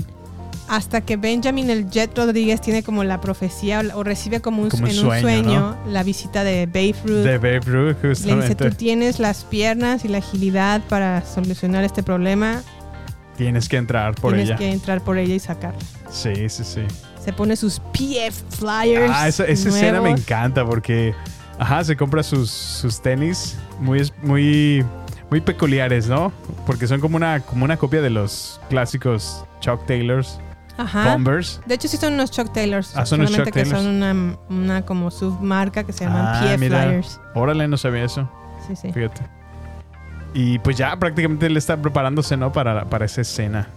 Hasta 0.69 1.01
que 1.01 1.17
Benjamin 1.17 1.69
el 1.69 1.89
Jet 1.89 2.17
Rodríguez 2.17 2.61
tiene 2.61 2.81
como 2.81 3.03
la 3.03 3.19
profecía 3.19 3.81
o, 3.93 3.99
o 3.99 4.03
recibe 4.03 4.39
como, 4.39 4.61
un, 4.61 4.69
Como 4.69 4.87
en 4.87 4.93
sueño, 4.93 5.11
un 5.15 5.21
sueño 5.21 5.77
la 5.87 6.03
visita 6.03 6.43
de 6.45 6.65
Babe 6.67 6.95
Ruth. 7.03 7.25
De 7.25 7.37
Babe 7.37 7.59
Ruth, 7.59 7.97
Le 8.03 8.09
dice, 8.09 8.27
justamente. 8.29 8.69
tú 8.69 8.75
tienes 8.75 9.19
las 9.19 9.43
piernas 9.43 10.05
y 10.05 10.07
la 10.07 10.19
agilidad 10.19 10.81
para 10.87 11.25
solucionar 11.25 11.83
este 11.83 12.03
problema. 12.03 12.61
Tienes 13.37 13.67
que 13.67 13.77
entrar 13.77 14.15
por 14.15 14.31
tienes 14.33 14.49
ella. 14.49 14.57
que 14.57 14.71
entrar 14.71 15.01
por 15.03 15.17
ella 15.17 15.33
y 15.35 15.39
sacarla. 15.39 15.79
Sí, 16.09 16.47
sí, 16.47 16.63
sí. 16.63 16.81
Se 17.23 17.31
pone 17.33 17.55
sus 17.55 17.79
PF 17.79 18.43
Flyers. 18.57 19.11
Ah, 19.13 19.27
esa, 19.27 19.45
esa 19.45 19.69
escena 19.69 20.01
me 20.01 20.09
encanta 20.11 20.65
porque, 20.65 21.13
ajá, 21.59 21.83
se 21.83 21.95
compra 21.95 22.23
sus, 22.23 22.49
sus 22.49 23.01
tenis 23.01 23.57
muy, 23.79 24.11
muy, 24.23 24.83
muy 25.29 25.41
peculiares, 25.41 26.07
¿no? 26.07 26.31
Porque 26.65 26.87
son 26.87 26.99
como 26.99 27.15
una, 27.17 27.39
como 27.41 27.65
una 27.65 27.77
copia 27.77 28.01
de 28.01 28.09
los 28.09 28.59
clásicos 28.69 29.45
Chuck 29.59 29.85
Taylors, 29.85 30.39
Ajá. 30.77 31.13
Converse. 31.13 31.59
De 31.67 31.75
hecho, 31.75 31.87
sí 31.87 31.97
son 31.97 32.13
unos 32.13 32.31
Chuck 32.31 32.51
Taylors. 32.53 32.95
Ah, 32.95 33.05
son 33.05 33.19
unos 33.21 33.33
Chuck 33.33 33.43
que 33.45 33.51
Taylors. 33.51 33.77
son 33.83 33.87
una, 33.87 34.37
una 34.49 34.81
como 34.85 35.11
submarca 35.11 35.83
que 35.83 35.93
se 35.93 36.05
llaman 36.05 36.25
Ah, 36.25 36.41
PF 36.43 36.57
mira. 36.57 36.83
Flyers. 36.83 37.19
Órale, 37.35 37.67
no 37.67 37.77
sabía 37.77 38.03
eso. 38.05 38.27
Sí, 38.67 38.75
sí. 38.75 38.91
Fíjate. 38.91 39.21
Y 40.33 40.57
pues 40.59 40.77
ya 40.77 40.95
prácticamente 40.97 41.45
él 41.45 41.57
está 41.57 41.77
preparándose, 41.77 42.35
¿no? 42.37 42.51
Para, 42.51 42.85
para 42.85 43.05
esa 43.05 43.21
escena. 43.21 43.67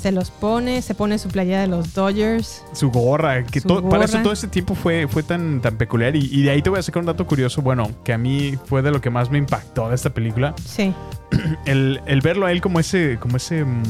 Se 0.00 0.12
los 0.12 0.30
pone, 0.30 0.80
se 0.82 0.94
pone 0.94 1.18
su 1.18 1.28
playera 1.28 1.60
de 1.60 1.66
los 1.66 1.92
Dodgers. 1.92 2.64
Su 2.72 2.90
gorra, 2.90 3.44
que 3.44 3.60
Su 3.60 3.68
todo- 3.68 3.88
para 3.88 4.04
eso 4.04 4.12
gorra. 4.14 4.22
todo 4.22 4.32
ese 4.32 4.48
tiempo 4.48 4.74
fue, 4.74 5.06
fue 5.08 5.22
tan, 5.22 5.60
tan 5.60 5.76
peculiar. 5.76 6.16
Y, 6.16 6.20
y 6.32 6.42
de 6.42 6.50
ahí 6.50 6.62
te 6.62 6.70
voy 6.70 6.78
a 6.78 6.82
sacar 6.82 7.00
un 7.00 7.06
dato 7.06 7.26
curioso, 7.26 7.60
bueno, 7.60 7.90
que 8.02 8.12
a 8.14 8.18
mí 8.18 8.58
fue 8.66 8.80
de 8.82 8.90
lo 8.90 9.00
que 9.02 9.10
más 9.10 9.30
me 9.30 9.36
impactó 9.38 9.88
de 9.90 9.94
esta 9.94 10.10
película. 10.10 10.54
Sí. 10.64 10.94
El, 11.66 12.00
el 12.06 12.20
verlo 12.22 12.46
a 12.46 12.52
él 12.52 12.60
como 12.60 12.80
ese, 12.80 13.18
como 13.20 13.36
ese 13.36 13.64
mm, 13.64 13.82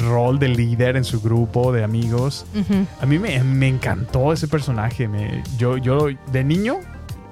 rol 0.00 0.38
de 0.38 0.48
líder 0.48 0.96
en 0.96 1.04
su 1.04 1.20
grupo 1.22 1.72
de 1.72 1.82
amigos. 1.84 2.44
A 3.00 3.06
mí 3.06 3.18
me, 3.18 3.42
me 3.42 3.68
encantó 3.68 4.32
ese 4.32 4.48
personaje. 4.48 5.08
Me, 5.08 5.42
yo, 5.56 5.76
yo 5.78 6.08
de 6.32 6.44
niño 6.44 6.78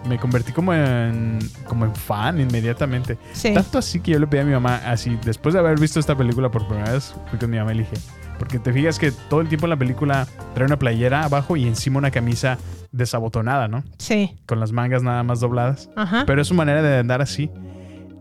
me 0.08 0.18
convertí 0.18 0.52
como 0.52 0.72
en, 0.74 1.38
como 1.66 1.84
en 1.84 1.94
fan 1.94 2.40
inmediatamente. 2.40 3.18
Sí. 3.32 3.54
Tanto 3.54 3.78
así 3.78 4.00
que 4.00 4.12
yo 4.12 4.18
le 4.18 4.26
pedí 4.26 4.40
a 4.42 4.44
mi 4.44 4.52
mamá, 4.52 4.76
así, 4.86 5.18
después 5.24 5.52
de 5.54 5.60
haber 5.60 5.78
visto 5.78 5.98
esta 6.00 6.16
película 6.16 6.50
por 6.50 6.66
primera 6.66 6.92
vez, 6.92 7.14
fui 7.30 7.38
con 7.38 7.50
mi 7.50 7.56
mamá 7.58 7.72
y 7.72 7.76
le 7.78 7.82
dije, 7.82 7.96
porque 8.38 8.58
te 8.58 8.72
fijas 8.72 8.98
que 8.98 9.12
todo 9.12 9.40
el 9.40 9.48
tiempo 9.48 9.66
en 9.66 9.70
la 9.70 9.76
película 9.76 10.26
trae 10.54 10.66
una 10.66 10.78
playera 10.78 11.24
abajo 11.24 11.56
y 11.56 11.66
encima 11.66 11.98
una 11.98 12.10
camisa 12.10 12.58
desabotonada, 12.92 13.68
¿no? 13.68 13.82
Sí. 13.98 14.36
Con 14.46 14.60
las 14.60 14.72
mangas 14.72 15.02
nada 15.02 15.22
más 15.22 15.40
dobladas. 15.40 15.90
Ajá. 15.96 16.24
Pero 16.26 16.42
es 16.42 16.48
su 16.48 16.54
manera 16.54 16.82
de 16.82 16.98
andar 16.98 17.20
así. 17.22 17.50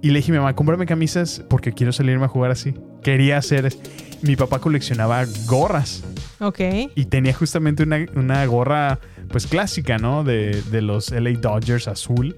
Y 0.01 0.09
le 0.09 0.19
dije 0.19 0.31
a 0.31 0.33
mi 0.33 0.37
mamá, 0.39 0.53
cómprame 0.53 0.85
camisas 0.85 1.43
porque 1.49 1.71
quiero 1.73 1.93
salirme 1.93 2.25
a 2.25 2.27
jugar 2.27 2.51
así. 2.51 2.73
Quería 3.03 3.37
hacer... 3.37 3.73
Mi 4.21 4.35
papá 4.37 4.59
coleccionaba 4.59 5.25
gorras 5.47 6.01
Ok. 6.39 6.59
y 6.95 7.05
tenía 7.05 7.33
justamente 7.33 7.83
una, 7.83 8.05
una 8.15 8.45
gorra 8.45 8.99
pues 9.33 9.45
clásica, 9.47 9.97
¿no? 9.97 10.23
De, 10.23 10.61
de 10.71 10.81
los 10.81 11.11
LA 11.11 11.31
Dodgers 11.31 11.89
azul 11.89 12.37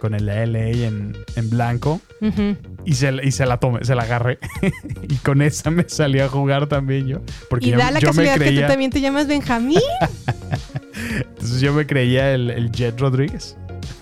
con 0.00 0.12
el 0.14 0.26
LA 0.26 0.86
en, 0.86 1.16
en 1.36 1.48
blanco. 1.50 2.02
Y 2.84 2.94
se, 2.94 3.12
y 3.24 3.30
se 3.32 3.46
la 3.46 3.58
tomé, 3.58 3.82
se 3.84 3.94
la 3.94 4.02
agarré. 4.02 4.38
y 5.08 5.14
con 5.16 5.40
esa 5.40 5.70
me 5.70 5.88
salí 5.88 6.20
a 6.20 6.28
jugar 6.28 6.66
también 6.68 7.06
yo. 7.06 7.20
Porque 7.48 7.68
Y 7.68 7.70
yo, 7.70 7.78
da 7.78 7.90
la 7.90 8.00
yo 8.00 8.08
me 8.08 8.24
casualidad 8.24 8.34
que 8.34 8.40
tú 8.40 8.44
creía... 8.46 8.66
también 8.66 8.90
te 8.90 9.00
llamas 9.00 9.26
Benjamín. 9.26 9.78
Entonces 11.20 11.60
yo 11.60 11.72
me 11.72 11.86
creía 11.86 12.34
el, 12.34 12.50
el 12.50 12.70
Jet 12.70 12.98
Rodríguez. 13.00 13.56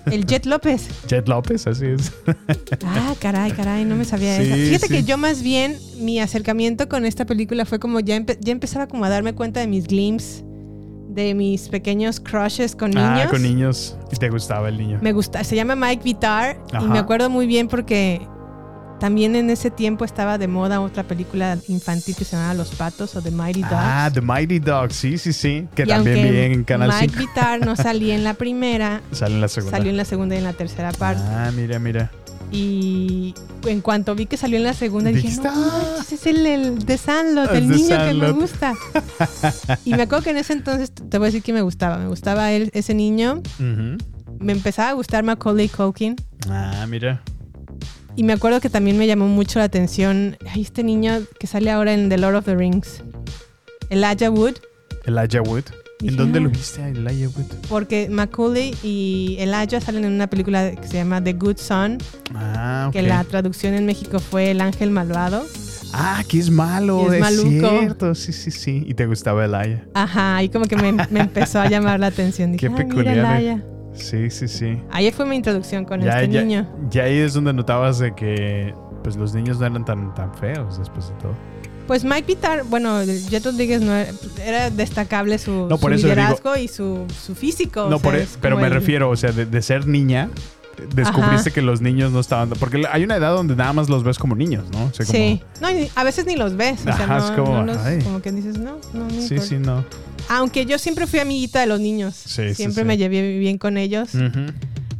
El 0.06 0.26
Jet 0.26 0.46
López. 0.46 0.88
Jet 1.08 1.28
López, 1.28 1.66
así 1.66 1.86
es. 1.86 2.12
Ah, 2.84 3.14
caray, 3.20 3.52
caray, 3.52 3.84
no 3.84 3.96
me 3.96 4.04
sabía 4.04 4.36
Sí, 4.36 4.42
esa. 4.44 4.54
Fíjate 4.56 4.86
sí. 4.88 4.92
que 4.94 5.04
yo 5.04 5.16
más 5.18 5.42
bien, 5.42 5.76
mi 5.98 6.20
acercamiento 6.20 6.88
con 6.88 7.04
esta 7.04 7.24
película 7.24 7.64
fue 7.64 7.78
como 7.78 8.00
ya, 8.00 8.16
empe- 8.16 8.38
ya 8.40 8.52
empezaba 8.52 8.86
como 8.86 9.04
a 9.04 9.08
darme 9.08 9.34
cuenta 9.34 9.60
de 9.60 9.66
mis 9.66 9.86
glimpses, 9.86 10.44
de 11.14 11.34
mis 11.34 11.68
pequeños 11.68 12.20
crushes 12.20 12.74
con 12.74 12.90
niños. 12.90 13.22
Ah, 13.26 13.28
con 13.30 13.42
niños. 13.42 13.96
Y 14.12 14.16
te 14.16 14.28
gustaba 14.30 14.68
el 14.68 14.78
niño. 14.78 14.98
Me 15.00 15.12
gusta, 15.12 15.44
se 15.44 15.56
llama 15.56 15.76
Mike 15.76 16.02
Vitar 16.02 16.58
y 16.80 16.84
me 16.84 16.98
acuerdo 16.98 17.30
muy 17.30 17.46
bien 17.46 17.68
porque 17.68 18.26
también 19.00 19.36
en 19.36 19.50
ese 19.50 19.70
tiempo 19.70 20.04
estaba 20.04 20.38
de 20.38 20.48
moda 20.48 20.80
otra 20.80 21.02
película 21.02 21.58
infantil 21.68 22.14
que 22.16 22.24
se 22.24 22.36
llamaba 22.36 22.54
Los 22.54 22.74
Patos 22.74 23.14
o 23.16 23.22
The 23.22 23.30
Mighty 23.30 23.60
Ducks. 23.60 23.74
Ah, 23.76 24.10
The 24.12 24.20
Mighty 24.20 24.58
Dogs, 24.60 24.94
sí, 24.94 25.18
sí, 25.18 25.32
sí. 25.32 25.68
Que 25.74 25.82
Y 25.82 25.86
también 25.86 26.32
vi 26.32 26.38
en 26.38 26.64
Canal 26.64 26.88
Mike 26.88 27.14
5. 27.16 27.18
Vitar 27.18 27.60
no 27.66 27.76
salía 27.76 28.14
en 28.14 28.24
la 28.24 28.34
primera, 28.34 29.02
Sale 29.12 29.34
en 29.34 29.40
la 29.40 29.48
segunda. 29.48 29.76
salió 29.76 29.90
en 29.90 29.96
la 29.96 30.04
segunda 30.04 30.34
y 30.36 30.38
en 30.38 30.44
la 30.44 30.52
tercera 30.52 30.92
parte. 30.92 31.22
Ah, 31.26 31.50
mira, 31.54 31.78
mira. 31.78 32.10
Y 32.54 33.34
en 33.66 33.80
cuanto 33.80 34.14
vi 34.14 34.26
que 34.26 34.36
salió 34.36 34.58
en 34.58 34.62
la 34.62 34.74
segunda, 34.74 35.10
dije, 35.10 35.28
no, 35.42 35.50
manches, 35.50 36.12
es 36.12 36.26
el, 36.26 36.46
el 36.46 36.78
de 36.86 36.96
Sandlot, 36.96 37.50
El 37.52 37.66
de 37.68 37.74
niño 37.76 37.88
que 37.88 37.94
me 37.94 37.98
Sandlot". 38.06 38.34
gusta. 38.36 38.74
y 39.84 39.90
me 39.94 40.02
acuerdo 40.02 40.22
que 40.22 40.30
en 40.30 40.36
ese 40.36 40.52
entonces, 40.52 40.92
te 40.92 41.18
voy 41.18 41.26
a 41.26 41.28
decir 41.28 41.42
que 41.42 41.52
me 41.52 41.62
gustaba. 41.62 41.98
Me 41.98 42.06
gustaba 42.06 42.52
él, 42.52 42.70
ese 42.72 42.94
niño. 42.94 43.42
Me 44.38 44.52
empezaba 44.52 44.90
a 44.90 44.92
gustar 44.92 45.24
Macaulay 45.24 45.68
Culkin. 45.68 46.14
Ah, 46.48 46.86
mira. 46.88 47.22
Y 48.14 48.22
me 48.22 48.32
acuerdo 48.32 48.60
que 48.60 48.70
también 48.70 48.96
me 48.98 49.08
llamó 49.08 49.26
mucho 49.26 49.58
la 49.58 49.64
atención 49.64 50.36
ay, 50.48 50.62
este 50.62 50.84
niño 50.84 51.22
que 51.40 51.48
sale 51.48 51.72
ahora 51.72 51.92
en 51.92 52.08
The 52.08 52.18
Lord 52.18 52.36
of 52.36 52.44
the 52.44 52.54
Rings. 52.54 53.02
Elijah 53.90 54.30
Wood. 54.30 54.54
Elijah 55.06 55.42
Wood. 55.42 55.64
¿En 56.04 56.10
Dije, 56.10 56.22
dónde 56.22 56.38
ah. 56.38 56.42
lo 56.42 56.50
viste 56.50 56.82
a 56.82 56.88
Elijah 56.88 57.28
Wood? 57.36 57.46
Porque 57.68 58.08
Macaulay 58.10 58.74
y 58.82 59.36
Elijah 59.38 59.80
salen 59.80 60.04
en 60.04 60.12
una 60.12 60.26
película 60.28 60.70
que 60.72 60.86
se 60.86 60.98
llama 60.98 61.22
The 61.24 61.32
Good 61.32 61.56
Son. 61.56 61.98
Ah, 62.34 62.86
ok. 62.88 62.92
Que 62.92 63.02
la 63.02 63.24
traducción 63.24 63.74
en 63.74 63.86
México 63.86 64.18
fue 64.18 64.50
El 64.50 64.60
Ángel 64.60 64.90
Malvado. 64.90 65.44
Ah, 65.94 66.22
que 66.28 66.38
es 66.40 66.50
malo, 66.50 67.06
es 67.12 67.14
es, 67.14 67.20
maluco. 67.20 67.68
cierto. 67.78 68.14
Sí, 68.14 68.32
sí, 68.32 68.50
sí. 68.50 68.82
Y 68.86 68.94
te 68.94 69.06
gustaba 69.06 69.44
Elijah. 69.44 69.84
Ajá, 69.94 70.42
y 70.42 70.48
como 70.48 70.64
que 70.66 70.76
me, 70.76 70.92
me 70.92 71.20
empezó 71.20 71.60
a 71.60 71.68
llamar 71.68 72.00
la 72.00 72.08
atención. 72.08 72.52
Dije, 72.52 72.60
Qué 72.60 72.66
"Ah, 72.66 72.70
mira, 72.70 72.88
peculiar. 72.88 73.16
Elijah". 73.40 73.54
eh. 73.58 73.62
Sí, 73.94 74.28
sí, 74.30 74.48
sí. 74.48 74.78
Ahí 74.90 75.10
fue 75.12 75.24
mi 75.24 75.36
introducción 75.36 75.84
con 75.84 76.00
ya, 76.00 76.20
este 76.20 76.32
ya- 76.34 76.42
niño. 76.42 76.68
ya 76.90 77.04
ahí 77.04 77.18
es 77.18 77.32
donde 77.34 77.52
notabas 77.52 78.00
de 78.00 78.12
que 78.14 78.74
pues 79.04 79.14
los 79.16 79.34
niños 79.34 79.60
no 79.60 79.66
eran 79.66 79.84
tan, 79.84 80.12
tan 80.14 80.34
feos 80.34 80.78
después 80.78 81.08
de 81.10 81.14
todo. 81.14 81.34
Pues 81.86 82.02
Mike 82.04 82.22
Pitar, 82.24 82.64
bueno, 82.64 83.04
Jet 83.04 83.44
Rodríguez 83.44 83.82
no 83.82 83.94
era, 83.94 84.10
era 84.44 84.70
destacable 84.70 85.38
su, 85.38 85.68
No, 85.68 85.88
liderazgo 85.88 86.56
y 86.56 86.66
su, 86.68 87.04
su 87.24 87.34
físico. 87.34 87.88
no, 87.90 87.96
o 87.96 87.98
sea, 87.98 88.10
por, 88.10 88.14
e- 88.16 88.22
es 88.22 88.38
pero 88.40 88.56
me 88.56 88.66
el- 88.68 88.72
refiero, 88.72 89.10
o 89.10 89.16
sea, 89.16 89.32
de, 89.32 89.44
de 89.44 89.62
ser 89.62 89.86
niña, 89.86 90.30
descubriste 90.94 91.50
Ajá. 91.50 91.54
que 91.54 91.60
los 91.62 91.82
niños 91.82 92.10
no 92.10 92.20
estaban... 92.20 92.48
Porque 92.50 92.82
hay 92.90 93.04
una 93.04 93.16
edad 93.16 93.34
donde 93.34 93.54
nada 93.54 93.72
más 93.74 93.88
los 93.90 94.02
ves 94.02 94.18
como 94.18 94.34
niños, 94.34 94.64
¿no? 94.72 94.86
O 94.86 94.92
sea, 94.94 95.04
como- 95.04 95.18
Sí, 95.18 95.42
no, 95.60 95.68
a 95.94 96.04
veces 96.04 96.24
ni 96.26 96.36
los 96.36 96.56
ves. 96.56 96.80
O 96.80 96.84
sea, 96.84 96.94
Ajá, 96.94 97.18
no, 97.18 97.24
es 97.26 97.30
como, 97.32 97.52
no 97.58 97.64
los- 97.64 97.76
ay. 97.78 97.98
como 98.02 98.22
que 98.22 98.32
dices, 98.32 98.58
no, 98.58 98.78
no, 98.94 99.04
no 99.04 99.20
Sí, 99.20 99.38
sí, 99.38 99.56
no. 99.58 99.84
Aunque 100.30 100.64
yo 100.64 100.78
siempre 100.78 101.06
fui 101.06 101.18
amiguita 101.20 101.60
de 101.60 101.66
los 101.66 101.80
niños. 101.80 102.14
Sí, 102.14 102.54
siempre 102.54 102.82
sí. 102.82 102.86
me 102.86 102.96
llevé 102.96 103.38
bien 103.38 103.58
con 103.58 103.76
ellos. 103.76 104.08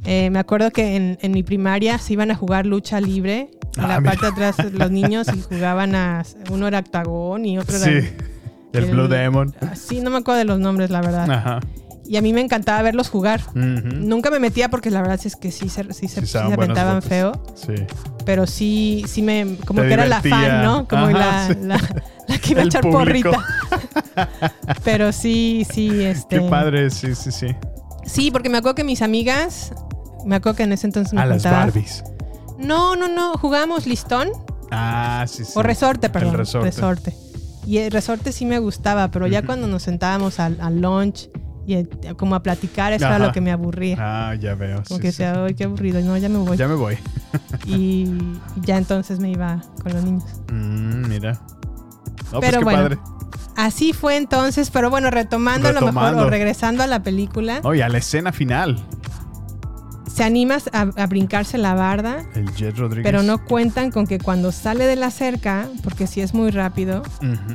Eh, 0.05 0.28
me 0.28 0.39
acuerdo 0.39 0.70
que 0.70 0.97
en, 0.97 1.18
en 1.22 1.32
mi 1.32 1.43
primaria 1.43 1.97
se 1.99 2.12
iban 2.12 2.30
a 2.30 2.35
jugar 2.35 2.66
lucha 2.66 3.01
libre. 3.01 3.49
En 3.77 3.85
Ah, 3.85 3.89
la 3.89 4.01
mira. 4.01 4.12
parte 4.12 4.27
de 4.27 4.33
atrás 4.49 4.72
los 4.72 4.91
niños 4.91 5.27
y 5.35 5.41
jugaban 5.43 5.95
a... 5.95 6.22
Uno 6.51 6.68
era 6.68 6.79
octagón 6.81 7.45
y 7.45 7.59
otro 7.59 7.79
Sí. 7.79 7.91
era... 7.91 8.07
El, 8.72 8.87
Blue 8.87 9.07
Demon. 9.09 9.55
ah, 9.61 9.75
Sí, 9.77 10.01
no 10.01 10.11
me 10.11 10.18
acuerdo 10.18 10.39
de 10.39 10.45
los 10.45 10.59
nombres, 10.59 10.91
la 10.91 11.01
verdad. 11.01 11.31
Ajá. 11.31 11.61
Y 12.07 12.16
a 12.16 12.22
mí 12.22 12.33
me 12.33 12.41
encantaba 12.41 12.83
verlos 12.83 13.09
jugar. 13.09 13.41
Ujú. 13.51 13.57
Nunca 13.57 14.31
me 14.31 14.39
metía 14.39 14.68
porque 14.68 14.91
la 14.91 15.01
verdad 15.01 15.18
es 15.25 15.37
que 15.37 15.51
sí 15.53 15.68
se, 15.68 15.85
sí 15.95 16.07
se, 16.09 16.20
Sí, 16.20 16.27
se 16.27 16.39
aventaban 16.39 17.01
feo. 17.01 17.33
Sí. 17.55 17.75
Pero 18.27 18.47
sí, 18.47 19.05
sí 19.09 19.22
me... 19.22 19.57
Como 19.64 19.81
Te 19.83 19.89
que 19.89 19.95
era 19.95 20.07
la 20.07 20.20
fan, 20.20 20.62
¿no? 20.64 20.87
Como 20.89 21.07
Ajá, 21.07 21.18
la, 21.18 21.49
sí. 21.49 21.55
la, 21.62 21.81
la 22.29 22.39
que 22.39 22.51
iba 22.53 22.61
a 22.61 22.62
El 22.62 22.68
echar 22.68 22.83
público. 22.83 23.31
porrita. 23.31 24.41
Pero 24.85 25.12
sí, 25.12 25.66
sí, 25.72 26.03
este... 26.03 26.41
Qué 26.41 26.49
padre, 26.49 26.91
sí, 26.91 27.14
sí, 27.14 27.31
sí. 27.33 27.47
Sí, 28.05 28.31
porque 28.31 28.49
me 28.51 28.59
acuerdo 28.59 28.75
que 28.75 28.85
mis 28.85 29.01
amigas... 29.03 29.72
Me 30.27 30.37
acuerdo 30.37 30.57
que 30.57 30.62
en 30.64 30.72
ese 30.72 30.87
entonces 30.87 31.12
me 31.14 31.20
A 31.20 31.27
las 31.27 31.43
Barbies. 31.45 32.03
No, 32.59 32.96
no, 32.96 33.09
no. 33.09 33.34
Jugábamos 33.34 33.86
listón. 33.86 34.28
Ah, 34.70 35.24
sí, 35.28 35.44
sí. 35.44 35.52
O 35.55 35.62
resorte, 35.62 36.09
perdón. 36.11 36.32
El 36.32 36.38
resorte. 36.38 36.66
resorte. 36.66 37.16
Y 37.66 37.78
el 37.78 37.90
resorte 37.90 38.32
sí 38.32 38.44
me 38.44 38.59
gustaba, 38.59 39.11
pero 39.11 39.26
ya 39.26 39.42
cuando 39.42 39.66
nos 39.66 39.82
sentábamos 39.82 40.38
al, 40.38 40.61
al 40.61 40.80
lunch 40.80 41.30
y 41.66 41.74
eh, 41.74 41.88
como 42.16 42.34
a 42.34 42.42
platicar, 42.42 42.92
eso 42.92 43.07
era 43.07 43.18
lo 43.18 43.32
que 43.32 43.40
me 43.40 43.50
aburría. 43.50 43.96
Ah, 43.98 44.34
ya 44.34 44.55
veo. 44.55 44.82
Como 44.86 44.98
sí, 44.98 45.02
que 45.02 45.12
sí. 45.12 45.22
ay, 45.22 45.55
qué 45.55 45.64
aburrido. 45.64 46.00
No, 46.02 46.16
ya 46.16 46.28
me 46.28 46.38
voy. 46.38 46.57
Ya 46.57 46.68
me 46.68 46.74
voy. 46.74 46.98
Y 47.66 48.07
ya 48.62 48.76
entonces 48.76 49.18
me 49.18 49.30
iba 49.30 49.61
con 49.82 49.92
los 49.92 50.05
niños. 50.05 50.24
Mm, 50.52 51.09
mira. 51.09 51.32
No, 52.32 52.40
pues 52.40 52.50
Pero 52.50 52.59
qué 52.59 52.64
bueno. 52.64 52.82
padre. 52.82 52.98
Así 53.57 53.92
fue 53.92 54.16
entonces, 54.16 54.70
pero 54.70 54.90
bueno, 54.90 55.11
retomando, 55.11 55.68
a 55.68 55.72
lo 55.72 55.80
mejor 55.80 56.14
o 56.14 56.28
regresando 56.30 56.82
a 56.82 56.86
la 56.86 57.02
película, 57.02 57.61
Oye, 57.62 57.82
a 57.82 57.88
la 57.88 57.98
escena 57.98 58.32
final. 58.32 58.84
Se 60.15 60.23
animas 60.25 60.71
a, 60.73 60.83
a 60.83 61.07
brincarse 61.07 61.59
la 61.59 61.75
barda, 61.75 62.25
El 62.35 62.53
Jet 62.55 62.79
Rodríguez. 62.79 63.05
pero 63.05 63.23
no 63.25 63.45
cuentan 63.45 63.91
con 63.91 64.07
que 64.07 64.19
cuando 64.19 64.53
sale 64.53 64.87
de 64.87 64.95
la 64.97 65.11
cerca, 65.11 65.67
porque 65.83 66.07
si 66.07 66.21
es 66.21 66.35
muy 66.35 66.51
rápido, 66.51 67.03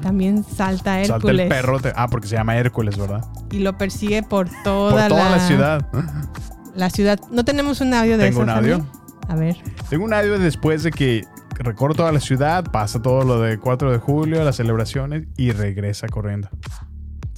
también 0.01 0.43
salta 0.43 0.95
Salta 0.95 1.01
Hércules 1.15 1.43
el 1.43 1.49
perro. 1.49 1.79
te- 1.79 1.93
Ah, 1.95 2.07
porque 2.09 2.27
se 2.27 2.35
llama 2.35 2.57
Hércules, 2.57 2.97
¿verdad? 2.97 3.25
y 3.51 3.59
lo 3.59 3.77
persigue 3.77 4.23
por 4.23 4.47
Por 4.49 4.63
toda, 4.63 5.07
toda 5.07 5.29
la, 5.29 5.39
ciudad. 5.47 5.87
La 6.75 6.89
ciudad. 6.89 7.19
¿No 7.31 7.45
tenemos 7.45 7.81
un 7.81 7.93
audio 7.93 8.17
de 8.17 8.25
Tengo 8.29 8.41
un 8.41 8.49
audio. 8.49 8.85
A 9.27 9.35
ver. 9.35 9.57
Tengo 9.89 10.03
un 10.05 10.13
audio 10.13 10.37
después 10.39 10.83
de 10.83 10.91
que 10.91 11.23
recorre 11.59 11.93
toda 11.95 12.11
la 12.11 12.19
ciudad, 12.19 12.63
pasa 12.71 13.01
todo 13.01 13.23
lo 13.23 13.39
de 13.41 13.57
4 13.59 13.91
de 13.91 13.97
julio, 13.99 14.43
las 14.43 14.55
celebraciones 14.57 15.27
y 15.37 15.51
regresa 15.51 16.07
corriendo. 16.07 16.49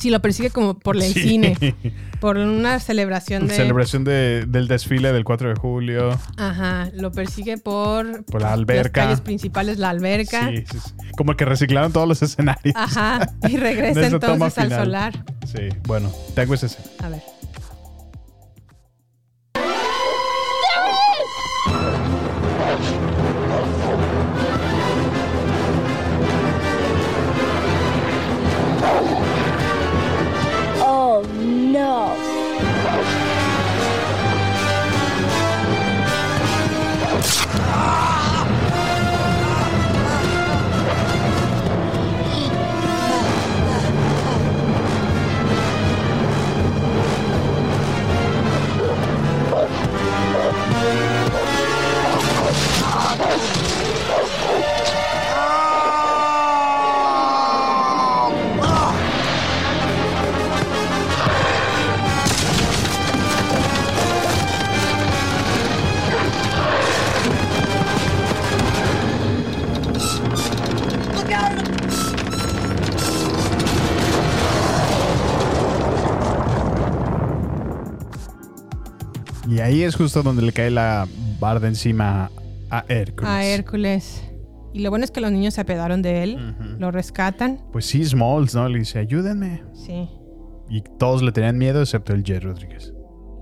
Sí, 0.02 0.10
lo 0.10 0.20
persigue 0.22 0.50
como 0.50 0.80
por 0.80 0.96
el 0.98 1.04
Sí. 1.04 1.22
cine, 1.22 1.56
por 2.20 2.38
una 2.38 2.80
celebración 2.80 3.48
de... 3.48 3.56
Celebración 3.56 4.04
de- 4.04 4.46
del 4.48 4.68
desfile 4.68 5.14
del 5.14 5.24
4 5.24 5.50
de 5.50 5.56
julio. 5.56 6.20
Aja, 6.38 6.90
lo 6.94 7.12
persigue 7.12 7.58
por... 7.58 8.26
Por 8.26 8.42
la 8.42 8.54
alberca. 8.54 9.02
Las 9.02 9.08
calles 9.08 9.22
principales, 9.22 9.78
la 9.78 9.90
alberca. 9.90 10.50
Sí, 10.50 10.64
sí, 10.70 10.80
sí. 10.84 10.92
Como 11.16 11.36
que 11.38 11.46
reciclaron 11.46 11.92
todos 11.94 12.08
los 12.08 12.22
escenarios. 12.24 12.76
Ajá, 12.76 13.30
y 13.48 13.58
regresa 13.58 14.08
entonces 14.08 14.58
al 14.58 14.64
final. 14.66 14.84
solar. 14.86 15.26
Sí, 15.46 15.70
bueno, 15.86 16.12
tengo 16.34 16.54
ese. 16.56 16.68
A 17.00 17.10
ver. 17.10 17.22
Ahí 79.72 79.84
es 79.84 79.96
justo 79.96 80.22
donde 80.24 80.42
le 80.42 80.52
cae 80.52 80.70
la 80.72 81.08
barda 81.40 81.68
encima 81.68 82.30
a 82.70 82.84
Hércules. 82.88 83.30
A 83.32 83.44
Hércules. 83.46 84.22
Y 84.74 84.80
lo 84.80 84.90
bueno 84.90 85.04
es 85.06 85.12
que 85.12 85.20
los 85.22 85.32
niños 85.32 85.54
se 85.56 85.62
apedaron 85.62 86.02
de 86.02 86.24
él, 86.24 86.56
lo 86.80 86.92
rescatan. 86.92 87.60
Pues 87.74 87.86
sí, 87.86 88.04
Smalls, 88.06 88.56
¿no? 88.56 88.68
Le 88.70 88.80
dice, 88.80 89.00
ayúdenme. 89.00 89.64
Sí. 89.74 90.10
Y 90.70 90.82
todos 90.98 91.22
le 91.22 91.32
tenían 91.34 91.58
miedo 91.58 91.82
excepto 91.82 92.14
el 92.14 92.24
Jet 92.24 92.44
Rodríguez. 92.44 92.94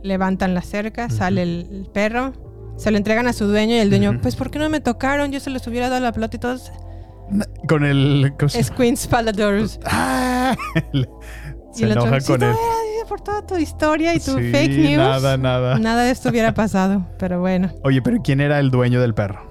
Levantan 0.01 0.53
la 0.55 0.61
cerca, 0.61 1.09
sale 1.09 1.43
el, 1.43 1.87
perro, 1.93 2.73
se 2.77 2.89
lo 2.89 2.97
entregan 2.97 3.27
a 3.27 3.33
su 3.33 3.45
dueño 3.45 3.75
y 3.75 3.79
el 3.79 3.89
dueño, 3.89 4.19
pues 4.21 4.35
¿por 4.35 4.49
qué 4.49 4.57
no 4.57 4.69
me 4.69 4.79
tocaron? 4.79 5.31
Yo 5.31 5.39
se 5.39 5.49
les 5.51 5.65
hubiera 5.67 5.89
dado 5.89 6.01
la 6.01 6.11
pelota 6.13 6.37
y 6.37 6.39
todos. 6.39 6.71
Con 7.67 7.83
el... 7.85 8.33
¿cómo 8.39 8.49
se- 8.49 8.59
Es 8.59 8.71
Queen's 8.71 9.05
Paladors. 9.05 9.79
Ah, 9.85 10.55
se 11.73 11.85
enoja 11.91 12.19
"Sí, 12.21 12.27
con 12.31 12.41
él. 12.41 12.55
Por 13.09 13.19
toda 13.21 13.45
tu 13.45 13.57
historia 13.57 14.13
y 14.13 14.19
tu 14.19 14.37
Sí, 14.37 14.51
fake 14.51 14.77
news. 14.77 14.97
nada, 14.97 15.35
nada. 15.35 15.79
Nada 15.79 16.03
de 16.03 16.11
esto 16.11 16.29
hubiera 16.29 16.53
pasado, 16.53 17.05
pero 17.17 17.39
bueno. 17.39 17.71
Oye, 17.83 18.01
pero 18.01 18.21
¿quién 18.23 18.39
era 18.39 18.59
el 18.59 18.69
dueño 18.71 19.01
del 19.01 19.13
perro? 19.13 19.41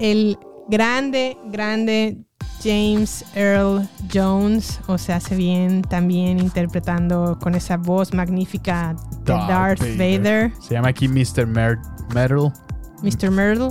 El 0.00 0.38
grande, 0.68 1.36
grande 1.46 2.18
James 2.62 3.24
Earl 3.36 3.88
Jones, 4.12 4.80
o 4.88 4.98
sea, 4.98 5.16
hace 5.16 5.36
bien 5.36 5.82
también 5.82 6.40
interpretando 6.40 7.38
con 7.40 7.54
esa 7.54 7.76
voz 7.76 8.12
magnífica 8.14 8.96
de 9.24 9.32
Darth, 9.32 9.80
Vader. 9.96 10.52
Se 10.60 10.74
llama 10.74 10.88
aquí 10.88 11.06
Mr. 11.06 11.46
Mer. 11.46 11.78
Mr. 13.02 13.30
Myrtle. 13.30 13.70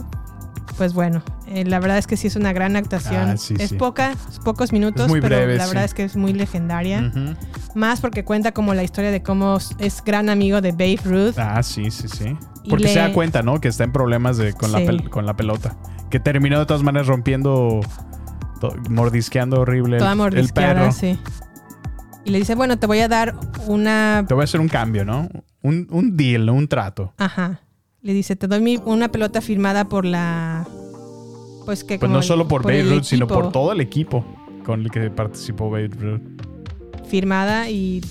Pues 0.78 0.94
bueno, 0.94 1.24
eh, 1.48 1.66
la 1.66 1.80
verdad 1.80 1.98
es 1.98 2.06
que 2.08 2.16
sí 2.18 2.28
es 2.28 2.36
una 2.36 2.54
gran 2.54 2.76
actuación. 2.76 3.30
Ah, 3.32 3.38
sí, 3.38 3.56
es 3.60 3.70
sí. 3.72 3.76
poca, 3.76 4.12
es 4.30 4.40
pocos 4.40 4.72
minutos, 4.72 5.08
muy 5.10 5.20
pero 5.22 5.36
breve, 5.38 5.56
la 5.58 5.64
sí. 5.64 5.70
verdad 5.70 5.86
es 5.86 5.94
que 5.94 6.04
es 6.04 6.16
muy 6.16 6.34
legendaria. 6.34 7.12
Más 7.76 8.00
porque 8.02 8.24
cuenta 8.24 8.52
como 8.54 8.74
la 8.74 8.84
historia 8.84 9.12
de 9.12 9.22
cómo 9.24 9.58
es 9.80 10.04
gran 10.04 10.30
amigo 10.30 10.62
de 10.62 10.72
Babe 10.72 11.00
Ruth. 11.04 11.38
Ah, 11.38 11.62
sí, 11.64 11.90
sí, 11.92 12.08
sí. 12.08 12.38
Porque 12.70 12.88
se 12.90 13.00
da 13.00 13.12
cuenta, 13.14 13.42
¿no? 13.44 13.60
Que 13.62 13.68
está 13.70 13.84
en 13.84 13.92
problemas 13.92 14.38
de, 14.38 14.54
con, 14.54 14.72
la 14.72 14.80
pel- 14.80 15.10
con 15.10 15.26
la 15.26 15.36
pelota. 15.36 15.78
Que 16.10 16.20
terminó 16.20 16.60
de 16.60 16.66
todas 16.66 16.84
maneras 16.84 17.08
rompiendo, 17.08 17.82
mordisqueando 18.90 19.62
horrible 19.62 19.98
el- 19.98 20.00
Toda 20.04 20.28
el 20.30 20.50
perro. 20.54 20.92
sí. 20.92 21.20
Y 22.26 22.32
le 22.32 22.40
dice, 22.40 22.56
bueno, 22.56 22.78
te 22.78 22.88
voy 22.88 23.00
a 23.00 23.08
dar 23.08 23.36
una... 23.68 24.26
Te 24.28 24.34
voy 24.34 24.42
a 24.42 24.44
hacer 24.44 24.60
un 24.60 24.68
cambio, 24.68 25.06
¿no? 25.06 25.30
Un, 25.62 25.88
un 25.90 26.18
deal, 26.18 26.50
un 26.50 26.68
trato. 26.68 27.14
Ajá. 27.18 27.62
Le 28.02 28.14
dice, 28.14 28.36
te 28.36 28.48
doy 28.48 28.62
mi- 28.62 28.80
una 28.86 29.10
pelota 29.12 29.42
firmada 29.42 29.86
por 29.90 30.06
la... 30.06 30.68
Pues 31.66 31.84
que 31.84 31.98
Pues 31.98 32.02
como 32.02 32.14
no 32.14 32.20
el- 32.20 32.26
solo 32.26 32.48
por, 32.48 32.64
Ruth, 32.64 33.04
sino 33.04 33.28
por 33.28 33.52
todo 33.52 33.72
el 33.74 33.82
equipo 33.82 34.24
con 34.66 34.82
el 34.84 34.92
que 34.92 35.10
participó 35.10 35.70
Babe 35.70 35.88
Ruth. 35.90 36.22
Firmada 37.10 37.70
y 37.70 38.02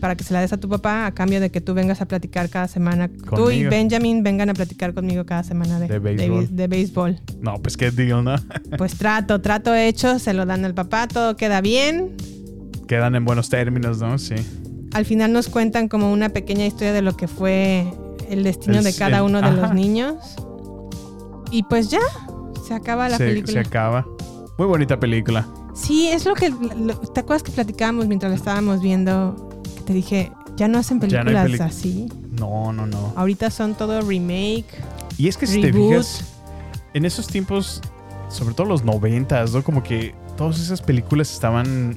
para 0.00 0.16
que 0.16 0.24
se 0.24 0.34
la 0.34 0.40
des 0.40 0.52
a 0.52 0.58
tu 0.58 0.68
papá 0.68 1.06
a 1.06 1.12
cambio 1.14 1.40
de 1.40 1.50
que 1.50 1.60
tú 1.60 1.72
vengas 1.74 2.00
a 2.00 2.06
platicar 2.06 2.48
cada 2.50 2.68
semana. 2.68 3.08
Tú 3.34 3.50
y. 3.50 3.64
Benjamin 3.64 4.22
vengan 4.22 4.50
a 4.50 4.54
platicar 4.54 4.92
conmigo 4.92 5.24
cada 5.24 5.42
semana 5.44 5.78
de, 5.80 5.86
De 5.88 5.98
béisbol. 5.98 6.54
de 6.56 6.66
béisbol. 6.68 7.18
No, 7.40 7.54
pues 7.62 7.76
qué 7.76 7.90
deal, 7.90 8.22
¿no? 8.24 8.34
Pues 8.78 8.96
trato, 8.98 9.40
trato 9.40 9.74
hecho, 9.74 10.18
se 10.18 10.34
lo 10.34 10.44
dan 10.46 10.64
al 10.64 10.74
papá, 10.74 11.06
todo 11.08 11.36
queda 11.36 11.60
bien. 11.60 12.10
Quedan 12.88 13.14
en 13.14 13.24
buenos 13.24 13.48
términos, 13.48 13.98
¿no? 14.00 14.18
Sí. 14.18 14.34
Al 14.92 15.04
final 15.04 15.32
nos 15.32 15.48
cuentan 15.48 15.88
como 15.88 16.12
una 16.12 16.28
pequeña 16.30 16.66
historia 16.66 16.92
de 16.92 17.02
lo 17.02 17.16
que 17.16 17.26
fue 17.28 17.86
el 18.30 18.42
destino 18.44 18.78
El- 18.78 18.84
de 18.84 18.94
cada 18.94 19.18
el- 19.18 19.22
uno 19.24 19.40
de 19.40 19.48
ajá. 19.48 19.56
los 19.56 19.74
niños. 19.74 20.14
Y 21.50 21.62
pues 21.64 21.90
ya, 21.90 22.00
se 22.66 22.74
acaba 22.74 23.08
la 23.08 23.16
se, 23.18 23.26
película. 23.26 23.52
se 23.52 23.58
acaba. 23.68 24.06
Muy 24.58 24.66
bonita 24.66 24.98
película. 24.98 25.46
Sí, 25.74 26.08
es 26.08 26.24
lo 26.24 26.34
que. 26.34 26.50
lo- 26.50 26.98
¿Te 26.98 27.20
acuerdas 27.20 27.42
que 27.42 27.52
platicábamos 27.52 28.06
mientras 28.06 28.30
la 28.30 28.36
estábamos 28.36 28.80
viendo? 28.80 29.50
Que 29.76 29.80
te 29.82 29.92
dije, 29.92 30.32
ya 30.56 30.68
no 30.68 30.78
hacen 30.78 30.98
no 30.98 31.02
películas 31.02 31.44
peli- 31.44 31.60
así. 31.60 32.08
No, 32.30 32.72
no, 32.72 32.86
no. 32.86 33.12
Ahorita 33.16 33.50
son 33.50 33.74
todo 33.74 34.00
remake. 34.00 34.66
Y 35.18 35.28
es 35.28 35.36
que 35.36 35.46
si 35.46 35.60
te 35.60 35.72
fijas, 35.72 36.24
en 36.94 37.04
esos 37.04 37.26
tiempos, 37.26 37.80
sobre 38.28 38.54
todo 38.54 38.66
los 38.66 38.84
noventas, 38.84 39.52
¿no? 39.52 39.62
Como 39.62 39.82
que 39.82 40.14
todas 40.36 40.58
esas 40.60 40.80
películas 40.82 41.32
estaban 41.32 41.96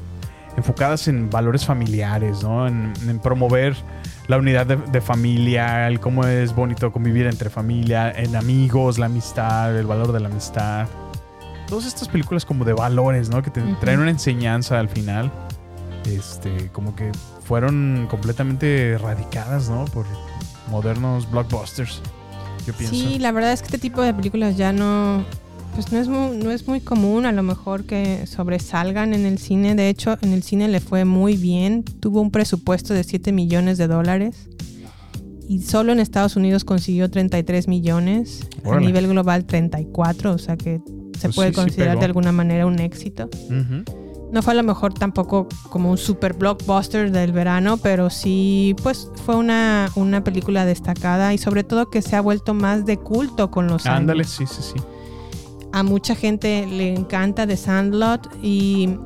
enfocadas 0.56 1.08
en 1.08 1.30
valores 1.30 1.66
familiares, 1.66 2.44
¿no? 2.44 2.68
En, 2.68 2.94
en 3.08 3.20
promover 3.20 3.76
la 4.28 4.38
unidad 4.38 4.66
de, 4.66 4.76
de 4.76 5.02
familia, 5.02 5.88
el 5.88 6.00
cómo 6.00 6.26
es 6.26 6.54
bonito 6.54 6.92
convivir 6.92 7.28
entre 7.28 7.50
familia, 7.50 8.12
en 8.12 8.36
amigos, 8.36 8.98
la 8.98 9.06
amistad, 9.06 9.78
el 9.78 9.88
valor 9.88 10.12
de 10.12 10.20
la 10.20 10.28
amistad. 10.28 10.88
Todas 11.68 11.86
estas 11.86 12.08
películas 12.08 12.46
como 12.46 12.66
de 12.66 12.74
valores, 12.74 13.30
¿no? 13.30 13.42
Que 13.42 13.50
te 13.50 13.62
traen 13.82 14.00
una 14.00 14.12
enseñanza 14.12 14.80
al 14.80 14.90
final. 14.90 15.32
Este, 16.06 16.70
como 16.72 16.96
que 16.96 17.12
fueron 17.44 18.08
completamente 18.10 18.92
erradicadas, 18.92 19.70
¿no? 19.70 19.86
Por 19.86 20.06
modernos 20.70 21.30
blockbusters. 21.30 22.02
Yo 22.66 22.74
pienso. 22.74 22.96
Sí, 22.96 23.20
la 23.20 23.32
verdad 23.32 23.54
es 23.54 23.62
que 23.62 23.68
este 23.68 23.78
tipo 23.78 24.02
de 24.02 24.14
películas 24.14 24.58
ya 24.58 24.72
no. 24.72 25.26
Pues 25.78 25.92
no 25.92 26.00
es, 26.00 26.08
muy, 26.08 26.38
no 26.38 26.50
es 26.50 26.68
muy 26.68 26.82
común 26.82 27.28
a 27.28 27.32
lo 27.32 27.44
mejor 27.44 27.84
que 27.84 28.26
sobresalgan 28.26 29.14
en 29.14 29.28
el 29.28 29.38
cine. 29.38 29.76
De 29.76 29.90
hecho, 29.90 30.18
en 30.24 30.34
el 30.34 30.42
cine 30.42 30.68
le 30.68 30.80
fue 30.80 31.06
muy 31.06 31.38
bien. 31.38 31.84
Tuvo 31.84 32.20
un 32.20 32.32
presupuesto 32.32 32.96
de 32.96 33.04
7 33.04 33.32
millones 33.32 33.78
de 33.78 33.86
dólares. 33.86 34.50
Y 35.48 35.62
solo 35.62 35.92
en 35.92 36.00
Estados 36.00 36.36
Unidos 36.36 36.66
consiguió 36.66 37.12
33 37.12 37.68
millones. 37.68 38.48
Órale. 38.64 38.86
A 38.86 38.88
nivel 38.88 39.08
global 39.08 39.46
34. 39.46 40.32
O 40.32 40.38
sea 40.40 40.58
que 40.58 40.82
se 41.16 41.28
Pues 41.28 41.36
puede 41.36 41.50
sí, 41.50 41.56
considerar 41.56 42.00
de 42.00 42.06
alguna 42.06 42.32
manera 42.32 42.66
un 42.66 42.80
éxito. 42.80 43.30
No 44.32 44.42
fue 44.42 44.54
a 44.54 44.56
lo 44.56 44.64
mejor 44.64 44.96
tampoco 44.96 45.48
como 45.70 45.92
un 45.92 46.00
super 46.00 46.34
blockbuster 46.34 47.12
del 47.12 47.34
verano, 47.34 47.78
pero 47.78 48.10
sí, 48.10 48.76
pues 48.82 49.12
fue 49.28 49.36
una, 49.36 49.92
una 49.94 50.24
película 50.24 50.66
destacada 50.66 51.36
y 51.36 51.38
sobre 51.38 51.64
todo 51.64 51.92
que 51.92 52.02
se 52.02 52.16
ha 52.16 52.22
vuelto 52.22 52.56
más 52.56 52.84
de 52.88 52.98
culto 52.98 53.52
con 53.52 53.68
los 53.68 53.86
años. 53.86 54.00
Ándale, 54.00 54.24
sí, 54.24 54.48
sí, 54.48 54.64
sí. 54.64 54.82
A 55.78 55.84
mucha 55.84 56.16
gente 56.16 56.66
le 56.66 56.94
encanta 56.94 57.46
The 57.46 57.56
Sandlot 57.58 58.30
y 58.42 58.98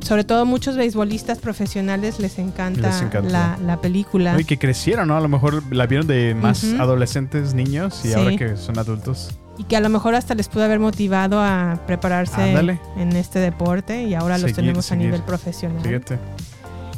sobre 0.00 0.24
todo 0.24 0.44
muchos 0.46 0.76
beisbolistas 0.76 1.38
profesionales 1.38 2.18
les 2.18 2.38
encanta, 2.38 2.88
Les 3.22 3.32
la, 3.32 3.56
la 3.64 3.80
película. 3.80 4.40
Y 4.40 4.44
que 4.44 4.58
crecieron, 4.58 5.06
¿no? 5.08 5.16
A 5.16 5.20
lo 5.20 5.28
mejor 5.28 5.62
la 5.72 5.86
vieron 5.86 6.06
de 6.08 6.34
más 6.34 6.64
adolescentes, 6.80 7.54
niños, 7.54 8.00
y 8.04 8.08
Sí. 8.08 8.14
ahora 8.14 8.36
que 8.36 8.56
son 8.56 8.78
adultos. 8.78 9.30
Y 9.58 9.64
que 9.64 9.76
a 9.76 9.80
lo 9.80 9.88
mejor 9.90 10.14
hasta 10.14 10.34
les 10.34 10.48
pudo 10.48 10.64
haber 10.64 10.80
motivado 10.80 11.38
a 11.40 11.78
prepararse 11.86 12.40
Ándale. 12.42 12.80
en 12.96 13.14
este 13.14 13.38
deporte 13.38 14.04
y 14.04 14.14
ahora 14.14 14.36
los 14.38 14.52
tenemos 14.54 14.86
seguir. 14.86 15.04
a 15.04 15.06
nivel 15.10 15.22
profesional. 15.22 15.82
Fíjate. 15.84 16.18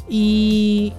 Y 0.09 0.93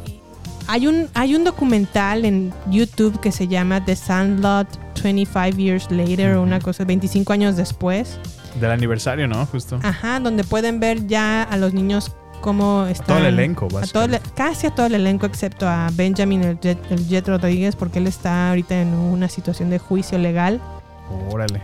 hay 0.69 0.87
un, 0.87 1.09
hay 1.15 1.35
un 1.35 1.43
documental 1.45 2.25
en 2.25 2.53
YouTube 2.71 3.19
que 3.21 3.33
se 3.33 3.49
llama 3.49 3.85
The 3.85 3.97
Sandlot 3.97 4.69
25 5.05 5.57
Years 5.57 5.91
Later, 5.91 6.35
o 6.37 6.43
una 6.43 6.59
cosa, 6.61 6.85
25 6.85 7.33
años 7.33 7.57
después. 7.57 8.19
Del 8.61 8.71
aniversario, 8.71 9.29
¿no? 9.29 9.47
Justo. 9.47 9.79
Ajá, 9.83 10.19
donde 10.21 10.43
pueden 10.45 10.81
ver 10.81 11.07
ya 11.07 11.43
a 11.43 11.57
los 11.57 11.73
niños 11.75 12.17
cómo 12.41 12.85
están. 12.87 13.07
todo 13.07 13.19
el 13.19 13.27
elenco, 13.27 13.69
a 13.81 13.87
todo 13.87 14.05
el- 14.05 14.21
casi 14.35 14.67
a 14.67 14.75
todo 14.75 14.87
el 14.87 14.95
elenco, 14.95 15.27
excepto 15.27 15.69
a 15.69 15.89
Benjamin 15.93 16.43
el 16.43 16.61
Jet, 16.61 16.79
el 16.91 17.07
Jet 17.09 17.29
Rodríguez, 17.29 17.77
porque 17.77 17.99
él 18.01 18.07
está 18.07 18.51
ahorita 18.51 18.81
en 18.81 18.89
una 18.95 19.29
situación 19.29 19.71
de 19.71 19.79
juicio 19.79 20.19
legal. 20.19 20.61
Órale. 21.31 21.61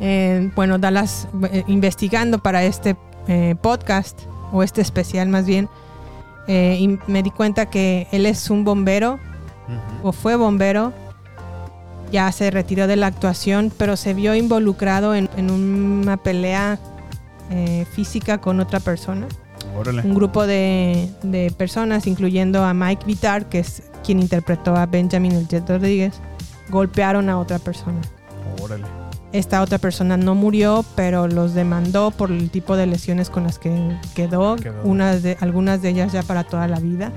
Eh, 0.00 0.50
bueno, 0.56 0.78
Dallas, 0.78 1.28
eh, 1.52 1.64
investigando 1.68 2.38
para 2.38 2.62
este 2.64 2.96
eh, 3.28 3.54
podcast, 3.60 4.20
o 4.52 4.62
este 4.62 4.80
especial 4.80 5.28
más 5.28 5.46
bien, 5.46 5.68
eh, 6.48 6.76
y 6.80 6.98
me 7.06 7.22
di 7.22 7.30
cuenta 7.30 7.66
que 7.70 8.08
él 8.10 8.26
es 8.26 8.50
un 8.50 8.64
bombero, 8.64 9.18
o 10.02 10.12
fue 10.12 10.34
bombero, 10.36 10.92
ya 12.12 12.30
se 12.30 12.50
retiró 12.50 12.86
de 12.86 12.96
la 12.96 13.06
actuación, 13.08 13.72
pero 13.76 13.96
se 13.96 14.14
vio 14.14 14.34
involucrado 14.34 15.14
en, 15.14 15.28
en 15.36 15.50
una 15.50 16.16
pelea 16.18 16.78
eh, 17.50 17.86
física 17.92 18.38
con 18.38 18.60
otra 18.60 18.78
persona. 18.80 19.26
Órale. 19.76 20.02
Un 20.02 20.14
grupo 20.14 20.46
de, 20.46 21.08
de 21.22 21.50
personas, 21.56 22.06
incluyendo 22.06 22.62
a 22.64 22.74
Mike 22.74 23.04
Vitar, 23.06 23.48
que 23.48 23.60
es 23.60 23.82
quien 24.04 24.20
interpretó 24.20 24.76
a 24.76 24.86
Benjamin 24.86 25.32
el 25.32 25.48
Jet 25.48 25.68
Rodríguez, 25.68 26.14
golpearon 26.68 27.28
a 27.30 27.38
otra 27.38 27.58
persona. 27.58 28.00
Órale. 28.60 28.84
Esta 29.32 29.62
otra 29.62 29.78
persona 29.78 30.18
no 30.18 30.34
murió, 30.34 30.84
pero 30.94 31.26
los 31.26 31.54
demandó 31.54 32.10
por 32.10 32.30
el 32.30 32.50
tipo 32.50 32.76
de 32.76 32.86
lesiones 32.86 33.30
con 33.30 33.44
las 33.44 33.58
que 33.58 33.96
quedó, 34.14 34.56
Quedó. 34.56 34.82
unas 34.84 35.22
de, 35.22 35.38
algunas 35.40 35.80
de 35.80 35.88
ellas 35.88 36.12
ya 36.12 36.22
para 36.22 36.44
toda 36.44 36.68
la 36.68 36.78
vida. 36.80 37.12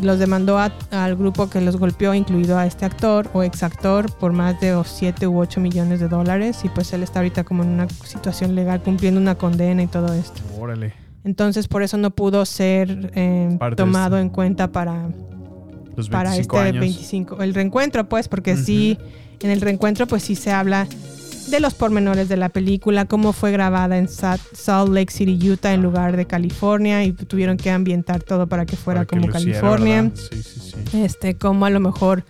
Los 0.00 0.18
demandó 0.18 0.58
a- 0.58 0.72
al 0.90 1.16
grupo 1.16 1.50
que 1.50 1.60
los 1.60 1.76
golpeó, 1.76 2.14
incluido 2.14 2.56
a 2.56 2.66
este 2.66 2.84
actor 2.84 3.28
o 3.32 3.42
exactor, 3.42 4.12
por 4.12 4.32
más 4.32 4.60
de 4.60 4.80
7 4.84 5.26
u 5.26 5.38
8 5.40 5.60
millones 5.60 5.98
de 6.00 6.08
dólares. 6.08 6.60
Y 6.64 6.68
pues 6.68 6.92
él 6.92 7.02
está 7.02 7.18
ahorita 7.18 7.42
como 7.44 7.64
en 7.64 7.70
una 7.70 7.88
situación 7.88 8.54
legal 8.54 8.80
cumpliendo 8.82 9.20
una 9.20 9.34
condena 9.34 9.82
y 9.82 9.86
todo 9.88 10.12
esto. 10.14 10.40
Órale. 10.58 10.92
Entonces 11.24 11.66
por 11.68 11.82
eso 11.82 11.96
no 11.98 12.10
pudo 12.12 12.44
ser 12.46 13.10
eh, 13.14 13.58
de 13.60 13.76
tomado 13.76 14.18
en 14.18 14.28
cuenta 14.28 14.70
para, 14.70 15.08
Los 15.96 16.08
25 16.08 16.10
para 16.12 16.36
este 16.36 16.58
años. 16.58 16.80
25. 16.80 17.42
El 17.42 17.54
reencuentro, 17.54 18.08
pues, 18.08 18.28
porque 18.28 18.56
sí, 18.56 18.96
en 19.40 19.50
el 19.50 19.60
reencuentro, 19.60 20.06
pues 20.06 20.22
sí 20.22 20.36
se 20.36 20.52
habla 20.52 20.86
de 21.50 21.60
los 21.60 21.74
pormenores 21.74 22.28
de 22.28 22.36
la 22.36 22.48
película, 22.48 23.04
cómo 23.06 23.32
fue 23.32 23.50
grabada 23.52 23.98
en 23.98 24.08
Sa- 24.08 24.38
Salt 24.52 24.92
Lake 24.92 25.12
City, 25.12 25.50
Utah, 25.50 25.72
en 25.74 25.82
lugar 25.82 26.16
de 26.16 26.26
California, 26.26 27.04
y 27.04 27.12
tuvieron 27.12 27.56
que 27.56 27.70
ambientar 27.70 28.22
todo 28.22 28.46
para 28.46 28.66
que 28.66 28.76
fuera 28.76 29.00
Para 29.00 29.06
que 29.06 29.16
como 29.16 29.26
luciera, 29.32 29.60
California. 29.60 30.10
Sí, 30.14 30.42
sí, 30.42 30.60
sí. 30.90 31.02
Este, 31.02 31.36
cómo 31.36 31.66
a 31.66 31.70
lo 31.70 31.80
mejor 31.80 32.24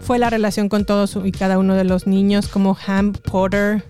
fue 0.00 0.18
la 0.18 0.30
relación 0.30 0.68
con 0.68 0.84
todos 0.84 1.18
y 1.24 1.32
cada 1.32 1.58
uno 1.58 1.74
de 1.74 1.84
los 1.84 2.06
niños, 2.06 2.48
como 2.48 2.76
Ham 2.86 3.12
Potter, 3.12 3.82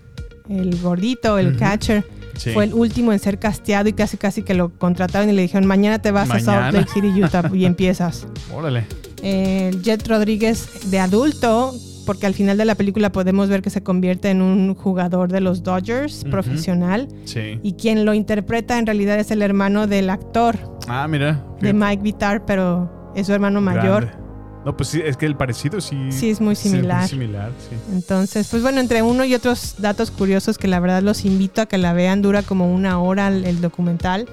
el 0.49 0.79
gordito, 0.81 1.37
el 1.37 1.57
catcher. 1.57 2.05
Sí. 2.35 2.51
Fue 2.51 2.63
el 2.63 2.73
último 2.73 3.11
en 3.11 3.19
ser 3.19 3.37
casteado 3.37 3.89
y 3.89 3.93
casi 3.93 4.15
casi 4.15 4.43
que 4.43 4.53
lo 4.53 4.69
contrataron 4.69 5.29
y 5.29 5.33
le 5.33 5.41
dijeron, 5.41 5.65
mañana 5.67 5.99
te 5.99 6.11
vas 6.11 6.29
a. 6.31 6.39
Salt 6.39 6.73
Lake 6.73 6.89
City, 6.93 7.07
Utah 7.21 7.49
y 7.53 7.65
empiezas. 7.65 8.25
Órale. 8.53 8.85
Eh, 9.21 9.71
Jet 9.83 10.07
Rodríguez 10.07 10.89
de 10.89 10.99
adulto, 10.99 11.73
porque 12.09 12.25
al 12.25 12.33
final 12.33 12.57
de 12.57 12.65
la 12.65 12.73
película 12.73 13.11
podemos 13.11 13.49
ver 13.49 13.61
que 13.61 13.69
se 13.69 13.83
convierte 13.83 14.31
en 14.31 14.41
un 14.41 14.73
jugador 14.73 15.31
de 15.31 15.41
los 15.41 15.61
Dodgers 15.61 16.23
profesional. 16.31 17.07
Sí. 17.25 17.59
Y 17.61 17.73
quien 17.73 18.03
lo 18.03 18.15
interpreta 18.15 18.79
en 18.79 18.87
realidad 18.87 19.19
es 19.19 19.29
el 19.29 19.43
hermano 19.43 19.85
del 19.85 20.09
actor 20.09 20.57
Ah, 20.87 21.07
mira. 21.07 21.45
de 21.61 21.71
Mike 21.71 22.01
Vitar, 22.01 22.45
pero 22.47 23.11
es 23.15 23.27
su 23.27 23.33
hermano 23.33 23.61
mayor. 23.61 24.05
Grande. 24.07 24.23
No, 24.65 24.75
pues 24.75 24.89
sí, 24.89 24.99
es 25.05 25.17
que 25.17 25.27
el 25.27 25.35
parecido 25.37 25.79
sí. 25.81 26.11
Sí, 26.11 26.31
es 26.31 26.41
muy 26.41 26.55
similar. 26.55 27.03
Es 27.05 27.13
muy 27.13 27.25
similar, 27.27 27.51
sí. 27.69 27.75
Entonces, 27.93 28.47
pues 28.49 28.63
bueno, 28.63 28.79
entre 28.81 29.03
uno 29.03 29.23
y 29.23 29.35
otros 29.35 29.75
datos 29.77 30.09
curiosos 30.09 30.57
que 30.57 30.67
la 30.67 30.79
verdad 30.79 31.03
los 31.03 31.25
invito 31.25 31.61
a 31.61 31.67
que 31.67 31.77
la 31.77 31.93
vean, 31.93 32.23
dura 32.23 32.41
como 32.41 32.73
una 32.73 32.99
hora 32.99 33.27
el, 33.27 33.45
el 33.45 33.61
documental. 33.61 34.27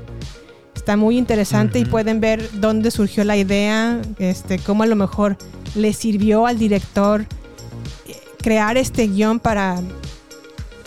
Está 0.74 0.96
muy 0.96 1.18
interesante 1.18 1.78
y 1.78 1.82
Ujú. 1.82 1.90
pueden 1.90 2.20
ver 2.20 2.48
dónde 2.54 2.90
surgió 2.90 3.22
la 3.24 3.36
idea, 3.36 4.00
este, 4.18 4.58
cómo 4.60 4.82
a 4.82 4.86
lo 4.86 4.96
mejor 4.96 5.36
le 5.74 5.92
sirvió 5.92 6.46
al 6.46 6.58
director 6.58 7.26
crear 8.46 8.76
este 8.76 9.08
guion 9.08 9.40
para 9.40 9.80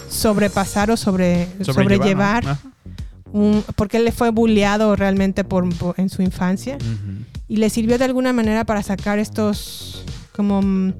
sobrepasar 0.09 0.89
o 0.91 0.95
sobre, 0.95 1.45
Sobrellevar, 1.61 2.43
sobrellevar, 2.43 2.45
¿no? 2.45 2.57
un- 3.33 3.63
porque 3.75 3.97
él 3.97 4.05
le 4.05 4.13
fue 4.13 4.29
bulleado 4.31 4.95
realmente 4.95 5.43
por, 5.43 5.67
por- 5.75 5.99
en 5.99 6.07
su 6.09 6.21
infancia 6.21 6.77
y 7.49 7.57
le 7.57 7.69
sirvió 7.69 7.97
de 7.97 8.05
alguna 8.05 8.31
manera 8.31 8.63
para 8.63 8.81
sacar 8.81 9.19
estos 9.19 10.05
como 10.33 10.61
mm, 10.61 10.93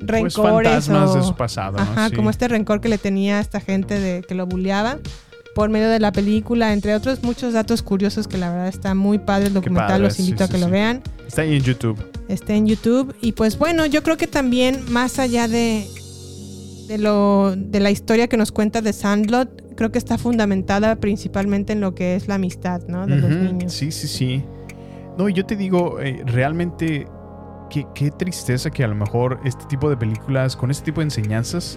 rencores 0.00 0.34
Pues 0.34 0.34
fantasmas 0.34 1.10
o- 1.10 1.14
de 1.14 1.22
su 1.22 1.36
pasado, 1.36 1.76
¿no? 1.76 1.82
Ajá, 1.82 2.08
Sí. 2.08 2.16
como 2.16 2.30
este 2.30 2.48
rencor 2.48 2.80
que 2.80 2.88
le 2.88 2.98
tenía 2.98 3.38
a 3.38 3.40
esta 3.40 3.60
gente 3.60 4.00
de 4.00 4.22
que 4.22 4.34
lo 4.34 4.46
bulleaba 4.46 4.98
por 5.54 5.70
medio 5.70 5.88
de 5.88 6.00
la 6.00 6.12
película, 6.12 6.72
entre 6.72 6.94
otros 6.94 7.22
muchos 7.22 7.52
datos 7.52 7.82
curiosos 7.82 8.28
que 8.28 8.38
la 8.38 8.50
verdad 8.50 8.68
está 8.68 8.94
muy 8.94 9.18
padre 9.18 9.48
el 9.48 9.54
documental, 9.54 9.88
padre, 9.88 10.02
los 10.04 10.14
sí, 10.14 10.22
invito 10.22 10.44
a 10.44 10.46
sí, 10.46 10.52
que 10.54 10.58
lo 10.58 10.66
sí. 10.66 10.72
vean. 10.72 11.02
Está 11.26 11.44
en 11.44 11.60
YouTube. 11.60 11.98
Está 12.28 12.54
en 12.54 12.66
YouTube. 12.66 13.14
Y 13.20 13.32
pues 13.32 13.58
bueno, 13.58 13.86
yo 13.86 14.02
creo 14.02 14.16
que 14.16 14.26
también 14.26 14.80
más 14.88 15.18
allá 15.18 15.48
de, 15.48 15.86
de, 16.88 16.98
lo, 16.98 17.54
de 17.56 17.80
la 17.80 17.90
historia 17.90 18.28
que 18.28 18.36
nos 18.36 18.52
cuenta 18.52 18.80
de 18.80 18.92
Sandlot, 18.92 19.74
creo 19.74 19.90
que 19.90 19.98
está 19.98 20.18
fundamentada 20.18 20.96
principalmente 20.96 21.72
en 21.72 21.80
lo 21.80 21.94
que 21.94 22.16
es 22.16 22.28
la 22.28 22.36
amistad, 22.36 22.82
¿no? 22.88 23.06
De 23.06 23.16
los 23.16 23.30
niños. 23.30 23.72
Sí, 23.72 23.90
sí, 23.92 24.08
sí. 24.08 24.44
No, 25.18 25.28
y 25.28 25.34
yo 25.34 25.44
te 25.44 25.56
digo, 25.56 26.00
eh, 26.00 26.22
realmente, 26.24 27.06
qué, 27.72 27.86
qué 27.94 28.10
tristeza 28.10 28.70
que 28.70 28.84
a 28.84 28.88
lo 28.88 28.94
mejor 28.94 29.40
este 29.44 29.64
tipo 29.64 29.88
de 29.88 29.96
películas, 29.96 30.56
con 30.56 30.70
este 30.70 30.84
tipo 30.84 31.00
de 31.00 31.04
enseñanzas, 31.04 31.76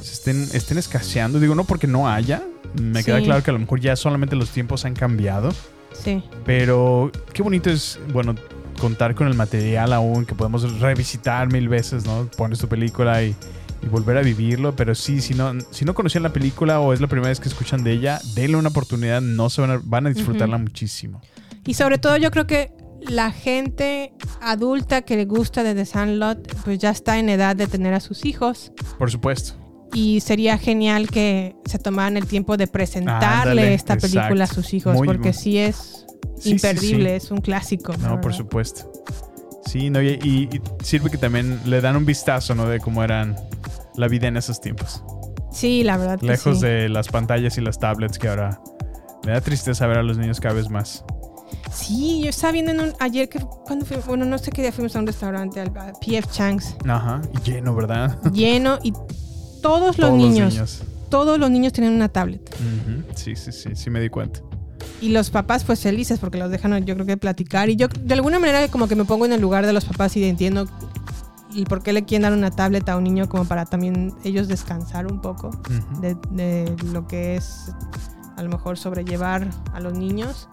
se 0.00 0.12
estén, 0.12 0.42
estén 0.54 0.78
escaseando. 0.78 1.38
Digo, 1.38 1.54
no 1.54 1.64
porque 1.64 1.86
no 1.86 2.08
haya. 2.08 2.42
Me 2.80 3.04
queda 3.04 3.20
claro 3.20 3.42
que 3.42 3.50
a 3.50 3.52
lo 3.52 3.60
mejor 3.60 3.78
ya 3.78 3.94
solamente 3.94 4.34
los 4.34 4.50
tiempos 4.50 4.84
han 4.86 4.94
cambiado. 4.94 5.52
Sí. 5.92 6.24
Pero 6.46 7.12
qué 7.32 7.42
bonito 7.42 7.70
es, 7.70 8.00
bueno, 8.12 8.34
contar 8.80 9.14
con 9.14 9.28
el 9.28 9.34
material 9.34 9.92
aún 9.92 10.24
que 10.24 10.34
podemos 10.34 10.80
revisitar 10.80 11.52
mil 11.52 11.68
veces, 11.68 12.06
¿no? 12.06 12.28
Pones 12.36 12.58
tu 12.58 12.66
película 12.66 13.22
y, 13.22 13.36
y 13.82 13.86
volver 13.86 14.16
a 14.16 14.22
vivirlo. 14.22 14.74
Pero 14.74 14.94
sí, 14.94 15.20
si 15.20 15.34
no, 15.34 15.52
si 15.70 15.84
no 15.84 15.94
conocían 15.94 16.22
la 16.22 16.32
película 16.32 16.80
o 16.80 16.94
es 16.94 17.02
la 17.02 17.06
primera 17.06 17.28
vez 17.28 17.38
que 17.38 17.48
escuchan 17.48 17.84
de 17.84 17.92
ella, 17.92 18.18
denle 18.34 18.56
una 18.56 18.70
oportunidad, 18.70 19.20
no 19.20 19.50
se 19.50 19.60
van 19.60 19.70
a, 19.72 19.80
van 19.84 20.06
a 20.06 20.10
disfrutarla 20.10 20.56
muchísimo. 20.56 21.20
Y 21.66 21.74
sobre 21.74 21.98
todo 21.98 22.16
yo 22.16 22.30
creo 22.30 22.46
que 22.46 22.72
la 23.08 23.30
gente 23.32 24.12
adulta 24.40 25.02
que 25.02 25.16
le 25.16 25.24
gusta 25.24 25.62
de 25.62 25.74
The 25.74 25.84
Sandlot, 25.84 26.54
pues 26.64 26.78
ya 26.78 26.90
está 26.90 27.18
en 27.18 27.28
edad 27.28 27.56
de 27.56 27.66
tener 27.66 27.94
a 27.94 28.00
sus 28.00 28.24
hijos. 28.24 28.72
Por 28.98 29.10
supuesto. 29.10 29.54
Y 29.92 30.20
sería 30.20 30.58
genial 30.58 31.08
que 31.08 31.54
se 31.66 31.78
tomaran 31.78 32.16
el 32.16 32.26
tiempo 32.26 32.56
de 32.56 32.66
presentarle 32.66 33.50
Ándale, 33.52 33.74
esta 33.74 33.96
película 33.96 34.44
a 34.44 34.46
sus 34.48 34.74
hijos, 34.74 34.94
Muy 34.96 35.06
porque 35.06 35.32
sí 35.32 35.58
es 35.58 36.04
Sí, 36.38 36.50
imperdible, 36.50 37.14
sí, 37.14 37.20
sí. 37.20 37.26
es 37.26 37.30
un 37.30 37.38
clásico. 37.40 37.94
No, 37.98 38.20
por 38.20 38.34
supuesto. 38.34 38.90
Sí, 39.66 39.90
no, 39.90 40.02
y, 40.02 40.18
y- 40.22 40.48
y 40.52 40.60
sirve 40.82 41.10
que 41.10 41.16
también 41.16 41.60
le 41.64 41.80
dan 41.80 41.96
un 41.96 42.04
vistazo, 42.04 42.54
¿no? 42.54 42.66
De 42.68 42.80
cómo 42.80 43.04
eran 43.04 43.36
la 43.96 44.08
vida 44.08 44.26
en 44.26 44.36
esos 44.36 44.60
tiempos. 44.60 45.02
Sí, 45.52 45.84
la 45.84 45.96
verdad 45.96 46.18
que 46.18 46.26
Lejos 46.26 46.58
sí. 46.58 46.66
de 46.66 46.88
las 46.88 47.06
pantallas 47.08 47.56
y 47.56 47.60
las 47.60 47.78
tablets 47.78 48.18
que 48.18 48.28
ahora 48.28 48.60
me 49.24 49.30
da 49.32 49.40
tristeza 49.40 49.86
ver 49.86 49.98
a 49.98 50.02
los 50.02 50.18
niños 50.18 50.40
cada 50.40 50.54
vez 50.56 50.68
más. 50.68 51.04
Sí, 51.72 52.22
yo 52.22 52.30
estaba 52.30 52.52
viendo 52.52 52.72
en 52.72 52.80
un, 52.80 52.92
ayer 53.00 53.28
que 53.28 53.40
cuando 53.64 53.84
fui, 53.84 53.96
bueno, 54.06 54.24
no 54.24 54.38
sé 54.38 54.50
qué 54.50 54.62
día 54.62 54.72
fuimos 54.72 54.94
a 54.96 55.00
un 55.00 55.06
restaurante, 55.06 55.60
al 55.60 55.68
a 55.68 55.92
PF 55.92 56.30
Chang's, 56.30 56.76
Ajá, 56.88 57.20
y 57.32 57.50
lleno, 57.50 57.74
¿verdad? 57.74 58.20
lleno 58.32 58.78
y 58.82 58.92
todos 59.62 59.96
los 59.96 59.96
Todos 59.96 59.98
los 59.98 60.12
niños, 60.12 60.82
todos 61.08 61.38
los 61.38 61.50
niños 61.50 61.72
tienen 61.72 61.92
una 61.92 62.08
tablet. 62.08 62.54
Sí, 63.14 63.36
sí, 63.36 63.52
sí, 63.52 63.70
sí 63.74 63.90
me 63.90 64.00
di 64.00 64.08
cuenta. 64.08 64.40
Y 65.00 65.08
los 65.08 65.30
papás 65.30 65.64
pues 65.64 65.80
felices 65.80 66.18
porque 66.18 66.38
los 66.38 66.50
dejan 66.50 66.84
yo 66.84 66.94
creo 66.94 67.06
que 67.06 67.16
platicar 67.16 67.70
y 67.70 67.76
yo 67.76 67.88
de 67.88 68.14
alguna 68.14 68.38
manera 68.38 68.68
como 68.68 68.88
que 68.88 68.96
me 68.96 69.04
pongo 69.04 69.24
en 69.24 69.32
el 69.32 69.40
lugar 69.40 69.66
de 69.66 69.72
los 69.72 69.84
papás 69.84 70.16
y 70.16 70.24
entiendo 70.24 70.66
el 71.56 71.64
por 71.64 71.82
qué 71.82 71.92
le 71.92 72.04
quieren 72.04 72.22
dar 72.22 72.32
una 72.32 72.50
tablet 72.50 72.88
a 72.88 72.96
un 72.96 73.04
niño 73.04 73.28
como 73.28 73.44
para 73.44 73.64
también 73.64 74.12
ellos 74.24 74.48
descansar 74.48 75.06
un 75.06 75.20
poco 75.20 75.50
de, 76.00 76.16
de 76.30 76.74
lo 76.92 77.06
que 77.06 77.36
es 77.36 77.72
a 78.36 78.42
lo 78.42 78.50
mejor 78.50 78.76
sobrellevar 78.76 79.48
a 79.72 79.80
los 79.80 79.94
niños. 79.94 80.48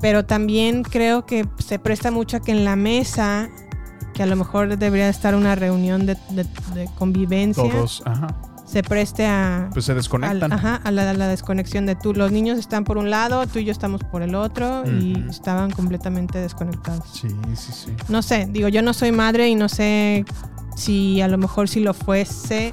Pero 0.00 0.24
también 0.24 0.82
creo 0.82 1.26
que 1.26 1.46
se 1.58 1.78
presta 1.78 2.10
mucho 2.10 2.36
a 2.36 2.40
que 2.40 2.52
en 2.52 2.64
la 2.64 2.76
mesa, 2.76 3.48
que 4.14 4.22
a 4.22 4.26
lo 4.26 4.36
mejor 4.36 4.76
debería 4.78 5.08
estar 5.08 5.34
una 5.34 5.54
reunión 5.54 6.06
de, 6.06 6.14
de- 6.30 6.44
de 6.74 6.88
convivencia, 6.96 7.62
Todos, 7.68 8.02
ajá. 8.04 8.28
se 8.64 8.82
preste 8.84 9.26
a, 9.26 9.70
Pues 9.72 9.84
se 9.86 9.94
desconectan. 9.94 10.52
al- 10.52 10.58
ajá, 10.58 10.76
a 10.84 10.90
la, 10.92 11.10
a 11.10 11.14
la 11.14 11.26
desconexión 11.26 11.84
de 11.86 11.96
tú. 11.96 12.14
Los 12.14 12.30
niños 12.30 12.58
están 12.58 12.84
por 12.84 12.96
un 12.98 13.10
lado, 13.10 13.44
tú 13.48 13.58
y 13.58 13.64
yo 13.64 13.72
estamos 13.72 14.02
por 14.04 14.22
el 14.22 14.34
otro 14.36 14.84
y 14.86 15.24
estaban 15.28 15.70
completamente 15.72 16.38
desconectados. 16.38 17.04
Sí, 17.12 17.28
sí, 17.56 17.72
sí. 17.72 17.92
No 18.08 18.22
sé, 18.22 18.46
digo, 18.50 18.68
yo 18.68 18.82
no 18.82 18.92
soy 18.92 19.10
madre 19.10 19.48
y 19.48 19.54
no 19.56 19.68
sé 19.68 20.24
si 20.76 21.20
a 21.22 21.26
lo 21.28 21.38
mejor 21.38 21.68
si 21.68 21.80
lo 21.80 21.92
fuese, 21.92 22.72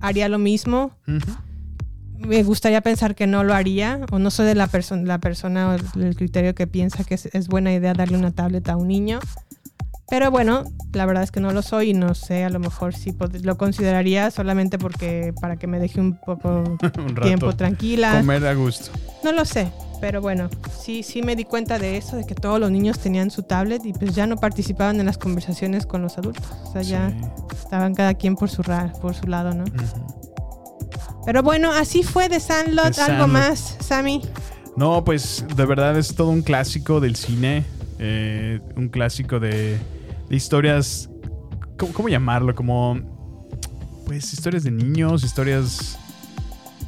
haría 0.00 0.28
lo 0.28 0.38
mismo. 0.38 0.90
Ujú. 1.06 1.32
Me 2.18 2.42
gustaría 2.42 2.80
pensar 2.80 3.14
que 3.14 3.26
no 3.26 3.44
lo 3.44 3.54
haría, 3.54 4.00
o 4.10 4.18
no 4.18 4.30
soy 4.30 4.46
de 4.46 4.54
la, 4.54 4.66
persona 4.66 5.02
la 5.04 5.18
persona 5.18 5.70
o 5.70 5.98
el 6.00 6.16
criterio 6.16 6.54
que 6.54 6.66
piensa 6.66 7.04
que 7.04 7.14
es, 7.14 7.26
es 7.26 7.48
buena 7.48 7.72
idea 7.72 7.92
darle 7.94 8.16
una 8.16 8.30
tablet 8.30 8.68
a 8.68 8.76
un 8.76 8.88
niño. 8.88 9.18
Pero 10.08 10.30
bueno, 10.30 10.64
la 10.92 11.06
verdad 11.06 11.22
es 11.24 11.30
que 11.30 11.40
no 11.40 11.50
lo 11.52 11.62
soy 11.62 11.90
y 11.90 11.94
no 11.94 12.14
sé, 12.14 12.44
a 12.44 12.50
lo 12.50 12.58
mejor 12.60 12.94
sí 12.94 13.14
lo 13.42 13.56
consideraría 13.56 14.30
solamente 14.30 14.78
porque 14.78 15.32
para 15.40 15.56
que 15.56 15.66
me 15.66 15.78
deje 15.80 15.98
un 16.00 16.18
poco 16.20 16.62
Un 16.98 17.14
tiempo 17.22 17.56
tranquila. 17.56 18.18
Comer 18.18 18.46
a 18.46 18.54
gusto. 18.54 18.90
No 19.24 19.32
lo 19.32 19.46
sé, 19.46 19.72
pero 20.02 20.20
bueno, 20.20 20.50
sí, 20.78 21.02
sí 21.02 21.22
me 21.22 21.34
di 21.36 21.44
cuenta 21.44 21.78
de 21.78 21.96
eso, 21.96 22.16
de 22.16 22.26
que 22.26 22.34
todos 22.34 22.60
los 22.60 22.70
niños 22.70 22.98
tenían 22.98 23.30
su 23.30 23.42
tablet 23.44 23.84
y 23.86 23.94
pues 23.94 24.14
ya 24.14 24.26
no 24.26 24.36
participaban 24.36 25.00
en 25.00 25.06
las 25.06 25.16
conversaciones 25.16 25.86
con 25.86 26.02
los 26.02 26.18
adultos. 26.18 26.44
O 26.66 26.72
sea, 26.72 26.82
ya 26.82 27.12
estaban 27.58 27.94
cada 27.94 28.12
quien 28.14 28.36
por 28.36 28.50
su, 28.50 28.62
ra- 28.62 28.92
por 29.00 29.14
su 29.14 29.26
lado, 29.26 29.54
¿no? 29.54 29.64
Pero 31.26 31.42
bueno, 31.42 31.72
así 31.72 32.02
fue 32.02 32.28
de 32.28 32.40
Sandlot. 32.40 32.84
¿Algo 32.86 32.94
Sandlot. 32.94 33.28
más, 33.28 33.76
Sammy? 33.80 34.22
No, 34.76 35.04
pues 35.04 35.44
de 35.56 35.66
verdad 35.66 35.96
es 35.98 36.14
todo 36.14 36.28
un 36.30 36.42
clásico 36.42 37.00
del 37.00 37.16
cine. 37.16 37.64
eh, 37.98 38.60
un 38.76 38.88
clásico 38.88 39.38
de, 39.40 39.78
de 40.28 40.36
historias. 40.36 41.08
¿cómo, 41.78 41.92
cómo 41.92 42.08
llamarlo? 42.08 42.54
Como. 42.54 42.98
Pues 44.06 44.32
historias 44.34 44.64
de 44.64 44.70
niños, 44.70 45.24
historias 45.24 45.98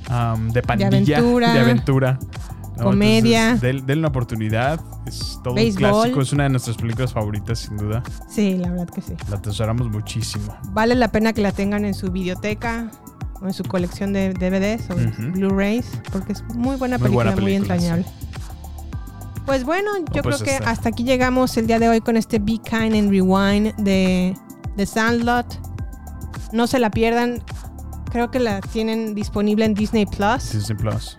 am, 0.08 0.50
de 0.50 0.62
pandilla. 0.62 0.88
aventura. 0.88 1.52
De 1.54 1.60
aventura. 1.60 2.18
¿no? 2.76 2.82
Comedia. 2.84 3.52
Entonces, 3.52 3.86
denle 3.86 4.00
una 4.00 4.08
oportunidad. 4.08 4.78
Es 5.06 5.38
todo 5.42 5.54
un 5.54 5.72
clásico. 5.72 6.20
Es 6.20 6.32
una 6.32 6.42
de 6.42 6.50
nuestras 6.50 6.76
películas 6.76 7.12
favoritas, 7.14 7.60
sin 7.60 7.76
duda. 7.78 8.02
Sí, 8.28 8.58
la 8.58 8.70
verdad 8.70 8.88
que 8.88 9.00
sí. 9.00 9.14
La 9.30 9.36
atesoramos 9.36 9.88
muchísimo. 9.88 10.54
Vale 10.72 10.94
la 10.94 11.08
pena 11.08 11.32
que 11.32 11.40
la 11.40 11.52
tengan 11.52 11.84
en 11.86 11.94
su 11.94 12.10
videoteca 12.10 12.90
en 13.42 13.52
su 13.52 13.64
colección 13.64 14.12
de 14.12 14.32
DVDs 14.32 14.88
o. 14.90 14.94
Blu-rays, 15.32 15.86
porque 16.12 16.32
es 16.32 16.42
muy 16.54 16.76
buena 16.76 16.98
Muy 16.98 17.04
película, 17.08 17.30
buena 17.32 17.42
muy 17.42 17.54
entrañable. 17.54 18.04
Pues 19.44 19.64
bueno, 19.64 19.90
yo 20.12 20.22
pues 20.22 20.36
creo 20.36 20.44
que 20.46 20.54
está. 20.56 20.70
hasta 20.70 20.88
aquí 20.88 21.04
llegamos 21.04 21.56
el 21.56 21.66
día 21.68 21.78
de 21.78 21.88
hoy 21.88 22.00
con 22.00 22.16
este 22.16 22.38
Be 22.40 22.58
Kind 22.58 22.94
and 22.94 23.10
Rewind 23.10 23.74
de, 23.76 24.36
de 24.76 24.86
Sandlot. 24.86 25.46
No 26.52 26.66
se 26.66 26.78
la 26.78 26.90
pierdan. 26.90 27.42
Creo 28.10 28.30
que 28.30 28.40
la 28.40 28.60
tienen 28.60 29.14
disponible 29.14 29.64
en 29.64 29.74
Disney 29.74 30.06
Plus. 30.06 30.52
Disney 30.52 30.76
Plus. 30.76 31.16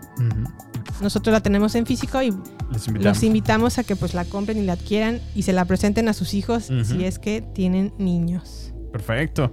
Nosotros 0.99 1.31
la 1.31 1.41
tenemos 1.41 1.75
en 1.75 1.85
físico 1.85 2.21
y 2.21 2.31
Les 2.71 2.87
invitamos. 2.87 3.03
los 3.17 3.23
invitamos 3.23 3.77
a 3.77 3.83
que 3.83 3.95
pues 3.95 4.13
la 4.13 4.25
compren 4.25 4.57
y 4.57 4.63
la 4.63 4.73
adquieran 4.73 5.21
y 5.35 5.43
se 5.43 5.53
la 5.53 5.63
presenten 5.65 6.09
a 6.09 6.13
sus 6.13 6.33
hijos 6.33 6.69
si 6.83 7.05
es 7.05 7.19
que 7.19 7.41
tienen 7.41 7.93
niños. 7.97 8.73
Perfecto. 8.91 9.51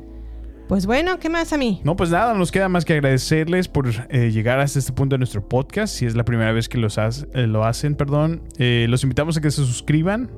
Pues 0.69 0.87
bueno, 0.87 1.19
¿qué 1.19 1.29
más 1.29 1.53
a 1.53 1.59
mí? 1.59 1.81
No, 1.85 1.95
pues 1.95 2.11
nada, 2.11 2.33
nos 2.33 2.51
queda 2.51 2.69
más 2.71 2.85
que 2.87 2.95
agradecerles 2.95 3.69
por 3.69 3.87
eh, 4.09 4.31
llegar 4.31 4.61
hasta 4.61 4.79
este 4.79 4.93
punto 4.93 5.15
de 5.15 5.19
nuestro 5.19 5.47
podcast. 5.47 5.95
Si 5.95 6.07
es 6.07 6.17
la 6.17 6.25
primera 6.25 6.53
vez 6.53 6.69
que 6.71 6.79
los 6.79 6.97
haz- 6.99 7.27
eh, 7.35 7.47
lo 7.47 7.65
hacen, 7.65 7.95
perdón, 7.97 8.43
Eh, 8.59 8.87
los 8.89 9.03
invitamos 9.03 9.37
a 9.37 9.41
que 9.43 9.51
se 9.51 9.65
suscriban. 9.65 10.31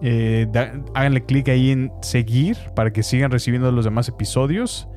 Eh, 0.00 0.46
háganle 0.94 1.24
clic 1.24 1.48
ahí 1.48 1.70
en 1.70 1.90
seguir 2.00 2.56
para 2.76 2.92
que 2.92 3.02
sigan 3.02 3.30
recibiendo 3.30 3.70
los 3.72 3.84
demás 3.84 4.08
episodios 4.08 4.88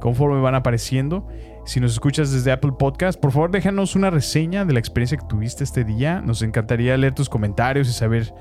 conforme 0.00 0.40
van 0.40 0.56
apareciendo. 0.56 1.26
Si 1.64 1.78
nos 1.78 1.92
escuchas 1.92 2.32
desde 2.32 2.50
Apple 2.50 2.72
Podcast, 2.76 3.20
por 3.20 3.30
favor 3.30 3.52
déjanos 3.52 3.94
una 3.94 4.10
reseña 4.10 4.64
de 4.64 4.72
la 4.72 4.80
experiencia 4.80 5.16
que 5.18 5.26
tuviste 5.26 5.62
este 5.62 5.84
día. 5.84 6.20
Nos 6.20 6.42
encantaría 6.42 6.96
leer 6.96 7.14
tus 7.14 7.28
comentarios 7.28 7.88
y 7.88 7.92
saber 7.92 8.34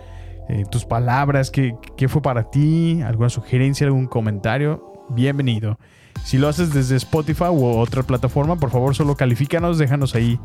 eh, 0.50 0.64
tus 0.72 0.84
palabras, 0.86 1.52
qué, 1.52 1.76
qué 1.96 2.08
fue 2.10 2.24
para 2.24 2.50
ti, 2.50 3.02
alguna 3.04 3.30
sugerencia, 3.30 3.86
algún 3.86 4.08
comentario. 4.08 4.91
Bienvenido. 5.14 5.78
Si 6.24 6.38
lo 6.38 6.48
haces 6.48 6.74
desde 6.74 6.96
Spotify 6.98 7.46
u 7.52 7.66
otra 7.66 8.04
plataforma, 8.04 8.56
por 8.58 8.70
favor 8.70 8.96
solo 8.96 9.16
califícanos, 9.16 9.78
déjanos 9.78 10.14
ahí 10.16 10.40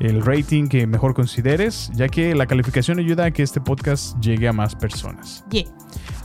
el 0.00 0.24
rating 0.24 0.68
que 0.68 0.86
mejor 0.86 1.12
consideres, 1.14 1.90
ya 1.94 2.08
que 2.08 2.34
la 2.34 2.46
calificación 2.46 2.98
ayuda 2.98 3.26
a 3.26 3.30
que 3.30 3.42
este 3.42 3.60
podcast 3.60 4.18
llegue 4.20 4.48
a 4.48 4.52
más 4.52 4.74
personas. 4.74 5.44
Yeah. 5.50 5.64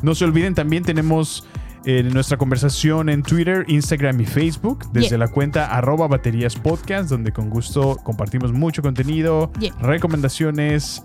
No 0.02 0.16
se 0.16 0.24
olviden, 0.26 0.54
también 0.56 0.84
tenemos 0.84 1.46
eh, 1.86 2.02
nuestra 2.04 2.38
conversación 2.38 3.10
en 3.10 3.24
Twitter, 3.24 3.66
Instagram 3.68 4.22
y 4.22 4.26
Facebook, 4.26 4.90
desde 4.94 5.10
Yeah. 5.10 5.18
la 5.18 5.28
cuenta 5.28 5.66
arroba 5.66 6.08
baterías 6.08 6.56
podcast, 6.56 7.10
donde 7.10 7.34
con 7.34 7.50
gusto 7.50 7.98
compartimos 8.04 8.54
mucho 8.54 8.82
contenido, 8.82 9.52
Yeah. 9.60 9.74
recomendaciones, 9.82 11.04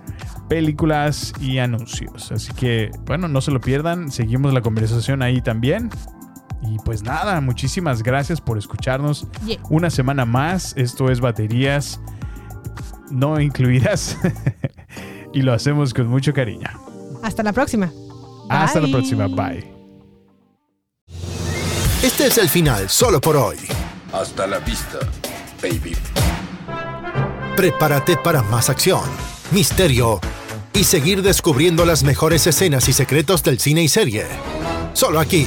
películas 0.49 1.33
y 1.41 1.59
anuncios. 1.59 2.31
Así 2.31 2.53
que, 2.53 2.91
bueno, 3.07 3.27
no 3.27 3.41
se 3.41 3.51
lo 3.51 3.61
pierdan, 3.61 4.13
seguimos 4.13 4.53
la 4.55 4.61
conversación 4.61 5.23
ahí 5.23 5.41
también. 5.41 5.91
Y 6.63 6.79
pues 6.85 7.03
nada, 7.03 7.41
muchísimas 7.41 8.03
gracias 8.03 8.41
por 8.41 8.59
escucharnos 8.59 9.27
Yeah. 9.47 9.59
una 9.71 9.91
semana 9.91 10.25
más. 10.25 10.75
Esto 10.77 11.11
es 11.11 11.21
baterías 11.21 12.01
no 13.11 13.41
incluidas. 13.41 14.17
y 15.33 15.43
lo 15.43 15.53
hacemos 15.53 15.95
con 15.95 16.09
mucho 16.09 16.33
cariño. 16.33 16.69
Hasta 17.23 17.43
la 17.43 17.53
próxima. 17.53 17.91
Hasta 18.51 18.81
la 18.81 18.89
próxima. 18.89 19.27
Bye. 19.29 19.73
Este 22.03 22.27
es 22.29 22.39
el 22.39 22.49
final 22.49 22.89
solo 22.89 23.21
por 23.21 23.37
hoy. 23.37 23.57
Hasta 24.13 24.47
la 24.47 24.59
vista, 24.59 24.99
baby. 25.63 25.97
Prepárate 27.57 28.17
para 28.17 28.43
más 28.43 28.71
acción, 28.71 29.03
misterio 29.51 30.21
y 30.73 30.85
seguir 30.85 31.23
descubriendo 31.23 31.85
las 31.85 32.05
mejores 32.05 32.47
escenas 32.47 32.89
y 32.89 32.93
secretos 32.93 33.43
del 33.43 33.59
cine 33.59 33.83
y 33.83 33.89
serie. 33.89 34.27
Solo 34.93 35.19
aquí, 35.19 35.47